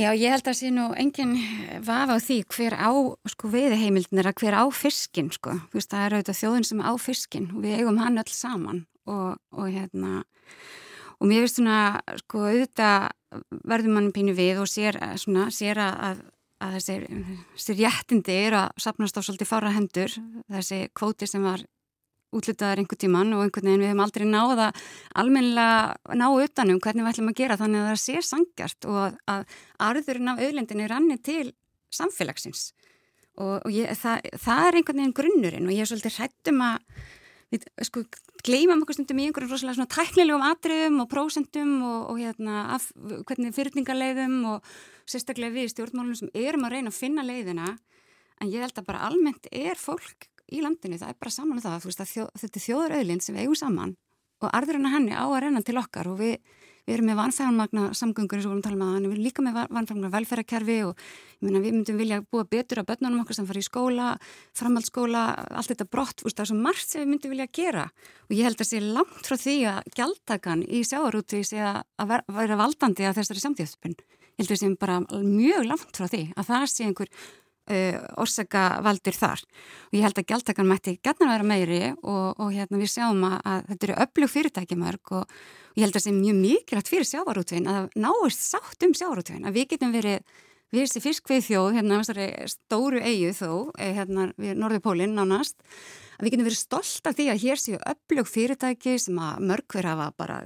Já, 0.00 0.14
ég 0.16 0.32
held 0.32 0.46
að 0.48 0.56
sé 0.56 0.70
nú 0.72 0.86
enginn 0.96 1.34
vafa 1.84 2.14
á 2.16 2.18
því 2.24 2.36
hver 2.54 2.76
á 2.78 2.88
sko, 3.28 3.50
veiðheimildin 3.52 4.22
er 4.22 4.30
að 4.30 4.38
hver 4.40 4.56
á 4.56 4.64
fiskin 4.72 5.28
sko. 5.34 5.58
Það 5.74 6.04
er 6.04 6.14
auðvitað 6.16 6.38
þjóðin 6.38 6.68
sem 6.70 6.80
á 6.80 6.92
fiskin 6.96 7.50
og 7.52 7.66
við 7.66 7.82
eigum 7.82 7.98
hann 8.00 8.22
öll 8.22 8.32
saman 8.32 8.84
og, 9.10 9.36
og 9.52 9.66
hérna 9.68 10.22
og 11.20 11.28
mér 11.28 11.44
finnst 11.44 11.60
svona 11.60 11.80
sko 12.22 12.44
auðvitað 12.48 13.10
verður 13.68 13.96
mann 13.96 14.12
pínu 14.14 14.34
við 14.34 14.62
og 14.62 14.70
sér, 14.70 14.98
svona, 15.20 15.48
sér 15.54 15.78
að, 15.84 16.22
að 16.64 16.78
þessi, 16.78 17.74
réttindi 17.78 18.38
er 18.46 18.56
að 18.64 18.80
sapnast 18.86 19.20
á 19.20 19.22
svolítið 19.22 19.50
fára 19.50 19.74
hendur. 19.74 20.16
Þessi 20.50 20.80
kvóti 20.96 21.28
sem 21.30 21.44
var 21.46 21.62
útlutaðar 22.34 22.80
einhver 22.80 22.98
tíman 23.00 23.32
og 23.34 23.44
einhvern 23.44 23.70
veginn 23.70 23.82
við 23.82 23.90
hefum 23.90 24.02
aldrei 24.04 24.26
náða 24.28 24.66
almennilega 25.18 26.18
ná 26.18 26.26
utanum 26.30 26.82
hvernig 26.82 27.06
við 27.06 27.12
ætlum 27.12 27.30
að 27.32 27.40
gera 27.40 27.58
þannig 27.58 27.80
að 27.80 27.88
það 27.90 28.02
sé 28.04 28.20
sangjart 28.26 28.90
og 28.90 29.16
að 29.30 29.56
arðurinn 29.88 30.30
af 30.30 30.42
auðlendinni 30.44 30.90
ranni 30.90 31.18
til 31.18 31.48
samfélagsins. 31.94 32.68
Og, 33.40 33.56
og 33.64 33.70
ég, 33.74 33.90
það, 33.98 34.30
það 34.42 34.66
er 34.66 34.78
einhvern 34.78 35.02
veginn 35.02 35.16
grunnurinn 35.16 35.66
og 35.66 35.74
ég 35.74 35.84
er 35.84 35.90
svolítið 35.90 36.18
hrættum 36.18 36.62
að 36.66 37.02
við 37.50 37.66
sko 37.86 38.04
gleymum 38.46 38.84
okkur 38.84 38.98
stundum 38.98 39.20
í 39.20 39.26
einhverjum 39.28 39.52
rosalega 39.52 39.78
svona 39.78 39.90
tæknilegum 39.90 40.44
atriðum 40.46 41.00
og 41.02 41.08
prósentum 41.10 41.72
og, 41.82 42.00
og 42.12 42.20
hérna 42.22 42.64
af, 42.76 42.90
hvernig 43.28 43.54
fyrirtingarleiðum 43.56 44.36
og 44.52 44.68
sérstaklega 45.10 45.56
við 45.56 45.72
stjórnmálunum 45.74 46.18
sem 46.20 46.34
erum 46.38 46.66
að 46.68 46.76
reyna 46.76 46.92
að 46.92 47.00
finna 47.00 47.26
leiðina. 47.26 47.72
En 48.40 48.52
ég 48.52 48.62
held 48.62 48.78
að 48.78 48.86
bara 48.86 49.02
almennt 49.08 49.50
er 49.50 49.76
fólk 49.76 50.30
í 50.50 50.62
landinu, 50.64 50.98
það 50.98 51.12
er 51.12 51.18
bara 51.20 51.34
saman 51.34 51.58
um 51.58 51.64
það, 51.64 51.84
veist, 51.86 52.06
þjó, 52.10 52.24
þetta 52.40 52.58
er 52.58 52.64
þjóður 52.64 52.94
auðlind 52.96 53.24
sem 53.24 53.36
við 53.36 53.44
eigum 53.44 53.58
saman 53.58 53.92
og 54.40 54.48
arðurinn 54.56 54.88
að 54.88 54.94
henni 54.96 55.14
á 55.14 55.24
að 55.26 55.40
reyna 55.44 55.62
til 55.66 55.76
okkar 55.78 56.08
og 56.10 56.20
við 56.22 56.38
við 56.86 56.94
erum 56.96 57.10
með 57.10 57.18
vanfæðanmagna 57.20 57.84
samgöngur 57.98 58.38
eins 58.38 58.46
og 58.46 58.52
við 58.52 58.56
erum 58.56 58.60
að 58.60 58.66
tala 58.68 58.76
um 58.76 58.84
að 58.86 58.94
við 58.94 59.14
erum 59.14 59.26
líka 59.26 59.44
með 59.44 59.58
vanfæðanmagna 59.60 60.12
velferðarkerfi 60.14 60.78
og 60.86 61.02
myna, 61.40 61.62
við 61.64 61.76
myndum 61.76 62.00
vilja 62.00 62.20
búa 62.26 62.46
betur 62.50 62.82
á 62.82 62.88
börnunum 62.88 63.24
okkar 63.24 63.38
sem 63.38 63.48
fara 63.48 63.62
í 63.62 63.66
skóla, 63.66 64.08
framhaldsskóla, 64.58 65.24
allt 65.56 65.72
þetta 65.72 65.88
brott, 65.90 66.24
það 66.24 66.44
er 66.44 66.50
svo 66.52 66.60
margt 66.60 66.86
sem 66.86 67.04
við 67.04 67.12
myndum 67.14 67.34
vilja 67.34 67.50
gera 67.60 67.88
og 68.28 68.36
ég 68.36 68.48
held 68.48 68.62
að 68.62 68.70
sé 68.70 68.80
langt 68.84 69.26
frá 69.26 69.36
því 69.40 69.56
að 69.72 69.92
gjaldtakan 69.98 70.64
í 70.68 70.84
sjáarúti 70.86 71.44
sé 71.46 71.60
að 71.60 72.16
vera 72.36 72.60
valdandi 72.60 73.08
að 73.08 73.20
þessari 73.20 73.44
samtíðspun. 73.44 73.96
Ég 74.40 74.46
held 74.46 74.54
að 74.54 74.56
það 74.56 74.60
sé 74.62 74.76
bara 74.80 75.24
mjög 75.24 75.66
langt 75.68 75.98
frá 75.98 76.06
því 76.08 76.22
að 76.32 76.46
það 76.48 76.66
sé 76.72 76.86
einhver 76.86 77.10
orsaka 78.18 78.64
valdir 78.82 79.14
þar. 79.14 79.42
Og 79.90 79.98
ég 79.98 80.06
held 80.06 80.18
að 80.18 80.28
gjaldtakan 80.32 80.68
mætti 80.70 80.96
gætna 80.98 81.28
að 81.28 81.32
vera 81.36 81.48
meiri 81.50 81.80
og, 82.02 82.40
og 82.40 82.52
hérna 82.54 82.80
við 82.80 82.92
sjáum 82.94 83.24
að, 83.28 83.36
að 83.44 83.64
þetta 83.68 83.88
eru 83.88 83.98
öflug 84.04 84.32
fyrirtækimörg 84.34 85.12
og, 85.20 85.34
og 85.70 85.78
ég 85.78 85.84
held 85.84 85.94
að 85.94 85.98
það 86.00 86.06
sé 86.06 86.14
mjög 86.16 86.38
mikilvægt 86.40 86.92
fyrir 86.92 87.10
sjávarútvinn 87.10 87.70
að 87.70 87.90
náist 88.00 88.46
sátt 88.46 88.86
um 88.86 88.96
sjávarútvinn 88.96 89.46
að 89.46 89.60
við 89.60 89.68
getum 89.74 89.94
verið 89.94 90.24
við 90.70 90.80
erum 90.80 90.90
þessi 90.90 91.02
fiskvið 91.04 91.46
þjóð 91.48 91.72
hérna 91.78 92.00
stóru 92.50 93.00
eigu 93.02 93.32
þó 93.34 93.50
eh, 93.78 93.94
hérna 93.96 94.30
við 94.38 94.58
Norðupólinn 94.58 95.16
nánast 95.18 95.58
að 96.20 96.26
við 96.26 96.34
getum 96.34 96.48
verið 96.50 96.60
stolt 96.60 97.08
af 97.08 97.16
því 97.16 97.28
að 97.32 97.44
hér 97.44 97.60
séu 97.60 97.78
öflug 97.80 98.28
fyrirtæki 98.28 98.96
sem 99.00 99.20
að 99.20 99.46
mörg 99.48 99.76
verið 99.76 99.94
hafa 99.94 100.10
bara 100.20 100.36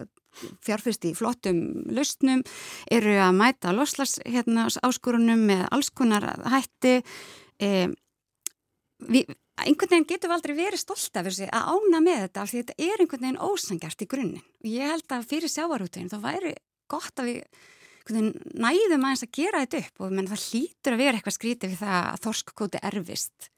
fjárfyrst 0.65 1.07
í 1.09 1.15
flottum 1.19 1.61
lausnum, 1.95 2.43
eru 2.91 3.15
að 3.23 3.37
mæta 3.39 3.75
loslas 3.75 4.17
hérna, 4.23 4.69
áskorunum 4.87 5.45
með 5.51 5.67
alls 5.75 5.91
konar 5.95 6.27
hætti. 6.51 6.97
E, 7.63 7.87
við, 9.11 9.31
einhvern 9.63 9.93
veginn 9.93 10.09
getur 10.11 10.31
við 10.31 10.37
aldrei 10.39 10.57
verið 10.59 10.83
stolt 10.83 11.21
af 11.21 11.29
þessi 11.29 11.51
að 11.51 11.71
ána 11.75 12.03
með 12.03 12.25
þetta 12.25 12.43
af 12.43 12.51
því 12.51 12.63
þetta 12.63 12.89
er 12.89 13.05
einhvern 13.05 13.27
veginn 13.27 13.45
ósangjart 13.47 14.03
í 14.03 14.11
grunninn. 14.11 14.51
Og 14.65 14.73
ég 14.73 14.95
held 14.95 15.17
að 15.17 15.31
fyrir 15.31 15.53
sjávarútegin 15.53 16.11
þá 16.11 16.19
væri 16.25 16.57
gott 16.91 17.23
að 17.23 17.31
við 17.31 17.63
næðum 18.13 19.07
aðeins 19.07 19.25
að 19.25 19.33
gera 19.33 19.63
þetta 19.65 19.81
upp 19.81 20.03
og 20.05 20.11
menn, 20.13 20.29
það 20.29 20.43
hlýtur 20.51 20.95
að 20.95 21.01
vera 21.01 21.19
eitthvað 21.19 21.37
skrítið 21.39 21.71
við 21.73 21.79
það 21.81 22.01
að 22.11 22.25
þorskkóti 22.27 22.83
erfist 22.91 23.49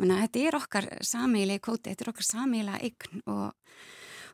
menn, 0.00 0.16
þetta 0.24 0.46
er 0.48 0.58
okkar 0.58 0.88
samílega 1.06 1.64
kóti, 1.64 1.90
þetta 1.90 2.06
er 2.06 2.14
okkar 2.14 2.30
samílega 2.30 2.80
eign 2.82 3.28
og 3.30 3.52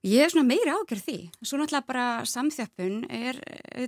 Ég 0.00 0.22
er 0.24 0.30
svona 0.32 0.48
meiri 0.48 0.72
ágjörð 0.72 1.02
því. 1.04 1.14
Svo 1.44 1.58
náttúrulega 1.60 1.84
bara 1.84 2.04
samþjöppun 2.24 3.02
er, 3.12 3.36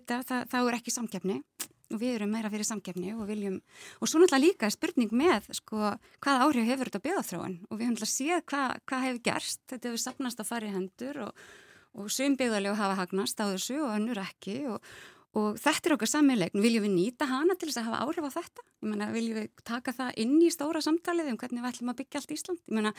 það, 0.04 0.26
það, 0.28 0.42
það 0.52 0.66
er 0.68 0.76
ekki 0.76 0.92
samkeppni 0.92 1.36
og 1.92 2.00
við 2.00 2.16
erum 2.16 2.32
meira 2.32 2.50
fyrir 2.52 2.68
samkeppni 2.68 3.14
og 3.16 3.26
viljum, 3.28 3.58
og 4.00 4.08
svo 4.10 4.20
náttúrulega 4.20 4.44
líka 4.44 4.70
spurning 4.72 5.12
með 5.16 5.48
sko 5.56 5.94
hvað 6.24 6.44
áhrif 6.46 6.68
hefur 6.68 6.90
þetta 6.90 7.02
byggðarþróun 7.06 7.56
og 7.68 7.74
við 7.76 7.84
höfum 7.84 7.96
náttúrulega 7.96 8.12
séð 8.12 8.44
hvað, 8.52 8.76
hvað 8.88 9.04
hefur 9.06 9.22
gerst, 9.28 9.60
þetta 9.72 9.90
hefur 9.90 10.04
sapnast 10.04 10.42
að 10.42 10.48
fara 10.48 10.68
í 10.68 10.74
hendur 10.76 11.20
og, 11.26 11.42
og 11.96 12.12
söm 12.12 12.36
byggðarlegu 12.40 12.80
hafa 12.80 12.98
hagnast 13.02 13.44
á 13.44 13.44
þessu 13.52 13.78
og 13.84 13.96
önnur 13.96 14.22
ekki 14.24 14.56
og, 14.72 14.92
og 15.38 15.60
þetta 15.60 15.88
er 15.88 15.96
okkar 15.96 16.10
sammelegn, 16.12 16.62
viljum 16.64 16.86
við 16.86 16.94
nýta 16.96 17.28
hana 17.30 17.56
til 17.56 17.70
þess 17.70 17.80
að 17.82 17.88
hafa 17.90 18.02
áhrif 18.04 18.28
á 18.28 18.36
þetta? 18.36 18.66
Ég 18.82 18.90
menna, 18.90 19.08
viljum 19.14 19.40
við 19.40 19.64
taka 19.64 19.96
það 19.96 20.20
inn 20.24 20.36
í 20.42 20.50
stóra 20.52 20.82
samtalið 20.84 21.32
um 21.32 21.40
hvernig 21.40 21.64
við 21.64 21.70
ætlum 21.72 21.94
að 21.94 22.02
byggja 22.02 22.20
allt 22.20 22.36
Ísland? 22.36 22.62
Ég 22.66 22.78
menna, 22.78 22.94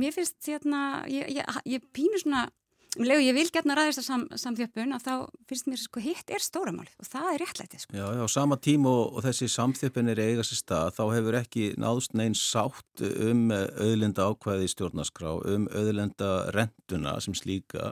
mér 0.00 0.16
finnst 0.16 0.50
hérna, 0.50 0.82
ég, 1.10 1.30
ég, 1.38 1.62
ég 1.76 1.88
pínu 1.94 2.22
svona 2.22 2.48
Um 2.94 3.08
Legu, 3.08 3.24
ég 3.26 3.34
vil 3.34 3.48
getna 3.50 3.74
ræðist 3.74 3.98
að 4.04 4.06
sam, 4.06 4.24
samþjöppun 4.38 4.94
að 4.94 5.02
þá 5.02 5.14
finnst 5.50 5.66
mér 5.66 5.80
sko 5.82 6.02
hitt 6.02 6.28
er 6.30 6.42
stóramálið 6.42 6.92
og 7.02 7.08
það 7.08 7.30
er 7.32 7.42
réttlætið 7.42 7.82
sko. 7.82 7.96
Já, 7.98 8.04
já, 8.20 8.22
sama 8.30 8.58
tím 8.62 8.86
og, 8.86 9.16
og 9.18 9.24
þessi 9.24 9.48
samþjöppun 9.50 10.12
er 10.12 10.20
eiga 10.22 10.44
sér 10.46 10.60
stað, 10.60 10.92
þá 10.94 11.02
hefur 11.16 11.38
ekki 11.40 11.64
náðst 11.82 12.14
neins 12.14 12.44
sátt 12.52 13.02
um 13.02 13.48
auðlenda 13.50 14.28
ákvæði 14.30 14.70
stjórnaskrá, 14.70 15.32
um 15.56 15.66
auðlenda 15.74 16.30
rentuna 16.54 17.16
sem 17.24 17.34
slíka 17.34 17.90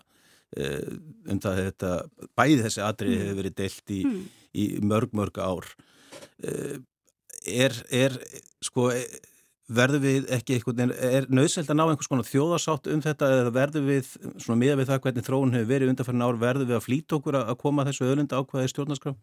um 0.53 1.40
það 1.42 1.61
þetta, 1.66 1.90
bæði 2.36 2.62
þessi 2.66 2.84
atrið 2.84 3.12
mm. 3.12 3.20
hefur 3.22 3.38
verið 3.40 3.59
deilt 3.59 3.92
í, 3.92 4.00
mm. 4.07 4.22
í 4.53 4.64
mörg, 4.84 5.12
mörg 5.16 5.42
ár. 5.42 5.68
Eh, 6.44 6.78
er, 7.48 7.76
er, 7.88 8.16
sko, 8.64 8.88
verður 9.72 10.03
við 10.05 10.30
ekki 10.36 10.57
eitthvað, 10.57 10.82
er 10.92 11.28
nöðseld 11.32 11.70
að 11.72 11.78
ná 11.78 11.84
einhvers 11.86 12.11
konar 12.11 12.28
þjóðarsátt 12.28 12.90
um 12.92 13.03
þetta 13.05 13.30
eða 13.36 13.55
verður 13.55 13.86
við, 13.88 14.14
svona 14.36 14.61
miða 14.61 14.78
við 14.80 14.90
það 14.90 15.05
hvernig 15.07 15.28
þróun 15.28 15.57
hefur 15.57 15.70
verið 15.72 15.92
undanfærin 15.92 16.26
ár, 16.26 16.40
verður 16.42 16.70
við 16.70 16.78
að 16.78 16.86
flýta 16.86 17.18
okkur 17.18 17.38
að 17.40 17.55
koma 17.62 17.86
þessu 17.88 18.09
öðlunda 18.09 18.42
ákvæði 18.42 18.72
stjórnarskrá? 18.72 19.14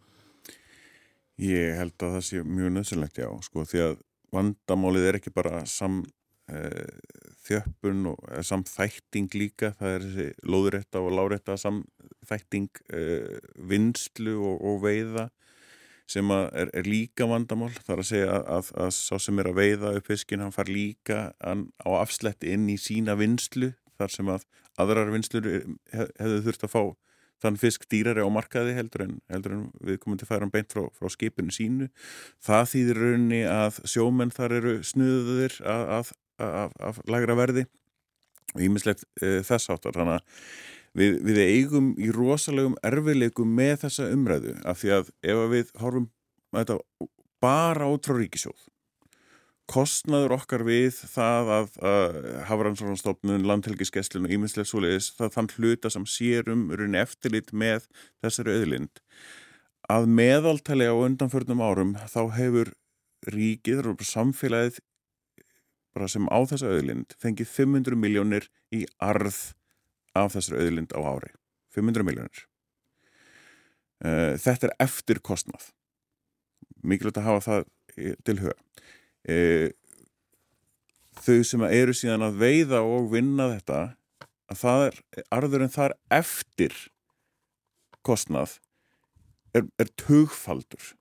Ég 1.40 1.78
held 1.80 1.96
að 2.04 2.16
það 2.18 2.24
sé 2.28 2.44
mjög 2.44 2.74
nöðsynlegt, 2.76 3.20
já, 3.22 3.30
sko, 3.46 3.64
því 3.70 3.84
að 3.86 4.00
vandamálið 4.36 5.08
er 5.10 5.20
ekki 5.20 5.34
bara 5.34 5.62
sam 5.70 6.02
þjöppun 7.50 8.12
og 8.12 8.30
samþætting 8.46 9.34
líka, 9.38 9.74
það 9.80 9.96
er 9.96 10.06
þessi 10.06 10.28
lóðurétta 10.50 11.02
og 11.02 11.16
lárétta 11.18 11.58
samþætting 11.60 12.70
e, 12.94 13.04
vinslu 13.70 14.36
og, 14.38 14.64
og 14.70 14.82
veiða 14.86 15.30
sem 16.10 16.32
er, 16.34 16.72
er 16.74 16.88
líka 16.90 17.28
vandamál 17.30 17.72
þar 17.86 18.02
að 18.02 18.10
segja 18.10 18.32
að, 18.34 18.48
að, 18.56 18.72
að 18.86 18.96
sá 18.98 19.20
sem 19.22 19.42
er 19.42 19.52
að 19.52 19.60
veiða 19.60 19.94
upp 20.00 20.10
fiskin 20.10 20.42
hann 20.42 20.56
far 20.56 20.72
líka 20.72 21.20
an, 21.46 21.68
á 21.86 21.90
afsletti 22.02 22.54
inn 22.56 22.66
í 22.72 22.80
sína 22.82 23.18
vinslu 23.20 23.74
þar 24.00 24.16
sem 24.16 24.32
að 24.34 24.48
aðrar 24.80 25.14
vinslur 25.14 25.48
hef, 25.50 26.10
hefðu 26.18 26.42
þurft 26.48 26.66
að 26.66 26.74
fá 26.74 26.84
þann 27.40 27.60
fisk 27.60 27.86
dýrari 27.92 28.24
á 28.24 28.30
markaði 28.32 28.76
heldur 28.76 29.06
en, 29.06 29.20
heldur 29.32 29.56
en 29.56 29.68
við 29.86 30.00
komum 30.04 30.20
til 30.20 30.28
að 30.28 30.32
færa 30.34 30.46
hann 30.46 30.54
beint 30.54 30.74
frá, 30.76 30.82
frá 30.92 31.12
skipinu 31.14 31.54
sínu. 31.56 31.88
Það 32.44 32.66
þýðir 32.74 33.00
raunni 33.04 33.40
að 33.48 33.80
sjómenn 33.88 34.34
þar 34.36 34.56
eru 34.58 34.74
snuður 34.84 35.56
af 36.40 37.00
lagra 37.12 37.38
verði 37.38 37.66
og 38.56 38.66
ímislegt 38.66 39.06
e, 39.22 39.40
þess 39.46 39.70
áttar 39.74 39.98
þannig 39.98 40.20
að 40.20 40.50
við, 40.98 41.20
við 41.28 41.42
eigum 41.44 41.94
í 42.02 42.10
rosalegum 42.16 42.78
erfileikum 42.86 43.54
með 43.60 43.86
þessa 43.86 44.10
umræðu 44.16 44.56
af 44.66 44.82
því 44.82 44.96
að 44.98 45.14
ef 45.22 45.46
við 45.54 45.72
horfum 45.84 46.10
þetta 46.56 46.80
bara 47.44 47.90
út 47.92 48.10
frá 48.10 48.18
ríkisjóð 48.18 48.68
kostnaður 49.70 50.34
okkar 50.40 50.64
við 50.66 50.96
það 51.12 51.52
að, 51.54 51.68
að 51.86 52.16
Hafrannsvárnstofnun, 52.50 53.46
landhelgiskesslun 53.46 54.26
og 54.26 54.34
íminslega 54.34 54.66
svoleiðis, 54.66 55.12
það 55.20 55.36
þann 55.36 55.52
hluta 55.58 55.92
sem 55.94 56.08
sérum 56.10 56.64
runni 56.74 56.98
eftirlit 56.98 57.54
með 57.54 57.86
þessari 58.24 58.56
auðlind 58.58 59.04
að 59.90 60.10
meðaltali 60.20 60.90
á 60.90 60.94
undanförnum 60.94 61.62
árum 61.62 61.96
þá 62.10 62.22
hefur 62.38 62.74
ríkið, 63.30 63.84
samfélagið 64.06 64.80
bara 65.96 66.10
sem 66.12 66.28
á 66.30 66.40
þessa 66.50 66.70
auðlind 66.70 67.16
fengið 67.22 67.50
500 67.54 67.98
miljónir 68.00 68.48
í 68.76 68.86
arð 69.02 69.40
af 70.18 70.36
þessari 70.36 70.66
auðlind 70.66 70.96
á 70.96 71.00
ári. 71.02 71.34
500 71.76 72.06
miljónir 72.06 72.46
uh, 74.06 74.36
þetta 74.42 74.70
er 74.70 74.76
eftir 74.86 75.22
kostnað. 75.26 75.70
Mikilvægt 76.82 77.20
að 77.22 77.30
hafa 77.30 77.46
það 77.46 77.68
til 78.26 78.38
huga 78.40 78.56
uh, 79.28 79.70
þau 81.20 81.40
sem 81.44 81.66
eru 81.68 81.96
síðan 81.96 82.28
að 82.30 82.40
veiða 82.40 82.84
og 82.88 83.10
vinna 83.14 83.50
þetta 83.56 83.82
að 84.50 84.62
það 84.62 84.86
er 84.86 85.02
arðurinn 85.36 85.74
þar 85.74 85.96
eftir 86.16 86.78
kostnað 88.06 88.58
er, 89.54 89.68
er 89.78 89.92
tugfaldur. 90.00 90.94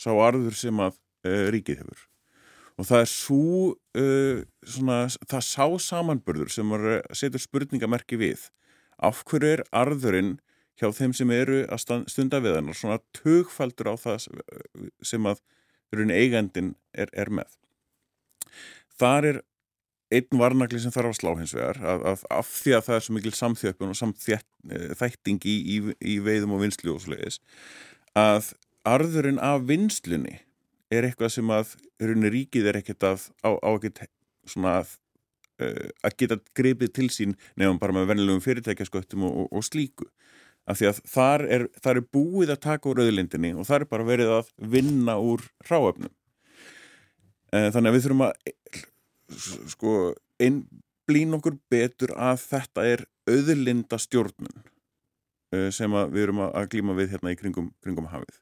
Sá 0.00 0.10
arður 0.10 0.56
sem 0.58 0.82
að 0.82 0.98
uh, 1.28 1.46
ríkið 1.54 1.84
hefur 1.84 2.08
og 2.78 2.88
það 2.88 3.04
er 3.04 3.10
svo 3.10 3.46
uh, 3.72 4.42
svona, 4.66 4.98
það 5.30 5.46
sá 5.46 5.66
samanbörður 5.88 6.52
sem 6.52 6.74
setur 7.14 7.42
spurningamerki 7.42 8.18
við. 8.20 8.48
Af 8.98 9.22
hverju 9.28 9.56
er 9.56 9.64
arðurinn 9.74 10.36
hjá 10.80 10.90
þeim 10.94 11.14
sem 11.14 11.30
eru 11.34 11.62
að 11.70 11.84
stunda 12.10 12.40
við 12.42 12.58
hann 12.58 12.70
og 12.70 12.78
svona 12.78 13.00
tögfaldur 13.14 13.92
á 13.92 13.96
það 13.98 14.28
sem 15.06 15.28
að 15.30 15.42
eigandin 15.94 16.74
er, 16.90 17.10
er 17.14 17.30
með? 17.30 17.50
Þar 18.98 19.28
er 19.30 19.40
einn 20.14 20.38
varnagli 20.38 20.80
sem 20.82 20.92
þarf 20.94 21.12
að 21.12 21.18
slá 21.18 21.30
hins 21.38 21.54
vegar 21.56 21.80
að, 21.82 22.04
að, 22.10 22.24
af 22.34 22.50
því 22.50 22.74
að 22.76 22.84
það 22.86 22.96
er 22.96 23.04
svo 23.06 23.14
mikil 23.16 23.34
samþjöppun 23.38 23.94
og 23.94 23.98
samþætting 23.98 25.46
í, 25.50 25.54
í, 25.74 25.78
í 26.14 26.18
veiðum 26.22 26.54
og 26.56 26.64
vinslu 26.64 26.94
og 26.94 27.02
svo 27.02 27.14
leiðis 27.14 27.40
að 28.18 28.52
arðurinn 28.86 29.40
af 29.42 29.64
vinslunni 29.68 30.38
er 30.92 31.06
eitthvað 31.08 31.32
sem 31.36 31.54
að 31.54 31.74
rauninni 32.02 32.32
ríkið 32.34 32.68
er 32.70 32.80
ekkert 32.80 33.06
að 33.08 33.26
á, 33.44 33.50
á 33.56 33.70
ekkert 33.76 34.10
svona 34.48 34.78
að 34.82 34.96
uh, 35.62 35.88
að 36.04 36.16
geta 36.20 36.40
greipið 36.58 36.92
til 36.98 37.08
sín 37.12 37.36
nefnum 37.54 37.80
bara 37.82 37.96
með 37.96 38.10
vennilegum 38.12 38.42
fyrirtækjasköttum 38.44 39.26
og, 39.28 39.38
og, 39.44 39.48
og 39.58 39.66
slíku. 39.66 40.08
Af 40.64 40.80
því 40.80 40.88
að 40.88 41.00
þar 41.12 41.46
er, 41.56 41.66
þar 41.84 42.00
er 42.00 42.06
búið 42.16 42.54
að 42.54 42.62
taka 42.64 42.88
úr 42.88 43.02
auðlindinni 43.04 43.52
og 43.52 43.68
þar 43.68 43.84
er 43.84 43.90
bara 43.90 44.08
verið 44.08 44.30
að 44.38 44.52
vinna 44.74 45.18
úr 45.20 45.44
ráöfnum 45.68 46.12
uh, 47.52 47.68
þannig 47.74 47.90
að 47.90 47.96
við 47.96 48.06
þurfum 48.06 48.24
að 48.28 48.32
sko 49.74 49.96
einblín 50.42 51.36
okkur 51.36 51.58
betur 51.72 52.14
að 52.16 52.40
þetta 52.46 52.86
er 52.94 53.04
auðlindastjórnun 53.28 54.56
uh, 54.56 55.68
sem 55.74 56.00
við 56.14 56.26
erum 56.26 56.46
að 56.48 56.72
glíma 56.72 56.96
við 56.96 57.12
hérna 57.12 57.34
í 57.34 57.38
kringum, 57.40 57.70
kringum 57.84 58.08
hafið 58.12 58.40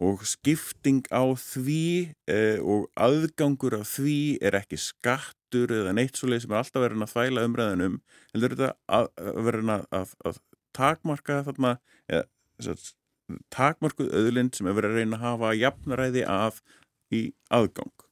og 0.00 0.22
skipting 0.24 1.02
á 1.12 1.24
því 1.36 2.12
eh, 2.30 2.58
og 2.64 2.88
aðgangur 2.96 3.76
á 3.76 3.82
því 3.84 4.38
er 4.40 4.56
ekki 4.56 4.78
skattur 4.80 5.74
eða 5.76 5.92
neitt 5.96 6.16
svo 6.16 6.30
leið 6.30 6.46
sem 6.46 6.54
er 6.54 6.62
alltaf 6.62 6.84
verið 6.86 7.04
að 7.04 7.12
þvæla 7.12 7.44
umræðinum 7.48 7.98
heldur 8.32 8.54
þetta 8.56 8.70
að, 8.88 9.10
að 9.20 9.42
verið 9.48 9.74
að, 9.74 9.84
að, 9.98 10.14
að 10.30 10.40
takmarka 10.76 11.42
þarna 11.48 11.74
eða, 12.08 12.24
takmarkuð 13.52 14.10
öðlind 14.16 14.56
sem 14.56 14.68
er 14.68 14.76
verið 14.78 14.94
að 14.94 15.02
reyna 15.02 15.18
að 15.18 15.26
hafa 15.26 15.52
jafnaræði 15.58 16.24
af 16.26 16.60
í 17.14 17.22
aðgang. 17.52 18.06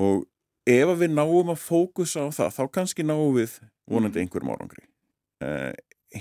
Og 0.00 0.26
ef 0.68 0.92
við 0.98 1.14
náum 1.14 1.52
að 1.52 1.62
fókusa 1.62 2.26
á 2.26 2.28
það 2.32 2.56
þá 2.56 2.62
kannski 2.78 3.06
náum 3.06 3.32
við 3.36 3.58
vonandi 3.90 4.22
einhverjum 4.22 4.52
árangri. 4.54 4.84
Eh, 5.42 5.72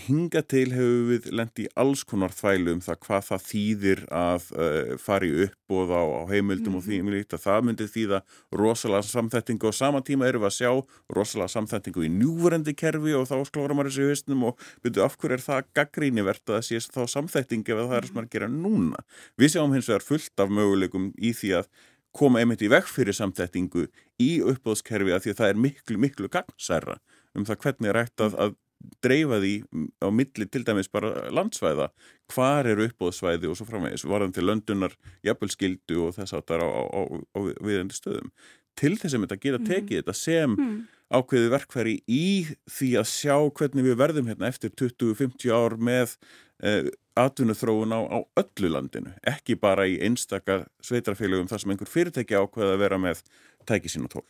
hinga 0.06 0.42
til 0.48 0.70
hefur 0.72 1.08
við 1.10 1.28
lendi 1.36 1.66
í 1.66 1.72
alls 1.80 2.04
konar 2.08 2.34
þvælu 2.36 2.76
um 2.78 2.82
það 2.84 3.00
hvað 3.06 3.26
það 3.28 3.44
þýðir 3.48 4.02
að 4.16 4.48
uh, 4.56 4.94
fari 5.02 5.32
upp 5.46 5.76
og 5.76 5.92
á, 5.92 6.04
á 6.04 6.24
heimildum 6.32 6.74
mm. 6.74 6.80
og 6.80 6.86
því 6.86 7.00
mhm. 7.02 7.12
líkt 7.16 7.36
að 7.36 7.44
það 7.46 7.68
myndi 7.68 7.88
þýða 7.92 8.22
rosalega 8.62 9.10
samþettingu 9.10 9.70
og 9.70 9.78
sama 9.78 10.02
tíma 10.08 10.28
eru 10.30 10.44
við 10.44 10.50
að 10.50 10.58
sjá 10.58 10.72
rosalega 11.18 11.54
samþettingu 11.56 12.06
í 12.08 12.12
njúverendi 12.16 12.76
kerfi 12.78 13.16
og 13.20 13.28
þá 13.30 13.36
sklóra 13.50 13.78
maður 13.78 13.92
þessu 13.92 14.10
höstnum 14.12 14.48
og 14.50 14.66
byrju 14.86 15.06
af 15.06 15.18
hverju 15.20 15.38
er 15.38 15.46
það 15.46 15.72
gaggrínivert 15.80 16.44
að 16.48 16.58
það 16.58 16.68
sé 16.70 16.98
þá 16.98 17.02
samþettingi 17.16 17.76
ef 17.76 17.84
það 17.86 17.98
er 18.00 18.10
sem 18.10 18.20
maður 18.20 18.34
gera 18.36 18.52
núna. 18.52 19.06
Við 19.40 19.56
sjáum 19.56 19.76
hins 19.76 19.92
vegar 19.92 20.08
fullt 20.08 20.44
af 20.44 20.52
möguleikum 20.52 21.12
í 21.20 21.36
því 21.36 21.56
að 21.62 21.72
koma 22.16 22.42
einmitt 22.42 22.64
í 22.64 22.72
vekk 22.72 22.90
fyrir 22.92 23.16
samþettingu 23.16 23.88
í 24.22 24.32
uppbóðskerfi 24.44 25.16
að 25.16 25.26
því 25.26 25.34
að 25.34 25.40
það 25.40 25.54
er 25.54 25.62
miklu, 25.66 26.00
miklu 26.02 26.32
gangsæra 26.32 26.98
um 27.38 27.48
það 27.48 27.62
hvernig 27.64 27.92
er 27.92 27.96
rætt 27.96 28.24
að, 28.26 28.36
að 28.36 28.58
dreifa 29.04 29.42
því 29.42 29.54
á 30.02 30.08
milli 30.14 30.48
til 30.48 30.64
dæmis 30.68 30.92
bara 30.92 31.28
landsvæða 31.34 31.90
hvar 32.32 32.70
eru 32.70 32.88
uppbóðsvæði 32.88 33.50
og 33.52 33.60
svo 33.60 33.68
framvegis 33.68 34.06
varðan 34.08 34.34
til 34.36 34.48
löndunar, 34.48 34.96
jafnvelskildu 35.26 36.00
og 36.08 36.16
þess 36.16 36.38
að 36.38 36.48
það 36.48 36.58
er 36.58 36.66
á, 36.66 36.70
á, 36.70 37.02
á 37.36 37.40
viðendi 37.68 37.98
stöðum 37.98 38.32
til 38.80 38.96
þess 38.98 39.16
að 39.16 39.26
þetta 39.26 39.40
geta 39.44 39.60
mhm. 39.60 39.70
tekið 39.70 39.96
mm. 39.96 40.02
þetta 40.02 40.18
sem 40.18 40.56
mm. 40.56 40.76
ákveði 41.12 41.54
verkfæri 41.56 41.96
í 42.08 42.26
því 42.72 42.92
að 43.02 43.12
sjá 43.12 43.36
hvernig 43.60 43.88
við 43.90 44.00
verðum 44.02 44.32
hérna 44.32 44.52
eftir 44.52 44.74
20-50 44.80 45.56
ár 45.56 45.78
með 45.78 46.16
eh, 46.64 46.92
atvinnuþróun 47.20 47.96
á, 47.96 48.00
á 48.08 48.20
öllu 48.40 48.72
landinu 48.72 49.16
ekki 49.28 49.58
bara 49.60 49.88
í 49.90 49.98
einstakar 50.06 50.70
sveitrafélögum 50.86 51.50
þar 51.52 51.64
sem 51.64 51.74
einhver 51.74 51.92
fyrirtæki 51.92 52.40
ákveði 52.40 52.78
að 52.78 52.86
vera 52.86 53.02
með 53.02 53.26
tæki 53.68 53.92
sín 53.92 54.08
og 54.08 54.16
tól 54.16 54.28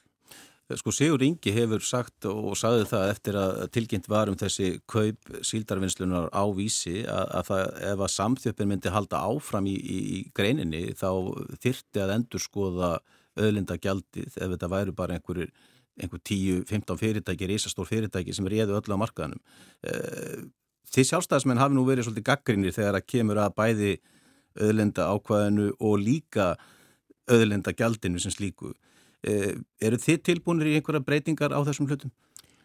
Sko 0.80 0.94
Sigur 0.96 1.24
Ingi 1.26 1.54
hefur 1.56 1.84
sagt 1.84 2.28
og 2.30 2.54
sagði 2.60 2.86
það 2.92 3.10
eftir 3.14 3.38
að 3.40 3.64
tilkynnt 3.76 4.10
var 4.12 4.32
um 4.32 4.38
þessi 4.40 4.70
kaup 4.90 5.32
síldarvinnslunar 5.48 6.30
á 6.32 6.44
vísi 6.56 7.02
að, 7.04 7.26
að 7.40 7.50
það, 7.50 7.64
ef 7.92 8.06
að 8.06 8.14
samþjöppin 8.16 8.72
myndi 8.72 8.94
halda 8.94 9.24
áfram 9.32 9.68
í, 9.72 9.76
í, 9.76 9.98
í 10.16 10.22
greininni 10.38 10.86
þá 10.98 11.10
þyrti 11.64 12.04
að 12.04 12.16
endur 12.18 12.44
skoða 12.44 12.94
öðlindagjaldið 13.42 14.32
ef 14.32 14.56
þetta 14.56 14.72
væri 14.72 14.96
bara 14.96 15.18
einhverjir 15.18 15.52
einhver 16.02 16.22
10-15 16.24 16.98
fyrirtæki, 16.98 17.48
reysastór 17.50 17.88
fyrirtæki 17.90 18.34
sem 18.34 18.48
er 18.48 18.62
eða 18.64 18.80
öll 18.80 18.96
á 18.96 19.02
markaðanum. 19.02 19.42
Eh, 19.84 20.50
Þið 20.92 21.08
sjálfstæðismenn 21.08 21.60
hafi 21.62 21.76
nú 21.78 21.86
verið 21.88 22.04
svolítið 22.04 22.26
gaggrinir 22.28 22.74
þegar 22.76 22.98
að 22.98 23.06
kemur 23.08 23.40
að 23.40 23.54
bæði 23.56 23.92
öðlenda 24.60 25.06
ákvaðinu 25.08 25.70
og 25.80 25.94
líka 26.02 26.48
öðlenda 27.32 27.72
gjaldinu 27.72 28.20
sem 28.20 28.34
slíku. 28.34 28.74
E, 29.22 29.56
eru 29.82 30.00
þið 30.02 30.22
tilbúinir 30.30 30.72
í 30.72 30.78
einhverja 30.80 31.04
breytingar 31.06 31.54
á 31.54 31.60
þessum 31.68 31.90
hlutum? 31.90 32.14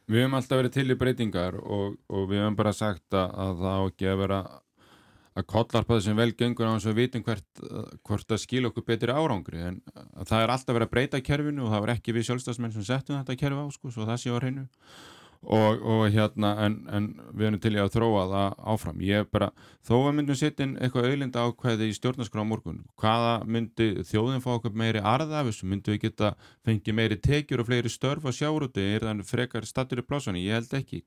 Við 0.06 0.22
hefum 0.22 0.36
alltaf 0.38 0.60
verið 0.60 0.76
til 0.76 0.86
í 0.92 0.98
breytingar 0.98 1.58
og, 1.60 1.96
og 2.08 2.30
við 2.30 2.44
hefum 2.44 2.56
bara 2.56 2.72
sagt 2.76 3.16
að, 3.16 3.34
að 3.42 3.58
það 3.64 3.76
á 3.76 3.82
ekki 3.90 4.08
að 4.08 4.22
vera 4.22 4.38
að 5.36 5.46
kollarpa 5.52 5.98
þessum 5.98 6.20
velgengur 6.20 6.70
á 6.70 6.72
þess 6.76 6.88
að 6.88 6.94
við 6.94 7.02
vitum 7.02 7.24
hvert, 7.26 7.64
hvort 8.08 8.32
að 8.32 8.40
skilja 8.40 8.70
okkur 8.70 8.86
betri 8.86 9.12
árangri 9.12 9.64
en 9.68 9.82
það 10.22 10.44
er 10.44 10.52
alltaf 10.54 10.72
verið 10.72 10.88
að 10.88 10.94
breyta 10.94 11.20
kerfinu 11.26 11.66
og 11.66 11.74
það 11.74 11.84
var 11.84 11.92
ekki 11.96 12.14
við 12.16 12.28
sjálfstafsmenn 12.30 12.72
sem 12.72 12.86
settum 12.86 13.18
þetta 13.18 13.36
kerfi 13.42 13.66
á 13.66 13.68
sko, 13.74 13.92
svo 13.92 14.06
það 14.08 14.22
sé 14.22 14.32
á 14.32 14.38
hreinu 14.38 14.64
og, 15.46 15.82
og 15.86 16.04
hérna 16.10 16.50
en, 16.64 16.76
en 16.90 17.06
við 17.30 17.48
erum 17.48 17.60
til 17.62 17.74
í 17.76 17.80
að 17.80 17.92
þróa 17.94 18.22
það 18.32 18.54
áfram. 18.72 19.02
Ég 19.06 19.28
bara, 19.30 19.50
þó 19.86 19.94
að 20.00 20.14
myndum 20.18 20.38
setja 20.38 20.66
inn 20.66 20.76
eitthvað 20.80 21.10
auðlinda 21.10 21.44
ákveði 21.46 21.90
í 21.90 21.96
stjórnarskrá 21.96 22.42
morgun 22.46 22.80
hvaða 22.98 23.34
myndi 23.46 23.88
þjóðin 24.08 24.42
fá 24.42 24.50
okkur 24.56 24.74
meiri 24.74 25.02
arðafis, 25.06 25.62
myndi 25.62 25.94
við 25.94 26.08
geta 26.08 26.32
fengið 26.66 26.98
meiri 26.98 27.18
tekjur 27.22 27.62
og 27.62 27.68
fleiri 27.70 27.92
störf 27.92 28.26
á 28.26 28.30
sjárúti 28.34 28.88
er 28.96 29.06
þannig 29.06 29.28
frekar 29.28 29.68
stattur 29.68 30.02
í 30.02 30.06
plásunni, 30.06 30.42
ég 30.48 30.58
held 30.58 30.74
ekki. 30.80 31.04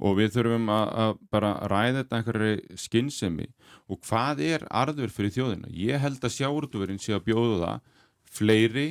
Og 0.00 0.16
við 0.16 0.34
þurfum 0.34 0.70
að, 0.72 0.90
að 1.04 1.14
bara 1.30 1.52
ræða 1.70 2.00
þetta 2.00 2.18
einhverju 2.18 2.80
skinnsemi 2.80 3.46
og 3.90 4.00
hvað 4.08 4.42
er 4.48 4.66
arður 4.66 5.12
fyrir 5.14 5.34
þjóðina? 5.36 5.70
Ég 5.76 6.00
held 6.00 6.24
að 6.24 6.36
sjárútverinn 6.38 7.02
sé 7.02 7.14
að 7.14 7.26
bjóða 7.28 7.58
það 7.60 7.96
fleiri, 8.30 8.88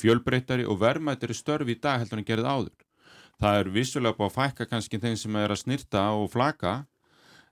fjölbreyttari 0.00 0.66
og 0.66 0.80
vermaðtari 0.80 1.36
störf 1.38 1.70
í 1.70 1.78
dag 1.78 2.02
heldur 2.02 2.20
en 2.20 2.26
gerðið 2.26 2.50
áður 2.50 2.89
það 3.40 3.58
er 3.60 3.74
vissulega 3.74 4.18
búið 4.18 4.30
að 4.30 4.38
fækka 4.38 4.68
kannski 4.70 5.00
þeim 5.02 5.18
sem 5.18 5.36
er 5.40 5.54
að 5.54 5.62
snirta 5.64 6.06
og 6.16 6.30
flaka 6.32 6.74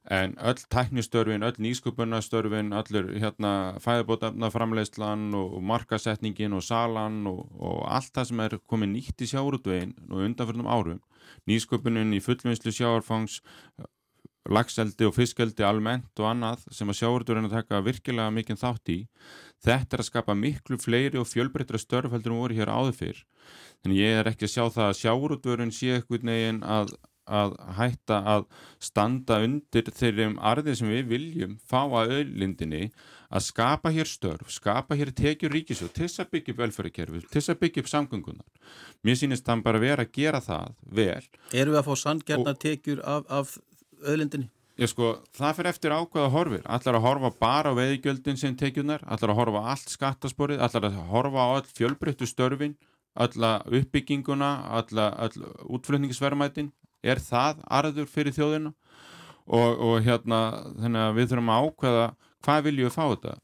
en 0.09 0.34
öll 0.41 0.62
tæknistörfin, 0.72 1.45
öll 1.45 1.59
nýsköpunastörfin, 1.61 2.72
öllur 2.72 3.11
hérna 3.20 3.53
fæðabótafna 3.84 4.49
framleiðslan 4.53 5.26
og 5.36 5.59
markasetningin 5.68 6.57
og 6.57 6.64
salan 6.64 7.26
og, 7.28 7.43
og 7.61 7.82
allt 7.93 8.14
það 8.16 8.30
sem 8.30 8.41
er 8.45 8.57
komið 8.72 8.93
nýtt 8.95 9.24
í 9.24 9.28
sjárutvegin 9.34 9.93
og 10.09 10.24
undanförnum 10.24 10.70
árum, 10.70 11.03
nýsköpunin 11.51 12.16
í 12.16 12.22
fullvinnslu 12.24 12.72
sjáarfangs 12.72 13.43
lagseldi 14.49 15.05
og 15.05 15.12
fiskeldi 15.16 15.64
almennt 15.66 16.22
og 16.22 16.30
annað 16.30 16.64
sem 16.72 16.89
að 16.89 17.03
sjáurturinn 17.03 17.51
að 17.51 17.59
taka 17.59 17.82
virkilega 17.84 18.32
mikinn 18.32 18.61
þátt 18.61 18.95
í 18.95 18.99
þetta 19.64 19.96
er 19.96 20.04
að 20.04 20.11
skapa 20.11 20.36
miklu 20.38 20.78
fleiri 20.78 21.18
og 21.20 21.28
fjölbreytra 21.30 21.80
störf 21.80 22.14
heldur 22.14 22.34
um 22.34 22.42
voru 22.44 22.59
hér 22.59 22.70
áður 22.72 22.98
fyrr 23.00 23.24
Þannig 23.82 24.00
ég 24.02 24.16
er 24.20 24.32
ekki 24.32 24.48
að 24.48 24.54
sjá 24.54 24.64
það 24.74 24.88
að 24.88 24.98
sjáurútvörun 25.02 25.74
sé 25.74 25.92
eitthvað 25.94 26.26
neginn 26.26 26.59
að, 26.66 26.90
að 27.38 27.54
hætta 27.78 28.18
að 28.32 28.48
standa 28.82 29.38
undir 29.44 29.90
þeirrim 30.00 30.34
arðið 30.50 30.80
sem 30.80 30.90
við 30.90 31.12
viljum 31.12 31.54
fá 31.70 31.80
að 31.84 32.16
öllindinni 32.16 32.82
að 33.28 33.46
skapa 33.46 33.92
hér 33.94 34.11
störf, 34.11 34.50
skapa 34.50 34.98
hér 34.98 35.12
tekjur 35.14 35.54
ríkisjóð 35.54 35.92
til 35.94 36.06
þess 36.09 36.24
að 36.24 36.30
byggja 36.34 36.54
upp 36.54 36.62
velferðarkerfi, 36.64 37.22
til 37.26 37.36
þess 37.36 37.54
að 37.54 37.61
byggja 37.62 37.84
upp 37.84 37.90
samgöngunar. 37.92 38.68
Mér 39.06 39.20
sýnist 39.20 39.46
þann 39.46 39.64
bara 39.66 39.82
vera 39.84 40.06
að 40.06 40.14
gera 40.18 40.42
það 40.42 40.78
vel. 40.98 41.24
Erum 41.52 41.76
við 41.76 41.82
að 41.82 41.90
fá 41.90 42.02
sandgerna 42.02 42.56
tekjur 42.66 43.04
af, 43.04 43.28
af 43.28 43.59
öllindinni? 44.02 44.50
Ég 44.79 44.87
sko, 44.87 45.16
það 45.35 45.57
fyrir 45.59 45.68
eftir 45.72 45.91
ákveða 45.91 46.31
horfir. 46.31 46.61
Allar 46.70 46.97
að 47.01 47.03
horfa 47.03 47.31
bara 47.41 47.72
á 47.74 47.79
veðigjöldin 47.79 48.37
sem 48.39 48.55
tekjunar, 48.55 49.03
allar 49.11 49.33
að 49.33 49.41
horfa 49.41 49.62
allt 49.72 49.91
skattasporið, 49.91 50.62
allar 50.62 50.87
að 50.87 51.01
horfa 51.11 51.43
á 51.43 51.49
all 51.57 51.66
fjölbreyttu 51.66 52.29
störfin? 52.31 52.76
Alla 53.18 53.57
uppbygginguna, 53.66 54.53
alla, 54.79 55.09
alla 55.18 55.51
útflutningisverðmætin, 55.66 56.70
er 57.03 57.18
það 57.18 57.64
arður 57.66 58.07
fyrir 58.07 58.37
þjóðina? 58.37 58.70
Og, 59.49 59.83
og 59.83 59.99
hérna 60.07 60.41
þannig 60.79 61.03
að 61.09 61.18
við 61.18 61.31
þurfum 61.33 61.51
að 61.51 61.66
ákveða 61.66 62.09
hvað 62.47 62.64
viljum 62.68 62.87
við 62.87 62.95
fá 62.95 63.05
þetta? 63.09 63.37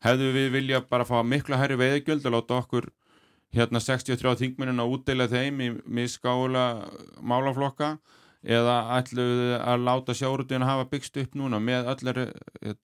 Hefðu 0.00 0.30
við 0.34 0.52
vilja 0.56 0.80
bara 0.90 1.06
fá 1.06 1.18
mikla 1.22 1.60
herri 1.60 1.76
veiðgjöld 1.78 2.26
og 2.26 2.34
láta 2.34 2.58
okkur 2.64 2.90
hérna 3.54 3.78
63 3.84 4.38
þingminuna 4.40 4.88
útdeila 4.90 5.28
þeim 5.30 5.60
í 5.62 5.68
miskála 5.86 6.64
málaflokka 7.22 7.98
eða 8.40 8.76
ætluðu 8.96 9.58
að 9.58 9.84
láta 9.84 10.16
sjárutin 10.16 10.64
að 10.64 10.72
hafa 10.72 10.88
byggst 10.94 11.20
upp 11.20 11.36
núna 11.36 11.60
með 11.60 11.90
allir 11.92 12.20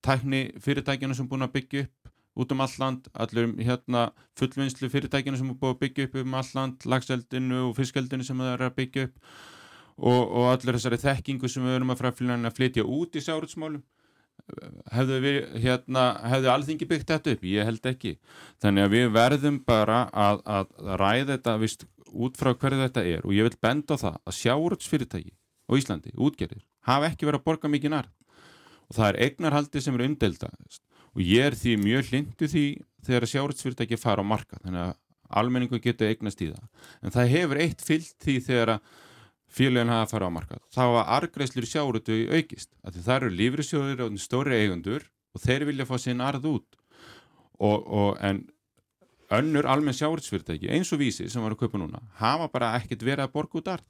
tækni 0.05 0.43
fyrirtækina 0.61 1.17
sem 1.17 1.29
búin 1.29 1.47
að 1.47 1.55
byggja 1.57 1.87
upp 1.87 2.13
út 2.37 2.53
um 2.53 2.61
alland, 2.61 3.09
allur 3.17 3.53
hérna 3.65 4.11
fullvinnslu 4.37 4.91
fyrirtækinu 4.93 5.39
sem 5.41 5.51
er 5.51 5.61
búið 5.61 5.75
að 5.75 5.83
byggja 5.85 6.09
upp 6.09 6.17
um 6.21 6.35
alland, 6.37 6.85
lagseldinu 6.85 7.63
og 7.71 7.77
fiskeldinu 7.79 8.27
sem 8.29 8.43
það 8.45 8.53
er 8.53 8.65
að 8.67 8.77
byggja 8.77 9.07
upp 9.09 9.17
og, 9.97 10.21
og 10.21 10.49
allur 10.53 10.77
þessari 10.77 11.01
þekkingu 11.01 11.49
sem 11.49 11.65
við 11.65 11.79
erum 11.79 11.95
að 11.95 12.03
fræfilina 12.03 12.51
að 12.51 12.59
flytja 12.59 12.85
út 12.85 13.17
í 13.17 13.25
sárutsmálum 13.25 13.85
hefðu 14.93 15.19
við 15.25 15.39
hérna, 15.65 16.05
hefðu 16.31 16.53
alþingi 16.53 16.89
byggt 16.91 17.11
þetta 17.15 17.35
upp? 17.35 17.47
Ég 17.49 17.67
held 17.67 17.89
ekki. 17.91 18.13
Þannig 18.63 18.85
að 18.85 18.95
við 18.95 19.09
verðum 19.17 19.59
bara 19.67 20.03
að, 20.13 20.43
að 20.45 20.77
ræða 21.01 21.31
þetta 21.33 21.57
vist, 21.63 21.87
út 22.13 22.39
frá 22.39 22.53
hverju 22.53 22.83
þetta 22.85 23.05
er. 23.15 23.25
Og 23.25 23.35
ég 23.37 23.49
vil 23.49 23.59
benda 23.65 23.97
á 23.97 24.03
það 24.05 24.21
að 24.23 24.39
sjárutsfyrirtæki 24.43 25.35
á 25.67 25.73
Íslandi, 25.75 26.15
útgerðir, 26.15 26.65
hafa 26.87 27.11
ekki 27.11 27.27
verið 27.27 27.43
að 27.43 27.49
borga 27.49 27.71
mikið 27.73 27.95
nær 27.95 28.11
og 28.87 28.99
það 28.99 29.09
er 29.09 29.19
eignarhaldi 29.27 29.83
sem 29.83 29.97
eru 29.97 30.07
undelda 30.07 30.51
og 31.17 31.25
ég 31.25 31.49
er 31.49 31.57
því 31.59 31.75
mjög 31.83 32.13
hlindu 32.13 32.49
því 32.53 32.65
þegar 33.07 33.29
sjáuritsfyrirtæki 33.33 33.99
fara 33.99 34.23
á 34.23 34.27
marka 34.27 34.61
þannig 34.63 34.85
að 34.85 34.95
almenningu 35.41 35.81
getur 35.83 36.11
eignast 36.11 36.43
í 36.45 36.53
það. 36.53 36.67
En 37.03 37.15
það 37.15 37.33
hefur 37.33 37.61
eitt 37.63 37.83
fyllt 37.83 38.15
því 38.23 38.37
þegar 38.47 38.73
félagin 39.57 39.91
hafa 39.91 40.07
að 40.07 40.13
fara 40.13 40.31
á 40.31 40.37
marka 40.37 40.59
þá 40.75 40.83
var 40.95 41.13
argreislur 41.17 41.67
sjáurötu 41.67 42.19
aukist 42.35 42.71
að 42.87 43.01
það 43.07 43.17
eru 43.17 43.33
lífrisjóður 43.41 44.05
og 44.07 44.19
stóri 44.23 44.61
eigundur 44.61 45.07
og 45.35 45.43
þeir 45.43 45.67
vilja 45.69 45.89
fá 45.89 45.97
sín 46.01 46.23
arð 46.25 46.47
út. 46.53 46.69
Og, 47.57 47.87
og 47.89 48.19
en 48.21 48.45
önnur 49.33 49.67
almenn 49.67 49.97
sjáuritsfyrirtæki 49.97 50.71
eins 50.71 50.93
og 50.93 51.01
vísi 51.01 51.27
sem 51.31 51.43
var 51.43 51.55
að 51.57 51.65
kaupa 51.65 51.81
núna 51.81 52.03
hafa 52.21 52.51
bara 52.53 52.75
ekkert 52.79 53.03
verið 53.03 53.25
að 53.25 53.33
borga 53.33 53.59
út 53.59 53.71
arð 53.73 53.87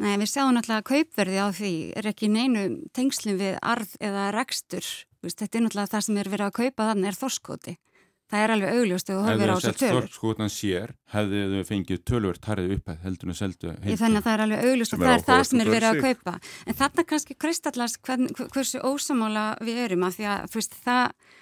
Nei, 0.00 0.16
við 0.16 0.30
sjáum 0.32 0.54
náttúrulega 0.56 0.80
að 0.80 0.88
kaupverði 0.88 1.40
á 1.44 1.48
því 1.52 1.74
er 2.00 2.06
ekki 2.08 2.30
neinu 2.32 2.64
tengslum 2.96 3.36
við 3.40 3.58
arð 3.60 3.94
eða 4.00 4.30
rekstur. 4.32 4.86
Þetta 5.20 5.58
er 5.58 5.64
náttúrulega 5.66 5.92
það 5.92 6.04
sem 6.06 6.20
er 6.20 6.30
verið 6.32 6.46
að 6.46 6.56
kaupa 6.56 6.90
þannig 6.90 7.10
er 7.10 7.18
þorskóti. 7.20 7.74
Það 8.30 8.44
er 8.44 8.52
alveg 8.54 8.76
augljóst 8.78 9.08
og 9.10 9.24
horfir 9.26 9.50
á 9.50 9.56
þessu 9.58 9.72
tölur. 9.74 9.88
Hefðu 9.90 10.06
þorskótan 10.06 10.52
sér, 10.54 10.92
hefðu 11.10 11.40
þau 11.50 11.64
fengið 11.66 12.02
tölvört 12.06 12.46
harðið 12.46 12.74
upp 12.76 12.92
að 12.92 13.00
heldur 13.04 13.32
og 13.32 13.38
seldu 13.40 13.72
þannig 13.74 14.20
að 14.20 14.26
það 14.28 14.32
er 14.32 14.42
alveg 14.44 14.66
augljóst 14.70 14.94
og 14.94 15.02
það 15.02 15.14
er 15.16 15.24
það 15.26 15.42
sem 15.48 15.62
er 15.64 15.70
verið 15.74 15.88
að 15.90 16.02
kaupa. 16.04 16.34
En 16.64 16.78
þarna 16.78 17.04
kannski 17.10 17.36
kristallast 17.44 18.00
hvern, 18.06 18.30
hversu 18.54 18.82
ósamála 18.86 19.46
við 19.66 19.82
erum 19.88 20.06
af 20.06 20.16
því 20.16 20.28
að 20.30 20.46
fyrst, 20.54 20.78
það 20.86 21.34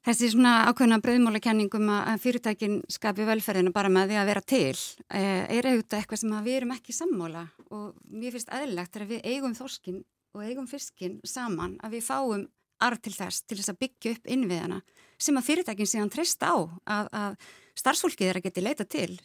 Þessi 0.00 0.30
svona 0.32 0.52
ákveðna 0.70 0.96
breyðmálakenningum 1.04 1.90
að 1.92 2.22
fyrirtækin 2.22 2.78
skapi 2.88 3.26
velferðinu 3.28 3.72
bara 3.74 3.90
með 3.92 4.14
því 4.14 4.16
að 4.16 4.30
vera 4.30 4.42
til 4.48 4.78
eh, 5.12 5.44
er 5.44 5.66
auðvitað 5.68 5.98
eitthvað 5.98 6.22
sem 6.22 6.36
við 6.46 6.56
erum 6.56 6.72
ekki 6.72 6.94
sammála 6.96 7.42
og 7.68 7.90
mér 8.08 8.32
finnst 8.32 8.52
aðlilegt 8.56 8.94
þegar 8.94 9.10
við 9.10 9.28
eigum 9.28 9.56
þorskin 9.58 10.00
og 10.32 10.46
eigum 10.46 10.70
fiskin 10.70 11.18
saman 11.28 11.76
að 11.84 11.98
við 11.98 12.06
fáum 12.06 12.46
arð 12.80 13.02
til 13.04 13.12
þess 13.12 13.44
til 13.44 13.58
þess 13.58 13.72
að 13.74 13.80
byggja 13.84 14.14
upp 14.16 14.30
innviðana 14.36 14.80
sem 15.20 15.36
að 15.36 15.48
fyrirtækin 15.50 15.90
síðan 15.92 16.12
treysta 16.14 16.48
á 16.48 16.56
að, 16.56 17.10
að 17.12 17.50
starfsfólkið 17.82 18.30
er 18.30 18.40
að 18.40 18.46
geti 18.48 18.64
leita 18.64 18.86
til. 18.88 19.18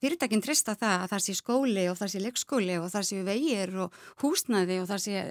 Fyrirtækin 0.00 0.44
treysta 0.44 0.74
það 0.76 0.98
að 0.98 1.14
það 1.14 1.24
sé 1.24 1.36
skóli 1.38 1.86
og 1.88 1.96
það 1.96 2.12
sé 2.12 2.22
leikskóli 2.26 2.76
og 2.80 2.92
það 2.92 3.08
sé 3.08 3.24
vegir 3.24 3.74
og 3.86 3.96
húsnaði 4.20 4.78
og 4.82 4.88
það 4.92 5.02
sé 5.06 5.24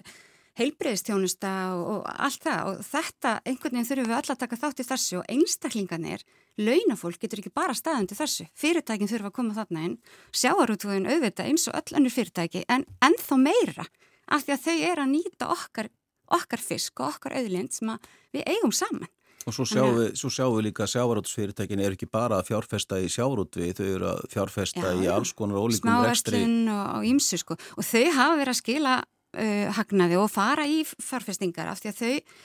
heilbreyðstjónusta 0.59 1.51
og 1.79 2.07
allt 2.11 2.45
það. 2.45 2.69
Og 2.69 2.83
þetta 2.87 3.33
einhvern 3.43 3.77
veginn 3.77 3.89
þurfum 3.89 4.09
við 4.11 4.17
alla 4.19 4.35
að 4.35 4.41
taka 4.43 4.59
þátt 4.63 4.83
í 4.83 4.87
þessu 4.89 5.19
og 5.19 5.29
einstaklinganir, 5.35 6.25
launafólk 6.59 7.21
getur 7.21 7.41
ekki 7.43 7.53
bara 7.55 7.77
staðandi 7.77 8.17
þessu, 8.19 8.47
fyrirtækin 8.59 9.11
þurfa 9.11 9.31
að 9.31 9.37
koma 9.39 9.57
þarna 9.57 9.85
inn, 9.87 9.99
sjáarútvöðin 10.35 11.07
auðvita 11.09 11.47
eins 11.47 11.69
og 11.71 11.79
öll 11.79 11.99
annir 11.99 12.15
fyrirtæki 12.15 12.65
en 12.67 12.85
ennþá 13.05 13.39
meira 13.41 13.87
af 14.29 14.43
því 14.45 14.55
að 14.55 14.65
þau 14.65 14.75
er 14.91 15.03
að 15.03 15.13
nýta 15.13 15.53
okkar, 15.53 15.93
okkar 16.39 16.61
fisk 16.61 16.99
og 16.99 17.15
okkar 17.15 17.39
auðlind 17.39 17.73
sem 17.73 17.95
við 18.35 18.45
eigum 18.51 18.75
saman. 18.75 19.09
Og 19.47 19.55
svo 19.55 19.65
sjáum 19.65 19.95
við, 19.95 20.09
svo 20.19 20.29
sjáum 20.33 20.57
við 20.57 20.65
líka 20.67 20.83
að 20.83 20.91
sjávarútsfyrirtækin 20.93 21.81
er 21.81 21.95
ekki 21.95 22.09
bara 22.11 22.41
að 22.41 22.51
fjárfesta 22.51 22.99
í 23.01 23.07
sjávarútvi, 23.09 23.69
þau 23.77 23.85
eru 23.85 24.09
að 24.11 24.19
fjárfesta 24.33 24.83
Já, 24.83 24.99
í 24.99 25.07
alls 25.09 25.31
konar 25.37 25.61
ólíkum 25.63 25.89
rekstri. 26.03 26.41
Smáverslun 26.43 26.73
og, 26.75 26.83
og 26.99 27.07
ímsu 27.07 27.39
sko. 27.39 27.57
Og 27.79 27.87
þau 27.87 28.03
hafa 28.17 28.35
verið 28.41 28.53
að 28.53 28.59
skila 28.59 28.97
uh, 29.37 29.67
hagnaði 29.77 30.19
og 30.19 30.29
fara 30.33 30.65
í 30.69 30.81
fjárfestingar 30.87 31.69
af 31.71 31.81
því 31.81 31.91
að 31.91 31.99
þau, 31.99 32.35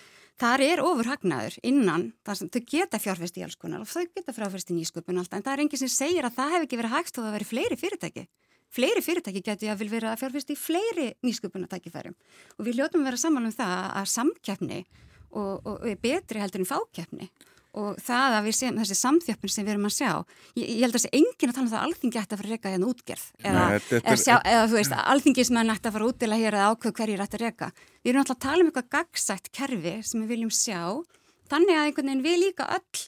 þar 0.45 0.65
er 0.67 0.83
ofur 0.85 1.11
hagnaður 1.13 1.59
innan, 1.67 2.09
þau 2.27 2.61
geta 2.61 3.01
fjárfest 3.03 3.39
í 3.39 3.45
alls 3.47 3.59
konar 3.61 3.85
og 3.85 3.91
þau 3.91 4.05
geta 4.09 4.35
fjárfest 4.37 4.73
í 4.73 4.79
nýsköpun 4.79 5.21
alltaf 5.23 5.39
en 5.39 5.47
það 5.47 5.57
er 5.57 5.65
enginn 5.65 5.83
sem 5.85 5.93
segir 5.93 6.27
að 6.27 6.39
það 6.41 6.57
hefur 6.57 6.69
ekki 6.69 6.81
verið 6.83 6.97
hægt 6.97 7.19
og 7.19 7.27
það 7.27 7.39
verið 7.39 7.53
fleiri 7.53 7.81
fyrirtæki. 7.81 8.27
Fleiri 8.75 9.03
fyrirtæki 9.07 9.43
getur 9.47 9.71
að 9.71 9.83
vil 9.85 9.91
vera 9.93 10.13
að 10.13 10.25
fjárfest 10.25 10.51
í 10.51 10.59
fleiri 10.59 11.09
nýsköpunatækifærum 11.23 12.17
og 12.59 12.67
við 12.67 12.81
hljóttum 12.81 13.05
að 13.05 13.11
vera 13.13 13.21
saman 13.23 13.47
um 13.47 13.55
það 13.55 13.75
að 14.01 14.09
samkeppni 14.11 14.81
og, 15.31 15.61
og, 15.63 15.77
og 15.79 16.01
betri 16.03 16.43
heldur 16.43 16.65
en 16.65 16.71
fákeppni 16.73 17.29
og 17.75 17.97
það 18.05 18.35
að 18.39 18.47
við 18.49 18.57
séum 18.59 18.77
þessi 18.81 18.97
samþjöppun 19.01 19.53
sem 19.55 19.67
við 19.67 19.73
erum 19.75 19.89
að 19.89 19.95
sjá 19.97 20.11
ég, 20.55 20.65
ég 20.65 20.83
held 20.85 20.95
að 20.95 20.99
þessi 20.99 21.13
enginn 21.19 21.51
að 21.51 21.55
tala 21.57 21.65
um 21.65 21.71
það 21.73 21.81
að 21.81 21.87
alþingi 21.89 22.21
ætti 22.21 22.35
að 22.35 22.41
fara 22.41 22.49
að 22.49 22.55
reyka 22.55 22.73
hérna 22.75 22.91
útgerð. 22.93 23.25
Eða, 23.43 23.65
Nei, 23.65 23.79
þetta- 23.89 24.05
eða, 24.05 24.23
sjá, 24.25 24.37
eða 24.55 24.65
þú 24.71 24.79
veist, 24.79 24.95
alþingismenn 25.15 25.75
ætti 25.75 25.91
að 25.91 25.97
fara 25.99 26.09
út 26.11 26.19
til 26.23 26.31
að 26.31 26.43
hér 26.45 26.59
að 26.59 26.69
ákveð 26.71 26.97
hverjir 27.01 27.25
ætti 27.25 27.39
að 27.41 27.45
reyka 27.45 27.69
við 28.05 28.11
erum 28.13 28.23
alltaf 28.25 28.37
að 28.39 28.45
tala 28.47 28.61
um 28.65 28.71
eitthvað 28.71 28.91
gagsætt 28.95 29.53
kerfi 29.53 29.95
sem 30.05 30.23
við 30.25 30.33
viljum 30.35 30.53
sjá. 30.55 30.81
Þannig 31.51 31.75
að 31.77 31.85
einhvern 31.89 32.09
veginn 32.09 32.25
við 32.25 32.39
líka 32.45 32.69
öll 32.79 33.03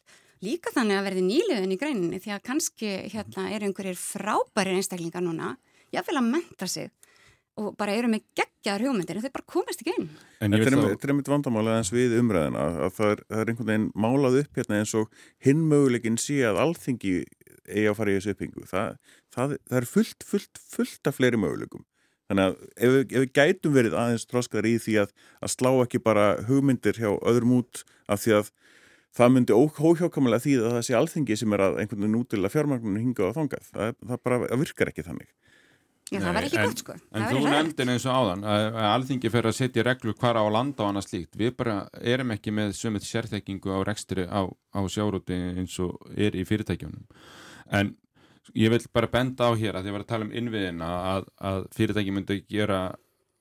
líka 0.44 0.70
þannig 0.74 0.98
að 0.98 1.06
verði 1.08 1.22
nýliðin 1.24 1.72
í 1.72 1.78
greininni 1.80 2.18
því 2.20 2.32
að 2.36 2.42
kannski 2.44 2.90
hérna 3.14 3.46
eru 3.56 3.70
einhverjir 3.70 3.96
frábærir 3.96 4.76
einstaklingar 4.76 5.24
núna 5.24 5.54
jáfnvel 5.94 6.18
að 6.20 6.28
menta 6.34 6.68
sig 6.68 6.90
og 7.56 7.72
bara 7.80 7.94
eru 7.96 8.08
með 8.12 8.22
geggjaðar 8.36 8.84
hugmyndir 8.86 9.16
en 9.20 9.24
þau 9.26 9.32
bara 9.38 9.46
komast 9.54 9.80
ekki 9.82 9.94
inn 9.96 10.08
En 10.44 10.52
Þetta 10.52 10.76
er, 10.92 11.10
einmitt 11.14 11.30
vandamála 11.32 11.78
eins 11.78 11.90
við 11.94 12.14
umræðina 12.20 12.64
að 12.86 12.92
það 12.98 13.10
er, 13.14 13.22
það 13.32 13.42
er 13.44 13.50
einhvern 13.52 13.70
veginn 13.72 13.86
málað 14.06 14.38
upp 14.42 14.60
hérna 14.60 14.80
eins 14.82 14.94
og 15.00 15.20
hinn 15.46 15.62
möguleikin 15.70 16.18
sé 16.20 16.38
að 16.50 16.60
alþingi 16.66 17.14
eigi 17.66 17.86
að 17.90 17.96
fara 17.98 18.12
í 18.12 18.18
þessu 18.18 18.34
uppbyggingu. 18.36 18.66
Það, 18.70 18.90
það, 19.34 19.54
það 19.70 19.78
er 19.80 19.86
fullt, 19.90 20.26
fullt, 20.28 20.60
fullt 20.76 21.08
af 21.10 21.16
fleiri 21.18 21.40
möguleikum. 21.42 21.82
Þannig 22.30 22.44
að 22.46 22.54
ef, 22.76 22.92
við- 22.92 23.14
ef 23.16 23.24
við 23.24 23.32
gætum 23.38 23.74
verið 23.74 23.96
aðeins 23.98 24.26
tróskar 24.30 24.66
í 24.68 24.76
því 24.82 24.94
að, 25.02 25.10
að 25.42 25.52
slá 25.56 25.70
ekki 25.82 26.00
bara 26.02 26.26
hugmyndir 26.46 27.00
hjá 27.00 27.10
öðrum 27.26 27.56
út 27.60 27.82
af 28.10 28.22
því 28.22 28.36
að 28.38 28.52
það 29.16 29.32
myndi 29.34 29.56
óhjákamalega 29.56 30.44
því 30.44 30.54
að 30.60 30.72
það 30.76 30.84
sé 30.90 30.96
alþingi 30.98 31.36
sem 31.40 31.54
er 31.56 31.64
að 31.66 31.78
einhvern 31.82 32.02
veginn 32.04 32.18
útila 32.20 32.50
fjármagnunum 32.52 33.02
hinga 33.02 33.30
á 33.32 33.36
þangað. 33.38 33.68
Það, 33.72 33.94
það 34.10 34.22
bara 34.28 34.40
virkar 34.62 34.90
ekki 34.92 35.06
þannig. 35.06 35.30
Já, 36.06 36.20
það 36.22 36.36
var 36.36 36.44
ekki 36.46 36.58
en- 36.60 36.68
gott 36.70 36.82
sko 36.84 36.94
En 37.18 37.22
þú 37.26 37.40
nefndir 37.50 37.88
eins 37.90 38.04
og 38.06 38.14
áðan 38.14 38.44
að, 38.46 38.64
að 38.78 38.88
alþingi 38.92 39.30
fer 39.34 39.48
að 39.50 39.56
setja 39.58 39.84
reglur 39.86 40.14
hvar 40.20 40.38
á 40.38 40.42
að 40.44 40.52
landa 40.54 40.84
og 40.84 40.90
annað 40.92 41.06
slíkt. 41.08 41.38
Við 41.40 41.56
bara 41.58 41.76
erum 41.98 42.30
ekki 42.36 42.52
með 42.54 42.76
sömið 42.78 43.08
sérþekkingu 43.08 43.74
á 43.74 43.78
rekstri 43.88 44.26
á, 44.30 44.46
á 44.46 44.80
sjárúti 44.86 45.34
eins 45.34 45.74
og 45.82 45.96
er 46.14 46.38
í 46.38 46.44
fyrirtækjunum. 46.46 47.02
En 47.74 47.96
ég 48.54 48.70
vil 48.70 48.80
bara 48.94 49.10
benda 49.10 49.50
á 49.50 49.52
hér 49.58 49.80
að 49.80 49.90
ég 49.90 49.96
var 49.96 50.06
að 50.06 50.12
tala 50.14 50.28
um 50.28 50.32
innviðina 50.32 50.92
að, 51.16 51.26
að 51.42 51.66
fyrirtæki 51.74 52.14
myndi 52.14 52.38
gera 52.46 52.80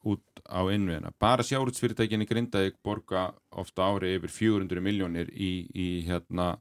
út 0.05 0.41
á 0.49 0.61
innviðina. 0.73 1.13
Bara 1.21 1.45
sjárútsfyrirtækinni 1.45 2.25
Grindavík 2.29 2.81
borga 2.85 3.27
ofta 3.53 3.91
ári 3.93 4.15
yfir 4.17 4.33
400 4.33 4.81
miljónir 4.81 5.29
í, 5.33 5.67
í, 5.69 5.87
hérna, 6.09 6.55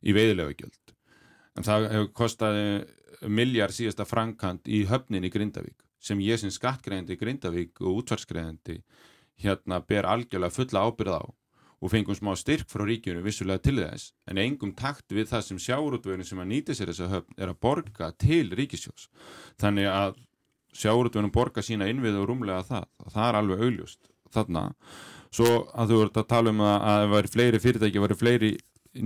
í 0.00 0.16
veiðilegugjöld. 0.16 0.96
En 1.56 1.64
það 1.64 1.86
hefur 1.92 2.10
kostaði 2.24 2.66
miljard 3.22 3.74
síðasta 3.74 4.06
frankant 4.08 4.68
í 4.68 4.84
höfnin 4.90 5.26
í 5.26 5.32
Grindavík 5.32 5.84
sem 6.02 6.20
ég 6.22 6.40
sem 6.40 6.52
skattgreðandi 6.52 7.16
í 7.16 7.20
Grindavík 7.20 7.82
og 7.82 8.02
útvarsgreðandi 8.02 8.80
hérna 9.42 9.80
ber 9.84 10.08
algjörlega 10.08 10.54
fulla 10.54 10.86
ábyrð 10.86 11.18
á 11.18 11.24
og 11.76 11.92
fengum 11.92 12.16
smá 12.16 12.32
styrk 12.38 12.70
frá 12.72 12.86
ríkjunu 12.88 13.24
vissulega 13.24 13.60
til 13.66 13.76
þess 13.82 14.12
en 14.30 14.40
engum 14.40 14.72
takt 14.76 15.12
við 15.12 15.28
það 15.32 15.48
sem 15.48 15.58
sjáurútvöðinu 15.66 16.24
sem 16.24 16.40
að 16.40 16.50
nýta 16.52 16.76
sér 16.76 16.92
þessa 16.92 17.10
höfn 17.12 17.36
er 17.36 17.52
að 17.52 17.60
borga 17.66 18.12
til 18.16 18.46
ríkisjós 18.56 19.10
þannig 19.60 19.90
að 19.92 20.16
sjáurútvöðinu 20.76 21.32
borga 21.32 21.64
sína 21.64 21.88
innvið 21.90 22.22
og 22.22 22.30
rúmlega 22.30 22.64
það 22.68 23.12
það 23.12 23.28
er 23.28 23.38
alveg 23.40 23.66
augljóst 23.66 24.10
þarna. 24.32 24.64
Svo 25.34 25.50
að 25.76 25.92
þú 25.92 26.00
ert 26.06 26.18
að 26.20 26.30
tala 26.30 26.52
um 26.52 26.64
að 26.64 26.74
að 26.76 26.96
það 26.96 27.12
væri 27.12 27.32
fleiri 27.32 27.60
fyrirtæki, 27.62 28.02
væri 28.02 28.18
fleiri 28.20 28.50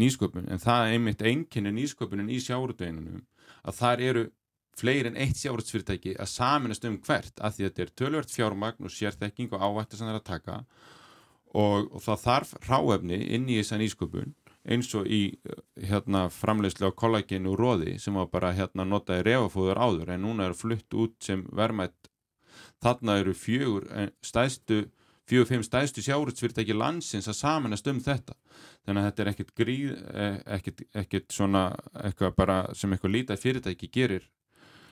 nýsköpun 0.01 0.51
en 0.53 0.63
það 0.63 0.85
er 0.85 0.95
einmitt 0.95 1.25
einkinni 1.27 1.73
nýsköpunin 1.75 2.31
í 2.31 2.39
sjáurútvöðinunum 2.45 3.25
að 3.65 3.81
þar 3.81 4.05
eru 4.11 4.25
fleiri 4.81 5.11
en 5.11 5.19
eitt 5.21 5.41
sjáurútsfyrirtæki 5.41 6.15
að 6.21 6.33
saminast 6.33 6.87
um 6.89 6.99
hvert 7.05 7.43
að 7.43 7.57
því 7.57 7.67
þetta 7.67 7.85
er 7.85 7.93
tölvört 8.01 8.35
fjármagn 8.35 8.89
og 8.89 8.95
sérþekking 8.95 9.53
og 9.53 9.65
ávættu 9.65 9.99
sem 9.99 10.09
það 10.09 10.15
er 10.15 10.21
að 10.21 10.29
taka. 10.31 10.59
Og, 11.51 11.89
og 11.91 12.03
það 12.05 12.23
þarf 12.25 12.53
ráefni 12.69 13.19
inn 13.35 13.49
í 13.51 13.59
þessa 13.59 13.81
nýsköpun 13.81 14.35
eins 14.71 14.93
og 14.95 15.09
í 15.09 15.23
uh, 15.49 15.61
hérna 15.89 16.27
framleiðslu 16.33 16.91
á 16.93 16.99
kollaginu 17.03 17.57
róði 17.59 17.97
sem 18.03 18.17
var 18.17 18.29
bara 18.33 18.53
hérna 18.57 18.87
notaði 18.87 19.25
refafóður 19.31 19.81
áður 19.81 20.15
en 20.15 20.25
núna 20.27 20.51
er 20.51 20.57
flutt 20.57 20.95
út 20.95 21.17
sem 21.25 21.47
verðmætt. 21.57 22.11
Þarna 22.81 23.19
eru 23.21 23.35
fjögur 23.37 23.89
eh, 23.93 24.09
stæðstu 24.25 24.87
fjögur, 25.31 25.49
fimm 25.49 25.65
stæðstu 25.67 26.05
sjárutsfyrirtæki 26.07 26.77
landsins 26.77 27.31
að 27.31 27.39
samanast 27.41 27.89
um 27.91 28.03
þetta. 28.05 28.37
Þannig 28.87 29.01
að 29.01 29.09
þetta 29.09 29.25
er 29.25 29.33
ekkit 29.33 29.55
gríð 29.61 29.95
eh, 29.95 30.37
ekkit, 30.59 30.85
ekkit 31.05 31.33
svona 31.35 31.65
eitthvað 32.03 32.37
bara 32.37 32.61
sem 32.77 32.93
eitthvað 32.93 33.17
lítið 33.17 33.43
fyrirtæki 33.47 33.91
gerir 33.95 34.29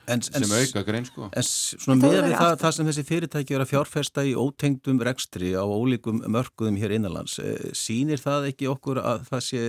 En, 0.09 0.21
en, 0.33 0.43
sem 0.43 0.53
auka 0.57 0.81
grein 0.87 1.05
sko. 1.05 1.27
en 1.27 1.45
svona 1.45 2.01
verður 2.01 2.29
við 2.29 2.35
það, 2.39 2.53
það 2.63 2.75
sem 2.75 2.87
þessi 2.89 3.03
fyrirtæki 3.05 3.55
er 3.55 3.63
að 3.63 3.71
fjárfesta 3.71 4.23
í 4.25 4.31
ótengdum 4.41 5.01
rekstri 5.05 5.51
á 5.53 5.61
ólíkum 5.61 6.23
mörkuðum 6.33 6.79
hér 6.81 6.95
innanlands, 6.97 7.37
eh, 7.43 7.69
sýnir 7.77 8.21
það 8.21 8.49
ekki 8.49 8.69
okkur 8.71 9.01
að 9.03 9.27
það 9.29 9.43
sé 9.45 9.61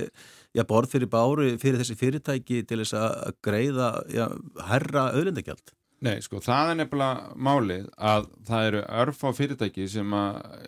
já, 0.57 0.63
borð 0.65 0.95
fyrir 0.95 1.11
báru 1.13 1.51
fyrir 1.61 1.83
þessi 1.83 1.97
fyrirtæki 1.99 2.63
til 2.65 2.81
þess 2.81 2.97
að 2.97 3.37
greiða 3.45 3.91
já, 4.09 4.25
herra 4.71 5.11
auðlindagjald? 5.11 5.75
Nei, 6.01 6.17
sko, 6.25 6.39
það 6.41 6.71
er 6.71 6.77
nefnilega 6.79 7.35
málið 7.37 7.87
að 8.01 8.27
það 8.47 8.67
eru 8.71 8.81
örf 9.03 9.19
á 9.21 9.29
fyrirtæki 9.37 9.83
sem 9.91 10.15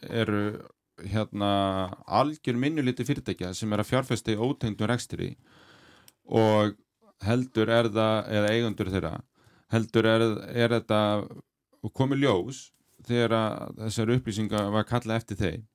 eru 0.05 0.43
hérna 1.09 1.49
algjör 2.05 2.59
minnuliti 2.61 3.05
fyrirtækja 3.07 3.49
sem 3.57 3.73
er 3.73 3.81
að 3.81 3.89
fjárfesta 3.89 4.35
í 4.35 4.37
ótengdum 4.37 4.91
rekstri 4.91 5.31
og 6.29 6.75
heldur 7.25 7.71
er 7.71 7.89
það, 7.89 8.29
eða 8.37 8.53
eigundur 8.53 8.91
þeirra 8.93 9.13
heldur 9.73 10.09
er, 10.11 10.25
er 10.53 10.75
þetta 10.77 11.01
komið 11.97 12.27
ljós 12.27 12.61
þegar 13.07 13.73
þessar 13.79 14.13
upplýsingar 14.19 14.69
var 14.75 14.85
kallað 14.87 15.23
eftir 15.23 15.41
þeim 15.41 15.65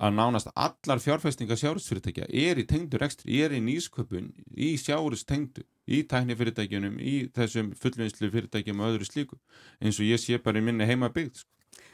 að 0.00 0.14
nánast 0.16 0.54
allar 0.54 1.02
fjárfestingar 1.02 1.58
sjárhusfyrirtækja 1.60 2.30
er 2.30 2.62
í 2.62 2.64
tengdu 2.68 3.00
rekstri, 3.00 3.42
er 3.42 3.52
í 3.52 3.60
nýsköpun 3.60 4.30
í 4.56 4.72
sjárhus 4.80 5.26
tengdu, 5.28 5.66
í 5.90 6.02
tæknifyrirtækjunum 6.10 6.96
í 7.02 7.14
þessum 7.36 7.72
fullvinnslu 7.80 8.30
fyrirtækjum 8.32 8.80
og 8.80 8.94
öðru 8.94 9.08
slíku, 9.08 9.38
eins 9.82 10.00
og 10.00 10.08
ég 10.08 10.22
sé 10.22 10.40
bara 10.42 10.62
í 10.62 10.64
minni 10.64 10.88
heima 10.88 11.10
byggð 11.12 11.42
sko. 11.42 11.50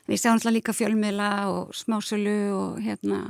Við 0.06 0.22
sjáum 0.22 0.36
alltaf 0.36 0.54
líka 0.54 0.72
fjölmiðla 0.76 1.30
og 1.50 1.74
smásölu 1.74 2.38
og 2.54 2.80
hérna 2.84 3.24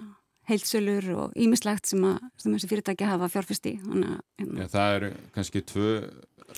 heilsölur 0.46 1.06
og 1.16 1.38
ímislegt 1.40 1.88
sem, 1.88 2.02
að, 2.06 2.20
sem 2.38 2.52
þessi 2.54 2.68
fyrirtæki 2.70 3.08
hafa. 3.08 3.30
Þannig, 3.32 3.80
að, 3.88 4.20
hérna. 4.38 4.60
Já, 4.60 4.68
það 4.74 4.96
eru 4.98 5.08
kannski 5.34 5.62
tvö 5.66 5.94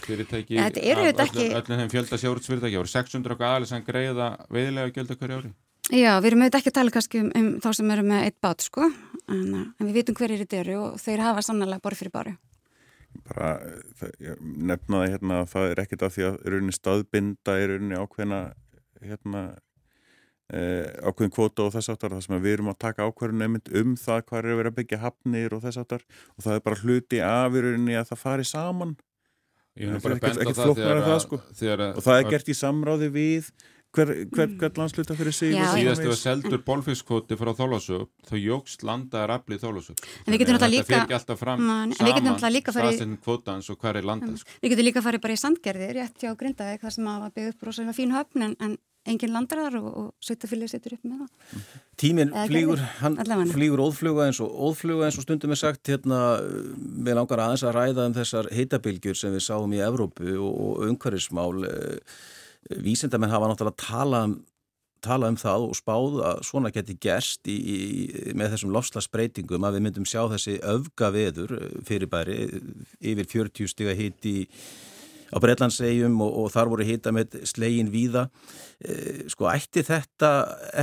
fyrirtæki 0.03 0.59
Ja, 0.59 0.69
öllum 0.69 1.81
þeim 1.81 1.93
fjölda 1.93 2.19
sjárhusfyrirtækja 2.21 2.83
og 2.83 2.91
600 2.91 3.35
okkar 3.35 3.55
aðeins 3.55 3.73
sem 3.73 3.87
greiða 3.87 4.35
veiðilega 4.53 4.93
gjölda 4.97 5.17
hverju 5.17 5.39
ári 5.39 5.55
Já, 5.89 6.19
við 6.21 6.27
erum 6.29 6.43
auðvitað 6.45 6.61
ekki 6.61 6.69
að 6.69 6.77
tala 6.77 6.93
kannski 6.93 7.21
um, 7.23 7.29
um 7.39 7.47
þá 7.65 7.69
sem 7.79 7.93
eru 7.95 8.03
með 8.05 8.25
eitt 8.27 8.37
bát, 8.45 8.61
sko, 8.61 8.91
en, 9.33 9.45
en 9.65 9.87
við 9.87 9.95
vitum 10.03 10.19
hverjir 10.19 10.43
þetta 10.43 10.59
eru 10.61 10.75
og 10.83 10.99
þeir 11.01 11.23
hafa 11.25 11.45
sannlega 11.47 11.81
borð 11.81 12.03
fyrir 12.03 12.13
báru. 12.13 12.35
Bara 13.29 13.53
það, 14.01 14.13
ég 14.25 14.43
nefnaði 14.73 15.13
hérna 15.15 15.41
að 15.43 15.49
það 15.55 15.71
er 15.73 15.83
ekkert 15.85 16.05
af 16.09 16.15
því 16.17 16.27
að 16.29 16.37
rauninni 16.53 16.77
staðbinda 16.77 17.57
í 17.59 17.67
rauninni 17.71 18.01
ákveðna 18.03 18.41
hérna 19.05 19.43
eh, 20.53 20.87
ákveðin 21.05 21.35
kvóta 21.37 21.67
og 21.67 21.75
þess 21.77 21.93
aftar 21.93 22.15
það 22.17 22.25
sem 22.27 22.39
við 22.45 22.57
erum 22.57 22.71
að 22.73 22.79
taka 22.87 23.09
ákveðin 23.09 23.59
um 23.83 23.97
það 24.01 24.23
hvað 24.29 24.39
er 24.41 24.51
að 24.53 24.61
vera 24.63 24.73
að 24.73 24.79
byggja 24.81 25.03
hafnir 25.05 25.57
og 25.57 25.65
þess 25.67 25.83
aftar 25.85 26.07
og 26.37 26.47
það 26.47 26.59
er 26.59 26.65
bara 26.69 26.83
hluti 26.83 27.23
af 27.25 27.59
rauninni 27.59 27.99
að 28.01 28.11
það 28.13 28.23
fari 28.25 28.49
saman. 28.49 28.97
Ég 29.79 29.93
er 29.95 30.01
Það 30.03 30.11
er 30.11 30.17
ekkert- 30.19 30.39
á 30.39 30.43
ekkert 30.43 30.57
það 30.59 31.03
það, 31.07 31.19
sko. 31.23 31.37
og 31.95 32.03
það 32.03 32.17
er 32.19 32.31
gert 32.33 32.49
í 32.49 32.55
samráði 32.59 33.09
við 33.15 33.51
hver, 33.97 34.11
hver, 34.35 34.51
hver 34.61 34.73
landsluta 34.79 35.15
fyrir 35.19 35.33
sig 35.35 35.53
síðast 35.55 35.75
var 35.75 35.95
framvegis. 35.97 36.23
seldur 36.25 36.63
bólfiskvoti 36.67 37.39
frá 37.41 37.53
Þólasöp 37.57 38.11
þá 38.29 38.35
jógst 38.43 38.85
landaðar 38.87 39.33
aflið 39.39 39.63
Þólasöp 39.65 40.03
En 40.27 40.35
við 40.35 40.43
getum 40.45 40.59
alltaf 40.61 41.39
fram 41.41 41.63
Man- 41.67 41.93
en 41.93 42.07
við 42.07 42.13
getum 42.15 42.29
náttúrulega 42.33 42.57
líka 42.59 42.73
farið- 42.77 42.99
staðsendin 42.99 43.23
kvotans 43.25 43.71
og 43.71 43.79
hvað 43.81 43.97
er 44.03 44.11
landað 44.11 44.37
sko. 44.43 44.51
Við 44.63 44.71
getum 44.75 44.85
líka 44.91 45.03
farið 45.09 45.21
bara 45.25 45.33
í 45.39 45.41
sandgerði, 45.45 45.89
rétt 45.97 46.21
hjá 46.21 46.35
Grindavík, 46.37 46.81
þar 46.85 46.93
sem 46.93 47.05
að 47.09 47.21
var 47.25 47.31
byggð 47.39 47.49
upp 47.55 47.63
rosalega 47.69 47.97
fín 47.97 48.13
höfn 48.15 48.43
en, 48.45 48.57
en 48.61 48.77
engin 49.09 49.33
landar 49.33 49.57
þar 49.65 49.77
og, 49.81 49.87
og 49.97 50.09
sveitafylgið 50.21 50.69
setur 50.69 50.93
upp 50.99 51.05
með 51.09 51.21
það. 51.23 51.69
Tíminn 51.97 52.33
flýgur, 52.47 52.77
gerði. 52.77 52.89
hann 53.01 53.17
Allavega. 53.23 53.55
flýgur 53.57 53.81
óðfluga 53.87 54.27
eins 54.29 54.41
og 54.45 54.53
óðfluga 54.53 55.07
eins 55.09 55.17
og 55.17 55.25
stundum 55.25 55.55
er 55.55 55.61
sagt 55.63 55.89
hérna, 55.89 56.19
við 56.77 57.17
langar 57.17 57.41
aðeins 57.41 57.65
að 57.65 57.79
ræða 57.79 58.05
um 58.11 58.17
þessar 58.19 58.51
heitabilgjur 58.53 59.17
sem 59.17 59.33
við 59.33 59.47
sáum 59.49 59.73
í 59.73 59.81
Evrópu 59.81 60.35
og, 60.37 60.53
og 60.61 60.85
umhverfismál 60.91 61.65
vísindamenn 62.77 63.33
hafa 63.33 63.51
náttúrulega 63.51 63.85
talað 63.89 64.31
um 64.31 64.39
tala 65.05 65.31
um 65.31 65.39
það 65.39 65.69
og 65.69 65.77
spáð 65.79 66.19
að 66.27 66.41
svona 66.49 66.73
geti 66.75 66.97
gerst 67.01 67.49
í, 67.51 67.55
í, 67.55 67.79
með 68.39 68.55
þessum 68.55 68.73
lofslagsbreytingum 68.75 69.67
að 69.67 69.79
við 69.79 69.85
myndum 69.87 70.07
sjá 70.09 70.25
þessi 70.33 70.59
öfga 70.67 71.11
veður 71.15 71.55
fyrirbæri 71.87 72.39
yfir 72.99 73.29
40 73.31 73.71
stiga 73.71 73.95
hitti 73.99 74.35
á 75.29 75.37
Breitlandsegjum 75.43 76.17
og, 76.25 76.35
og 76.43 76.51
þar 76.55 76.73
voru 76.73 76.87
hita 76.89 77.13
með 77.13 77.39
slegin 77.49 77.93
víða. 77.93 78.27
E, 78.81 79.29
sko 79.31 79.51
ætti 79.53 79.85
þetta 79.87 80.33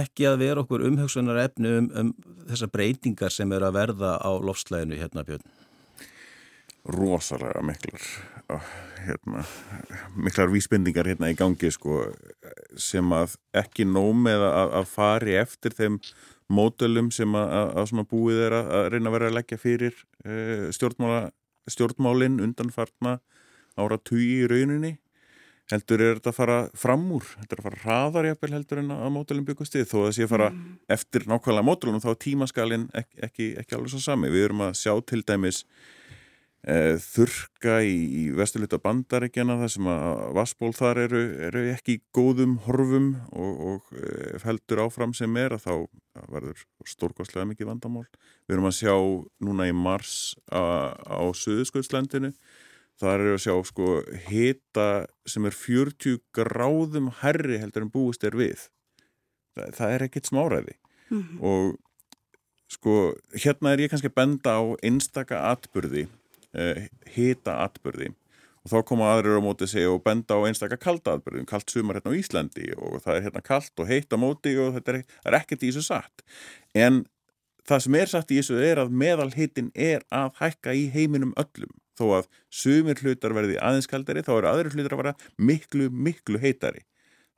ekki 0.04 0.30
að 0.30 0.42
vera 0.44 0.64
okkur 0.64 0.86
umhugsunar 0.86 1.42
efni 1.48 1.74
um, 1.82 1.90
um 1.98 2.14
þessar 2.52 2.72
breytingar 2.74 3.34
sem 3.34 3.52
er 3.58 3.66
að 3.66 3.80
verða 3.80 4.16
á 4.22 4.32
lofslæginu 4.38 5.02
hérna 5.02 5.26
Björn? 5.26 5.46
Rosalega 6.86 7.66
miklar. 7.66 8.04
ó, 8.04 8.35
hérna, 9.06 9.44
miklar 10.18 10.52
vísbendingar 10.54 11.10
hérna 11.10 11.32
í 11.32 11.38
gangi 11.38 11.72
sko, 11.74 12.04
sem 12.78 13.14
að 13.16 13.38
ekki 13.58 13.88
nóg 13.90 14.14
með 14.26 14.46
að, 14.48 14.74
að 14.82 14.90
fari 14.92 15.38
eftir 15.40 15.76
þeim 15.78 16.00
módölum 16.52 17.10
sem 17.14 17.32
að, 17.38 17.56
að 17.74 17.88
svona 17.90 18.10
búið 18.10 18.44
er 18.48 18.58
að, 18.60 18.68
að 18.78 18.90
reyna 18.94 19.10
að 19.10 19.18
vera 19.18 19.32
að 19.32 19.40
leggja 19.40 19.62
fyrir 19.62 19.96
uh, 19.98 20.68
stjórnmála, 20.76 21.24
stjórnmálinn 21.74 22.44
undanfartna 22.46 23.18
ára 23.76 23.98
tugi 23.98 24.44
í 24.44 24.48
rauninni. 24.50 24.96
Heldur 25.72 26.02
er 26.06 26.20
þetta 26.20 26.30
að 26.30 26.38
fara 26.38 26.56
fram 26.78 27.08
úr 27.16 27.26
heldur 27.40 27.62
að 27.62 27.66
fara 27.66 27.80
hraðar 27.82 28.28
jafnvel 28.30 28.52
heldur 28.54 28.82
en 28.84 28.92
að 28.94 29.14
módölum 29.16 29.48
byggast 29.48 29.74
þið 29.74 29.88
þó 29.90 29.96
að 29.98 30.04
það 30.04 30.12
sé 30.14 30.26
að 30.28 30.34
fara 30.36 30.50
mm. 30.52 30.68
eftir 30.94 31.26
nákvæmlega 31.26 31.66
módölum 31.66 32.04
þá 32.04 32.10
er 32.12 32.20
tímaskalinn 32.22 32.84
ekki, 33.02 33.22
ekki, 33.26 33.48
ekki 33.64 33.78
alveg 33.78 33.94
svo 33.96 34.02
sami. 34.04 34.30
Við 34.30 34.46
erum 34.46 34.62
að 34.68 34.76
sjá 34.78 34.94
til 35.10 35.24
dæmis 35.26 35.64
e, 35.66 36.05
þurka 36.66 37.76
í, 37.86 37.94
í 37.94 38.24
vesturluta 38.34 38.80
bandaríkjana 38.82 39.60
þar 39.60 39.70
sem 39.70 39.90
að 39.92 40.22
vassból 40.34 40.72
þar 40.74 41.02
eru, 41.04 41.22
eru 41.46 41.62
ekki 41.76 42.00
góðum 42.16 42.56
horfum 42.66 43.12
og, 43.30 43.60
og 43.70 43.92
e, 43.94 44.32
heldur 44.42 44.82
áfram 44.88 45.14
sem 45.14 45.38
er 45.38 45.54
að 45.54 45.68
þá 45.68 45.74
verður 46.34 46.64
stórkostlega 46.90 47.46
mikið 47.52 47.70
vandamál. 47.70 48.06
Við 48.48 48.58
erum 48.58 48.70
að 48.72 48.78
sjá 48.80 48.96
núna 49.46 49.70
í 49.70 49.76
mars 49.78 50.34
a, 50.50 50.96
á 50.98 51.22
Suðuskauðslandinu 51.38 52.34
þar 52.98 53.20
eru 53.20 53.38
að 53.38 53.46
sjá 53.46 53.56
sko 53.70 53.94
hita 54.26 54.90
sem 55.30 55.46
er 55.46 55.54
40 55.62 56.20
gráðum 56.34 57.14
herri 57.22 57.62
heldur 57.62 57.86
en 57.86 57.94
búist 57.94 58.26
er 58.26 58.38
við. 58.40 58.72
Það, 59.54 59.74
það 59.78 59.96
er 59.96 60.10
ekkit 60.10 60.34
smáræði 60.34 60.78
mm 61.12 61.22
-hmm. 61.22 61.42
og 61.46 61.76
sko 62.74 63.14
hérna 63.38 63.76
er 63.76 63.86
ég 63.86 63.94
kannski 63.94 64.10
að 64.10 64.18
benda 64.18 64.58
á 64.58 64.64
einstaka 64.82 65.46
atbyrði 65.54 66.08
hita 67.16 67.60
atbyrði 67.66 68.14
og 68.66 68.72
þá 68.72 68.78
koma 68.90 69.10
aðrir 69.14 69.38
á 69.38 69.46
móti 69.46 69.68
sig 69.70 69.86
og 69.86 70.02
benda 70.06 70.38
á 70.38 70.46
einstakka 70.48 70.80
kalda 70.82 71.20
atbyrði, 71.20 71.46
kallt 71.46 71.70
sumar 71.70 72.00
hérna 72.00 72.16
á 72.16 72.18
Íslandi 72.18 72.72
og 72.74 72.98
það 73.04 73.20
er 73.20 73.26
hérna 73.28 73.44
kallt 73.46 73.82
og 73.82 73.90
heitt 73.92 74.10
á 74.10 74.18
móti 74.18 74.56
og 74.58 74.74
þetta 74.80 74.96
er, 74.96 75.04
er 75.30 75.38
ekkert 75.38 75.66
í 75.66 75.70
þessu 75.70 75.86
satt. 75.86 76.26
En 76.74 77.04
það 77.70 77.84
sem 77.86 77.98
er 78.02 78.12
satt 78.12 78.34
í 78.34 78.40
þessu 78.42 78.58
er 78.66 78.82
að 78.82 78.98
meðal 79.04 79.30
hitin 79.36 79.70
er 79.78 80.02
að 80.10 80.34
hækka 80.42 80.74
í 80.74 80.88
heiminum 80.96 81.36
öllum. 81.38 81.78
Þó 81.96 82.06
að 82.18 82.32
sumir 82.52 83.00
hlutar 83.00 83.38
verði 83.38 83.62
aðeins 83.62 83.88
kaldari 83.88 84.26
þá 84.26 84.34
eru 84.40 84.50
aðrir 84.50 84.74
hlutar 84.74 84.98
að 84.98 85.04
vera 85.04 85.16
miklu, 85.38 85.92
miklu 85.94 86.42
heitari. 86.42 86.84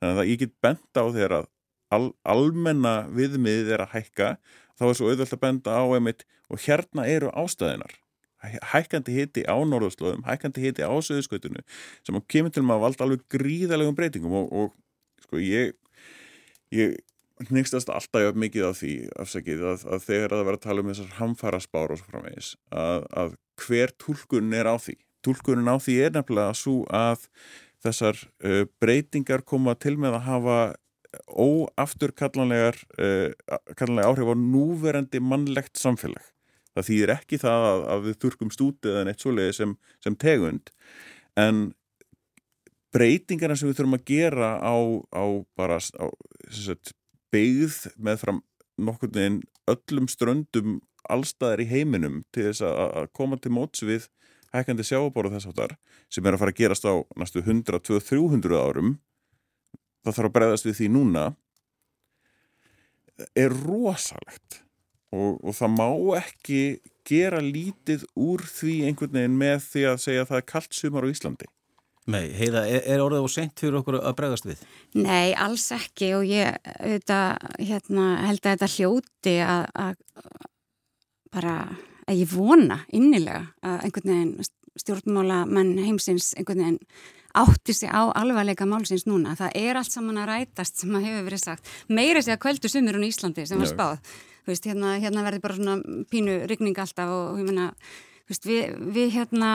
Þannig 0.00 0.24
að 0.24 0.32
ég 0.32 0.42
get 0.42 0.56
benda 0.64 1.04
á 1.04 1.06
þegar 1.12 1.36
að 1.42 1.52
al, 1.94 2.04
almenna 2.24 2.96
viðmiðið 3.12 3.76
er 3.76 3.84
að 3.84 3.94
hækka 3.98 4.34
þá 4.80 4.84
er 4.88 4.98
svo 4.98 5.12
auðvöld 5.12 5.36
að 5.36 5.44
benda 5.44 5.76
á 5.76 5.84
einmitt 5.92 6.24
og 6.48 6.64
hérna 6.64 7.04
eru 7.10 7.30
ástæðinar 7.36 7.92
hækkandi 8.44 9.14
hiti 9.16 9.44
á 9.50 9.56
norðurslóðum, 9.66 10.22
hækkandi 10.26 10.62
hiti 10.62 10.86
á 10.86 10.94
söðuskautunum 10.94 11.64
sem 12.06 12.20
kemur 12.30 12.54
til 12.54 12.62
maður 12.62 12.78
að 12.78 12.84
valda 12.86 13.06
alveg 13.06 13.24
gríðalegum 13.34 13.98
breytingum 13.98 14.36
og, 14.38 14.52
og 14.52 15.24
sko 15.24 15.42
ég, 15.42 15.74
ég 16.74 16.96
nýstast 17.50 17.90
alltaf 17.90 18.38
mikið 18.38 18.68
af 18.70 18.80
því 18.80 18.94
afsakið 19.24 19.64
að, 19.72 19.84
að 19.86 20.06
þegar 20.06 20.34
það 20.34 20.44
verður 20.48 20.58
að 20.58 20.64
tala 20.66 20.82
um 20.82 20.90
þessar 20.92 21.14
hamfara 21.18 21.60
spár 21.62 21.94
og 21.94 22.00
svo 22.00 22.10
framvegis 22.12 22.54
að, 22.70 23.06
að 23.22 23.36
hver 23.62 23.94
tólkun 23.98 24.54
er 24.54 24.70
á 24.70 24.76
því. 24.78 24.96
Tólkunin 25.26 25.70
á 25.70 25.76
því 25.82 25.96
er 26.06 26.14
nefnilega 26.14 26.54
svo 26.58 26.80
að 26.94 27.26
þessar 27.82 28.18
uh, 28.46 28.64
breytingar 28.82 29.44
koma 29.46 29.74
til 29.78 29.96
með 29.98 30.18
að 30.18 30.26
hafa 30.28 30.58
óaftur 31.26 32.12
kallanlegar 32.14 32.78
uh, 32.98 33.30
kallanlega 33.78 34.10
áhrif 34.10 34.30
á 34.30 34.36
núverandi 34.38 35.22
mannlegt 35.22 35.78
samfélag 35.80 36.26
það 36.78 36.88
þýðir 36.88 37.14
ekki 37.14 37.40
það 37.42 37.66
að, 37.68 37.82
að 37.94 38.06
við 38.06 38.18
þurkum 38.24 38.54
stútið 38.54 38.94
eða 38.94 39.06
neitt 39.08 39.24
svoleiði 39.24 39.56
sem, 39.58 39.74
sem 40.04 40.16
tegund. 40.18 40.72
En 41.38 41.62
breytingarna 42.94 43.56
sem 43.58 43.70
við 43.70 43.80
þurfum 43.80 43.98
að 43.98 44.06
gera 44.08 44.52
á, 44.62 44.76
á 45.12 45.24
bara 45.58 45.78
á, 45.78 46.06
sagt, 46.54 46.94
beigð 47.34 47.88
með 48.00 48.22
fram 48.24 48.42
nokkur 48.78 49.10
neginn 49.12 49.42
öllum 49.68 50.06
ströndum 50.08 50.78
allstaðar 51.08 51.62
í 51.64 51.68
heiminum 51.68 52.22
til 52.34 52.48
þess 52.48 52.64
að, 52.66 52.78
að 53.02 53.10
koma 53.16 53.38
til 53.40 53.52
móts 53.54 53.84
við 53.84 54.08
hækandi 54.54 54.86
sjábóru 54.86 55.32
þess 55.32 55.50
áttar 55.50 55.76
sem 56.12 56.24
er 56.24 56.36
að 56.36 56.42
fara 56.42 56.54
að 56.54 56.60
gerast 56.62 56.88
á 56.88 56.94
næstu 57.20 57.42
100, 57.44 57.82
200, 57.84 58.06
300 58.08 58.62
árum 58.62 58.94
það 60.04 60.14
þarf 60.14 60.30
að 60.30 60.34
breyðast 60.38 60.68
við 60.68 60.78
því 60.78 60.88
núna 60.94 61.24
er 63.36 63.54
rosalegt 63.66 64.62
og, 65.14 65.38
og 65.42 65.54
það 65.56 65.74
má 65.76 65.88
ekki 66.20 66.62
gera 67.08 67.40
lítið 67.44 68.04
úr 68.18 68.44
því 68.44 68.74
einhvern 68.88 69.14
veginn 69.16 69.38
með 69.40 69.62
því 69.70 69.86
að 69.92 70.02
segja 70.04 70.24
að 70.24 70.32
það 70.32 70.42
er 70.42 70.50
kallt 70.52 70.76
sumar 70.76 71.08
á 71.08 71.12
Íslandi. 71.12 71.48
Nei, 72.08 72.30
heiða, 72.32 72.62
er, 72.64 72.84
er 72.88 73.02
orðið 73.04 73.26
og 73.26 73.32
sent 73.32 73.60
fyrir 73.60 73.80
okkur 73.82 73.98
að 74.00 74.14
bregast 74.16 74.46
við? 74.48 74.60
Nei, 74.96 75.34
alls 75.36 75.66
ekki 75.76 76.14
og 76.16 76.24
ég 76.24 76.56
auðvitað, 76.78 77.50
hérna, 77.60 78.06
held 78.24 78.40
að 78.40 78.54
þetta 78.54 78.70
hljóti 78.76 79.34
að, 79.44 79.66
að 79.76 79.98
bara, 81.36 81.56
að 82.08 82.22
ég 82.22 82.32
vona 82.32 82.80
innilega 82.96 83.42
að 83.60 83.84
einhvern 83.84 84.14
veginn 84.14 84.48
stjórnmála 84.78 85.42
menn 85.50 85.74
heimsins 85.82 86.32
einhvern 86.38 86.64
veginn 86.64 86.80
átti 87.38 87.74
sig 87.76 87.92
á 87.92 88.08
alvarleika 88.16 88.64
málsins 88.66 89.04
núna. 89.04 89.36
Það 89.36 89.60
er 89.60 89.78
allt 89.78 89.92
saman 89.92 90.22
að 90.22 90.30
rætast 90.32 90.80
sem 90.80 90.96
að 90.96 91.10
hefur 91.10 91.28
verið 91.28 91.44
sagt. 91.44 91.68
Meira 91.92 92.24
sé 92.24 92.32
að 92.32 92.40
kvöldu 92.46 92.72
sumurinn 92.72 93.04
í 93.04 93.12
Íslandi 93.12 93.44
sem 93.46 93.60
var 93.60 93.68
spáð 93.68 94.16
veist, 94.48 94.66
hérna, 94.68 94.96
hérna 95.02 95.24
verði 95.26 95.42
bara 95.44 95.58
svona 95.58 96.02
pínu 96.10 96.40
rigning 96.50 96.78
alltaf 96.78 97.12
og 97.12 97.38
ég 97.40 97.48
menna, 97.48 97.70
við, 98.28 98.74
við 98.94 99.14
hérna, 99.18 99.52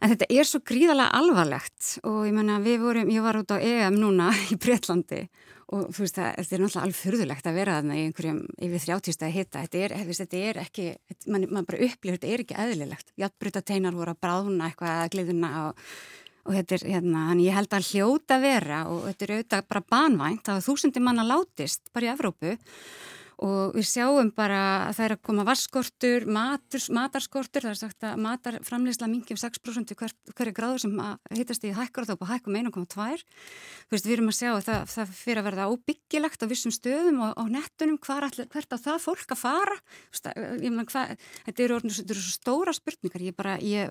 en 0.00 0.12
þetta 0.12 0.28
er 0.30 0.48
svo 0.48 0.62
gríðalega 0.66 1.14
alvarlegt 1.20 1.96
og 2.08 2.22
ég 2.28 2.36
menna, 2.36 2.60
við 2.64 2.82
vorum, 2.84 3.12
ég 3.12 3.24
var 3.24 3.40
út 3.40 3.54
á 3.54 3.58
EM 3.58 3.98
núna 4.00 4.30
í 4.52 4.58
Breitlandi 4.60 5.26
og 5.72 5.92
þú 5.94 6.04
veist 6.04 6.18
það, 6.18 6.32
þetta 6.36 6.56
er 6.56 6.62
náttúrulega 6.62 6.86
alveg 6.86 6.98
fyrðulegt 6.98 7.46
að 7.48 7.54
vera 7.56 7.76
þarna 7.78 7.94
í 7.96 8.02
einhverjum 8.06 8.40
yfir 8.66 8.82
þrjáttísta 8.86 9.28
að 9.28 9.36
hitta, 9.38 9.62
þetta 9.62 9.78
er, 9.86 9.94
þetta 10.18 10.42
er 10.48 10.58
ekki, 10.66 10.88
mann 11.32 11.46
man 11.48 11.68
bara 11.68 11.86
upplifir, 11.86 12.18
þetta 12.18 12.32
er 12.32 12.42
ekki 12.44 12.58
eðlilegt, 12.66 13.14
játbrytateinar 13.22 13.96
voru 13.96 14.12
að 14.12 14.20
bráðuna 14.26 14.68
eitthvað 14.68 14.98
að 14.98 15.14
gliðuna 15.14 15.52
og 15.62 15.86
og 16.42 16.56
þetta 16.56 16.76
er 16.76 16.84
hérna, 16.96 17.24
þannig 17.30 17.46
ég 17.46 17.56
held 17.56 17.74
að 17.76 17.88
hljóta 17.92 18.38
vera 18.42 18.82
og 18.90 19.02
þetta 19.06 19.26
er 19.26 19.32
auðvitað 19.36 19.66
bara 19.70 19.84
banvænt 19.94 20.50
að 20.50 20.62
þúsundi 20.66 21.02
manna 21.02 21.26
látist 21.26 21.92
bara 21.94 22.08
í 22.08 22.12
Evrópu 22.12 22.56
og 23.42 23.74
við 23.74 23.86
sjáum 23.88 24.30
bara 24.34 24.58
að 24.86 24.96
það 24.96 25.04
er 25.04 25.14
að 25.16 25.22
koma 25.26 25.44
vasskortur, 25.46 26.26
matur, 26.30 26.82
matarskortur, 26.94 27.64
það 27.64 27.72
er 27.72 27.80
sagt 27.80 28.06
að 28.06 28.20
matarframleysla 28.22 29.08
mingi 29.10 29.34
um 29.34 29.40
6% 29.40 29.94
hver, 29.98 30.14
hverju 30.36 30.54
gráður 30.54 30.82
sem 30.84 30.94
hittast 31.34 31.66
í 31.66 31.72
hækkar 31.74 32.04
og 32.04 32.12
þá 32.12 32.20
búið 32.20 32.32
hækkum 32.36 32.58
1,2. 32.60 33.24
Þú 33.88 33.96
veist, 33.96 34.06
við 34.06 34.14
erum 34.14 34.30
að 34.30 34.38
sjá 34.38 34.50
að 34.52 34.62
það, 34.68 34.84
það 34.94 35.14
fyrir 35.18 35.42
að 35.42 35.48
verða 35.48 35.68
óbyggilegt 35.72 36.46
á 36.46 36.50
vissum 36.52 36.74
stöðum 36.74 37.20
og 37.26 37.34
á 37.34 37.44
nettunum 37.56 37.98
allir, 38.12 38.48
hvert 38.52 38.76
á 38.76 38.78
það 38.78 39.02
fólk 39.08 39.34
að 39.34 39.42
fara. 39.42 39.76
Veist, 40.12 40.30
man, 40.76 40.88
hva, 40.92 41.04
þetta 41.48 41.66
eru 41.66 41.78
orðin 41.80 41.96
svo 41.96 42.22
stóra 42.28 42.76
spurningar. 42.76 43.26
Ég, 43.26 43.36
bara, 43.38 43.58
ég, 43.58 43.90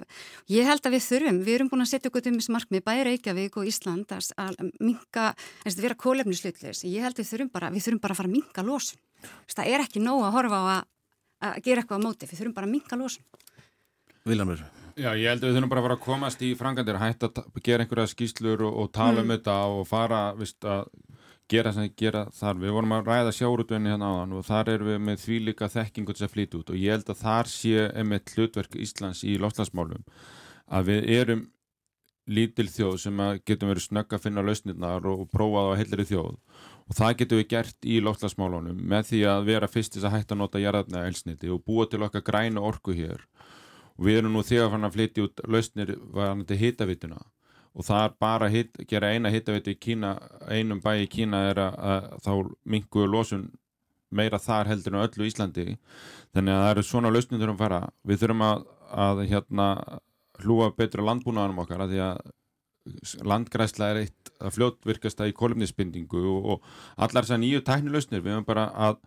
ég 0.52 0.68
held 0.68 0.88
að 0.88 0.95
við 0.95 1.08
þurfum, 1.10 1.43
við 1.43 1.58
erum 1.58 1.72
búin 1.74 1.84
að 1.84 1.91
setja 1.91 2.12
okkur 2.12 2.32
um 2.32 2.39
þessu 2.39 2.56
markmið, 2.56 2.86
bæri 2.88 3.08
Reykjavík 3.10 3.60
og 3.60 3.68
Ísland 3.68 4.16
að 4.16 4.60
minka, 4.80 5.32
að 5.66 5.84
vera 5.84 5.99
kólefnislutleis. 5.99 6.86
Ég 6.88 7.04
held 7.04 7.18
að 7.18 7.24
við 7.24 7.32
þurfum 7.34 7.56
bara, 7.56 7.72
við 7.74 7.88
þurfum 7.88 8.04
bara 8.06 8.16
að 8.16 8.22
fara 8.22 8.32
að 8.32 8.38
minka 8.38 8.66
losun 8.66 9.02
það 9.51 9.72
er 9.74 9.86
ekki 9.86 10.03
nóg 10.03 10.26
að 10.28 10.36
horfa 10.38 10.61
á 10.61 10.65
að, 10.76 10.84
að 11.47 11.57
gera 11.65 11.84
eitthvað 11.84 12.01
á 12.01 12.05
móti, 12.05 12.30
við 12.30 12.41
þurfum 12.41 12.55
bara 12.57 12.69
að 12.69 12.76
minka 12.76 12.99
losun. 12.99 13.26
Viljanur 14.28 14.63
Já, 14.99 15.13
ég 15.15 15.32
held 15.32 15.43
að 15.43 15.47
við 15.47 15.55
þurfum 15.55 15.72
bara 15.72 15.82
að 15.82 15.86
fara 15.88 15.95
að 15.95 16.03
komast 16.03 16.41
í 16.43 16.49
frangandir 16.59 16.99
hægt 16.99 17.24
að 17.24 17.39
gera 17.63 17.86
einhverja 17.86 18.11
skýslur 18.11 18.65
og, 18.67 18.74
og 18.84 18.91
tala 18.91 19.22
um 19.22 19.24
mm. 19.24 19.30
um 19.30 19.34
þetta 19.38 19.55
og 19.72 19.88
fara 19.88 20.19
vist, 20.36 20.59
að 20.67 20.89
gera 21.51 21.72
sem 21.76 21.88
gera 21.99 22.26
þar. 22.36 22.59
Við 22.61 22.76
vorum 22.76 22.95
að 22.97 23.07
ræða 23.09 23.34
sjárutunni 23.36 23.91
hérna 23.91 24.11
áðan 24.11 24.36
og 24.38 24.45
þar 24.47 24.74
erum 24.76 24.91
við 24.91 24.99
með 25.07 25.24
því 25.24 25.39
líka 25.47 25.72
þekkingu 25.72 26.15
til 26.15 26.28
að 26.28 26.34
flytja 26.36 26.59
út. 26.59 26.74
Og 26.74 26.80
ég 26.80 26.95
held 26.95 27.11
að 27.11 27.24
þar 27.24 27.51
sé 27.51 27.88
einmitt 27.88 28.36
hlutverk 28.36 28.78
Íslands 28.84 29.24
í 29.28 29.38
loftlagsmálum 29.41 30.05
að 30.72 30.91
við 30.91 31.09
erum 31.17 31.47
lítil 32.32 32.67
þjóð 32.72 32.97
sem 33.01 33.24
getum 33.47 33.72
verið 33.72 33.88
snögg 33.88 34.13
að 34.15 34.26
finna 34.28 34.43
lausnirnar 34.45 35.07
og 35.09 35.26
prófað 35.32 35.74
á 35.74 35.80
heilri 35.80 36.05
þjóð 36.07 36.36
og 36.92 36.98
það 36.98 37.14
getum 37.22 37.39
við 37.39 37.50
gert 37.54 37.86
í 37.88 38.02
loftlagsmálunum 38.04 38.80
með 38.92 39.06
því 39.14 39.20
að 39.32 39.46
vera 39.48 39.70
fyrstis 39.72 40.04
að 40.04 40.18
hætta 40.18 40.36
að 40.36 40.42
nota 40.42 40.60
jarðarna 40.60 41.06
elsniti 41.08 41.52
og 41.54 41.62
búa 41.64 41.86
til 41.88 42.02
okkar 42.04 42.26
græna 42.28 42.64
orku 42.68 42.92
hér. 42.98 43.24
Og 43.96 44.10
við 44.10 44.20
erum 44.20 44.36
nú 44.36 44.42
þegar 44.44 44.74
fann 44.74 44.88
að 44.89 44.98
flytja 44.98 45.28
út 45.30 45.44
lausnir 45.48 45.94
varandi 46.12 46.58
hittavituna 46.60 47.22
og 47.72 47.88
það 47.88 48.04
er 48.04 48.16
bara 48.20 48.50
að 48.52 48.84
gera 48.92 49.14
eina 49.16 49.32
hittavitu 49.32 49.72
í 49.72 49.80
Kína, 49.80 50.16
einum 50.52 50.82
bæ 50.84 51.06
í 51.06 51.08
Kína 51.08 51.46
er 51.54 51.62
að, 51.64 51.78
að 51.80 52.10
þá 52.26 52.32
mingu 52.74 53.06
losun 53.08 53.46
meira 54.12 54.42
þar 54.44 54.68
heldur 54.74 54.98
en 54.98 55.06
öllu 55.06 55.30
Íslandi. 55.30 55.78
Þannig 56.36 56.58
að 56.58 56.64
það 56.66 56.72
eru 56.74 56.84
svona 56.84 57.12
lausnir 57.16 57.39
þurfum 57.39 57.56
að 57.56 57.64
fara. 57.64 57.82
Við 58.04 58.20
þurfum 58.26 58.44
að, 58.50 58.66
að 59.06 59.24
hérna 59.32 59.68
hlúa 60.44 60.68
betra 60.76 61.06
landbúnaðanum 61.08 61.64
okkar 61.64 61.86
að 61.86 61.94
því 61.96 62.04
að 62.10 62.22
landgræsla 63.28 63.92
er 63.92 64.00
eitt 64.06 64.32
að 64.42 64.56
fljótvirkast 64.58 65.22
að 65.22 65.34
í 65.34 65.36
kolumnisbindingu 65.38 66.24
og, 66.32 66.48
og 66.56 66.72
allar 66.98 67.28
þessar 67.28 67.42
nýju 67.44 67.62
tæknilausnir 67.68 68.24
við 68.24 68.36
höfum 68.36 68.48
bara 68.48 68.70
að 68.74 68.98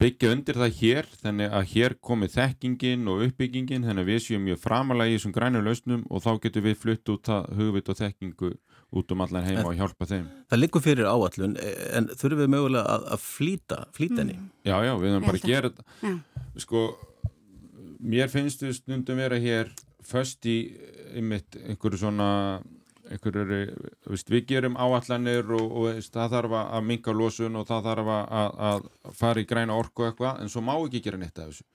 byggja 0.00 0.30
undir 0.34 0.58
það 0.58 0.78
hér 0.80 1.08
þannig 1.20 1.52
að 1.54 1.66
hér 1.70 1.94
komi 2.02 2.28
þekkingin 2.32 3.04
og 3.12 3.22
uppbyggingin 3.28 3.84
þannig 3.86 4.02
að 4.02 4.10
við 4.10 4.22
séum 4.24 4.42
mjög 4.48 4.60
framalega 4.64 5.12
í 5.12 5.18
þessum 5.18 5.34
grænum 5.36 5.66
lausnum 5.68 6.02
og 6.10 6.24
þá 6.24 6.30
getur 6.42 6.64
við 6.64 6.80
flutt 6.80 7.12
út 7.14 7.28
það 7.30 7.46
hugvit 7.60 7.92
og 7.92 8.00
þekkingu 8.00 8.50
út 8.94 9.14
um 9.14 9.24
allan 9.24 9.46
heim 9.46 9.60
En- 9.60 9.68
og 9.68 9.78
hjálpa 9.78 10.08
þeim. 10.10 10.26
Það 10.50 10.60
liggur 10.60 10.84
fyrir 10.84 11.08
áallun 11.10 11.56
en 11.98 12.10
þurfum 12.10 12.42
við 12.42 12.52
mögulega 12.56 12.84
að, 12.96 13.06
að 13.14 13.24
flýta, 13.24 13.80
flýta 13.94 14.20
henni. 14.22 14.36
Já, 14.66 14.76
já, 14.86 14.92
við 14.98 15.14
höfum 15.14 15.26
bara 15.28 15.40
að 15.40 15.48
gera 15.50 15.70
þetta. 15.70 15.86
Já. 16.02 16.52
Sko, 16.64 16.84
mér 18.14 18.30
finnst 18.32 18.62
við 18.66 18.76
stundum 18.78 19.22
vera 19.22 19.40
hér 19.42 19.72
föst 20.04 20.46
í 20.46 20.58
einmitt 21.14 21.56
einhverju 21.62 22.02
svona 22.02 22.28
einhverju, 23.12 23.64
veist, 24.10 24.30
við 24.32 24.46
gerum 24.48 24.78
áallanir 24.80 25.50
og, 25.56 25.64
og 25.64 25.86
veist, 25.90 26.12
það 26.14 26.36
þarf 26.36 26.56
að 26.60 26.86
minka 26.88 27.14
losun 27.16 27.58
og 27.60 27.66
það 27.68 27.88
þarf 27.90 28.10
að, 28.14 28.54
að, 28.68 28.88
fara 29.18 29.42
í 29.42 29.48
græna 29.50 29.76
orku 29.76 30.04
og 30.04 30.10
eitthvað, 30.10 30.40
en 30.42 30.52
svo 30.52 30.64
má 30.64 30.74
ekki 30.76 31.02
gera 31.04 31.20
neitt 31.20 31.38
af 31.38 31.50
þessu. 31.50 31.66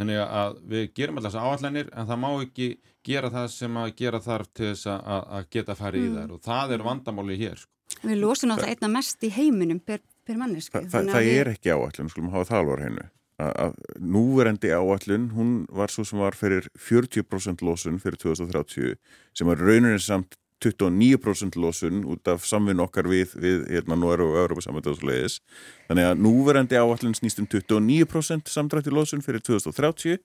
Þannig 0.00 0.22
að 0.24 0.60
við 0.72 0.86
gerum 0.96 1.20
alltaf 1.20 1.34
þessar 1.34 1.48
áallanir 1.52 1.90
en 1.92 2.08
það 2.08 2.22
má 2.22 2.28
ekki 2.32 2.68
gera 3.04 3.32
það 3.32 3.48
sem 3.52 3.80
að 3.82 3.94
gera 3.98 4.22
þarf 4.24 4.52
til 4.52 4.68
þess 4.70 4.90
að, 4.92 5.26
að 5.38 5.48
geta 5.56 5.78
farið 5.78 6.06
í 6.06 6.12
þær 6.16 6.36
og 6.36 6.44
það 6.46 6.76
er 6.76 6.86
vandamáli 6.86 7.40
hér. 7.42 7.62
Sko. 7.62 7.70
Við 8.02 8.22
losum 8.22 8.50
náttúrulega 8.50 8.78
einna 8.78 8.94
mest 8.96 9.26
í 9.26 9.32
heiminum 9.34 9.82
per, 9.84 10.00
per 10.24 10.38
mannesku. 10.40 10.80
Þa, 10.80 10.94
það, 10.94 11.10
það 11.12 11.32
er 11.34 11.52
ekki 11.52 11.74
áallun, 11.74 12.12
skulum 12.14 12.32
hafa 12.32 12.48
það 12.48 12.62
alvar 12.62 12.86
hennu 12.86 13.10
að 13.42 13.76
núverendi 13.98 14.70
áallun 14.74 15.30
hún 15.36 15.52
var 15.72 15.92
svo 15.92 16.04
sem 16.06 16.20
var 16.20 16.36
fyrir 16.36 16.68
40% 16.78 17.64
losun 17.64 17.98
fyrir 18.02 18.20
2030 18.20 18.98
sem 19.38 19.48
var 19.48 19.60
rauninni 19.62 20.00
samt 20.02 20.36
29% 20.62 21.58
losun 21.60 22.04
út 22.14 22.30
af 22.32 22.46
samvinn 22.48 22.82
okkar 22.84 23.08
við, 23.10 23.34
við 23.38 23.66
hérna 23.72 23.98
og 24.02 24.22
Európa 24.44 24.64
samveit 24.64 24.88
og 24.90 24.98
svo 24.98 25.10
leiðis 25.10 25.40
þannig 25.88 26.08
að 26.10 26.24
núverendi 26.24 26.78
áallun 26.80 27.18
snýst 27.18 27.42
um 27.42 27.50
29% 27.50 28.52
samdrætti 28.52 28.94
losun 28.94 29.24
fyrir 29.24 29.44
2030 29.44 30.18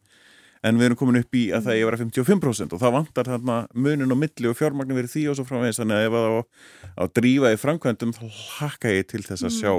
en 0.65 0.79
við 0.79 0.89
erum 0.89 0.99
komin 0.99 1.19
upp 1.21 1.37
í 1.37 1.47
að 1.53 1.67
það 1.67 1.75
er 1.75 1.81
að 1.81 1.89
vera 1.91 1.99
55% 2.01 2.75
og 2.75 2.81
það 2.81 2.95
vantar 2.97 3.31
þarna 3.31 3.57
munin 3.77 4.13
og 4.13 4.19
milli 4.21 4.49
og 4.49 4.57
fjármagnin 4.57 4.97
verið 4.97 5.13
því 5.13 5.23
og 5.31 5.37
svo 5.37 5.45
framvegis. 5.47 5.79
Þannig 5.81 5.97
að 5.97 6.07
ef 6.07 6.15
það 6.15 6.27
á 6.27 6.41
að 7.03 7.11
drífa 7.19 7.53
í 7.53 7.59
framkvæmdum 7.61 8.13
þá 8.17 8.23
hlakka 8.57 8.93
ég 8.95 9.09
til 9.11 9.23
þess 9.27 9.47
að 9.47 9.57
sjá 9.57 9.73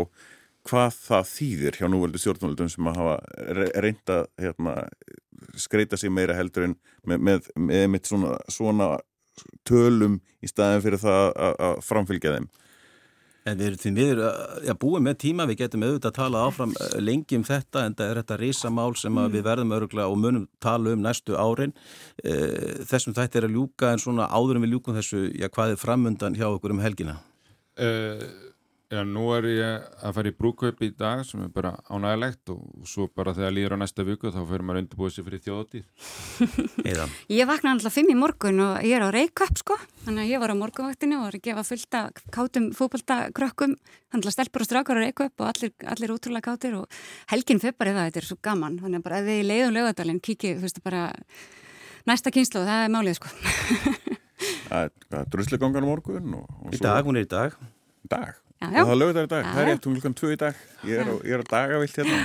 hvað 0.69 0.99
það 1.01 1.29
þýðir 1.33 1.79
hjá 1.81 1.87
núveldu 1.89 2.21
stjórnvöldum 2.23 2.71
sem 2.73 2.91
að 2.91 2.99
hafa 3.01 3.17
re- 3.57 3.71
reynt 3.85 4.13
að 4.13 4.25
hérna, 4.43 4.75
skreita 5.57 5.99
sig 5.99 6.13
meira 6.13 6.37
heldur 6.37 6.69
en 6.69 6.75
með, 7.09 7.23
með, 7.25 7.53
með, 7.57 7.85
með 7.95 8.11
svona, 8.11 8.35
svona 8.53 8.91
tölum 9.69 10.21
í 10.43 10.51
staðin 10.51 10.85
fyrir 10.85 11.03
það 11.03 11.27
að, 11.35 11.61
að 11.69 11.85
framfylgja 11.89 12.35
þeim. 12.37 12.49
En 13.49 13.57
við 13.57 13.69
erum 13.69 13.81
því 13.81 13.93
miður 13.97 14.19
að 14.27 14.79
búið 14.83 15.05
með 15.07 15.17
tíma, 15.23 15.47
við 15.49 15.61
getum 15.63 15.85
auðvitað 15.87 16.11
að 16.11 16.17
tala 16.19 16.43
áfram 16.49 16.75
eh, 16.75 16.97
lengi 17.01 17.39
um 17.39 17.47
þetta 17.49 17.85
en 17.87 17.97
það 17.97 18.11
er 18.11 18.21
þetta 18.21 18.39
risamál 18.43 18.91
sem 18.99 19.21
að 19.23 19.37
við 19.37 19.47
verðum 19.47 19.75
öruglega 19.79 20.13
og 20.13 20.21
munum 20.21 20.45
tala 20.65 20.93
um 20.93 21.05
næstu 21.05 21.39
árin. 21.39 21.73
Eh, 22.25 22.83
Þessum 22.89 23.17
þætti 23.17 23.41
er 23.41 23.49
að 23.49 23.57
ljúka 23.57 23.93
en 23.95 24.03
svona 24.03 24.29
áður 24.29 24.59
en 24.59 24.67
við 24.67 24.75
ljúkum 24.75 24.99
þessu, 24.99 25.25
já 25.39 25.49
hvað 25.49 25.75
er 25.75 25.81
framundan 25.81 26.37
hjá 26.39 26.49
okkur 26.51 26.77
um 26.77 26.85
helgina? 26.85 27.19
Uh, 27.79 28.27
já, 28.89 29.03
nú 29.05 29.25
er 29.37 29.47
ég 29.51 29.87
að 30.01 30.15
fara 30.17 30.31
í 30.31 30.35
brúkaup 30.37 30.81
í 30.85 30.89
dag 30.97 31.21
sem 31.29 31.43
er 31.45 31.51
bara 31.53 31.75
ánægilegt 31.93 32.53
og 32.55 32.87
svo 32.89 33.07
bara 33.13 33.35
þegar 33.37 33.55
líður 33.55 33.77
á 33.77 33.79
næsta 33.83 34.05
viku 34.07 34.33
þá 34.33 34.39
fyrir 34.49 34.65
maður 34.65 34.81
undirbúið 34.83 35.15
sér 35.15 35.27
fyrir 35.27 35.43
þjóðatíð. 35.45 35.85
Eða, 36.93 37.07
Ég 37.33 37.51
vaknaði 37.51 37.75
alltaf 37.77 37.97
fimm 37.99 38.13
í 38.13 38.17
morgun 38.19 38.63
og 38.65 38.89
ég 38.89 38.97
er 38.97 39.05
á 39.05 39.11
Reykjavík 39.13 39.63
sko, 39.63 39.77
þannig 40.07 40.25
að 40.25 40.33
ég 40.33 40.43
var 40.43 40.55
á 40.55 40.61
morgunvaktinu 40.63 41.21
og 41.21 41.27
var 41.27 41.39
að 41.39 41.45
gefa 41.51 41.67
fullt 41.69 41.99
af 42.01 42.25
kátum 42.35 42.71
fótboltakrökkum, 42.79 43.77
þannig 44.09 44.31
að 44.33 44.37
stelpur 44.39 44.65
og 44.65 44.71
strákar 44.71 44.99
á 44.99 45.05
Reykjavík 45.05 45.45
og 45.45 45.53
allir, 45.53 45.75
allir 45.95 46.17
útrúlega 46.17 46.49
kátir 46.49 46.81
og 46.81 46.99
helgin 47.35 47.63
fyrir 47.63 47.77
bara 47.77 47.97
það, 47.99 48.11
þetta 48.11 48.23
er 48.25 48.29
svo 48.33 48.41
gaman, 48.49 48.81
þannig 48.83 49.03
að 49.03 49.09
bara 49.11 49.23
ef 49.23 49.29
þið 49.29 49.47
leiðum 49.53 49.77
lögadalinn 49.77 50.25
kikið, 50.25 50.59
þú 50.59 50.69
veist, 50.69 50.83
bara 50.85 51.05
næsta 52.09 52.33
kynslu, 52.33 52.65
það 52.65 52.87
er 52.87 52.95
málið 52.97 53.21
sko. 53.21 53.33
Það 54.69 55.15
er 55.19 55.31
druslegangan 55.33 55.83
á 55.83 55.89
morgun 55.89 56.35
og, 56.39 56.51
og 56.63 56.75
í 56.77 56.79
dag, 56.79 57.01
hún 57.09 57.19
er 57.19 57.25
í 57.25 57.31
dag. 57.31 57.57
dag. 58.07 58.37
Já, 58.59 58.67
Og 58.67 58.75
já. 58.75 58.83
það 58.83 58.93
er 58.95 59.01
lögðar 59.05 59.27
í 59.27 59.31
dag, 59.31 59.45
Já, 59.45 59.51
það 59.55 59.63
er 59.63 59.69
rétt, 59.73 59.87
er 59.87 59.95
klukkan 59.95 60.15
tvö 60.19 60.31
í 60.35 60.39
dag. 60.41 60.61
Ég 60.89 61.01
er 61.03 61.09
á, 61.09 61.15
ég 61.23 61.35
er 61.37 61.43
á 61.43 61.47
dagavilt 61.53 61.99
hérna. 62.01 62.21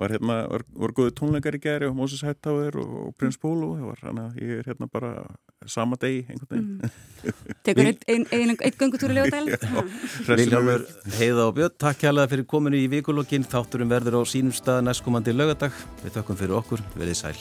Var 0.00 0.08
hérna, 0.16 0.36
var, 0.48 0.62
var 0.80 0.92
góðu 0.96 1.12
tónleikar 1.18 1.54
í 1.54 1.60
gæri 1.60 1.86
og 1.86 1.94
Moses 1.98 2.22
Hightower 2.24 2.78
og, 2.80 2.92
og 3.06 3.10
Prins 3.20 3.36
Pólu. 3.38 3.74
Það 3.76 3.90
var 3.90 4.00
hérna, 4.06 4.24
ég 4.40 4.62
er 4.62 4.70
hérna 4.70 4.88
bara 4.90 5.10
sama 5.68 5.98
degi 6.00 6.22
einhvern 6.32 6.48
veginn. 6.48 6.94
Tekur 7.68 7.90
einn 7.90 8.00
ein, 8.08 8.24
ein, 8.32 8.54
ein 8.56 8.78
göngutúri 8.80 9.14
lögadalinn. 9.14 9.92
Viljálfur, 10.32 10.86
Heiða 11.20 11.44
og 11.50 11.54
Björn, 11.60 11.76
takk 11.84 12.06
hérlega 12.08 12.32
fyrir 12.32 12.48
kominu 12.48 12.80
í 12.80 12.88
vikulokkin. 12.96 13.44
Þátturum 13.52 13.92
verður 13.92 14.22
á 14.24 14.32
sínum 14.32 14.56
stað 14.56 14.80
næstkomandi 14.88 15.36
lögadag. 15.36 15.76
Við 16.02 16.16
þökkum 16.16 16.40
fyrir 16.40 16.58
okkur, 16.62 16.82
verið 16.96 17.20
sæl. 17.20 17.36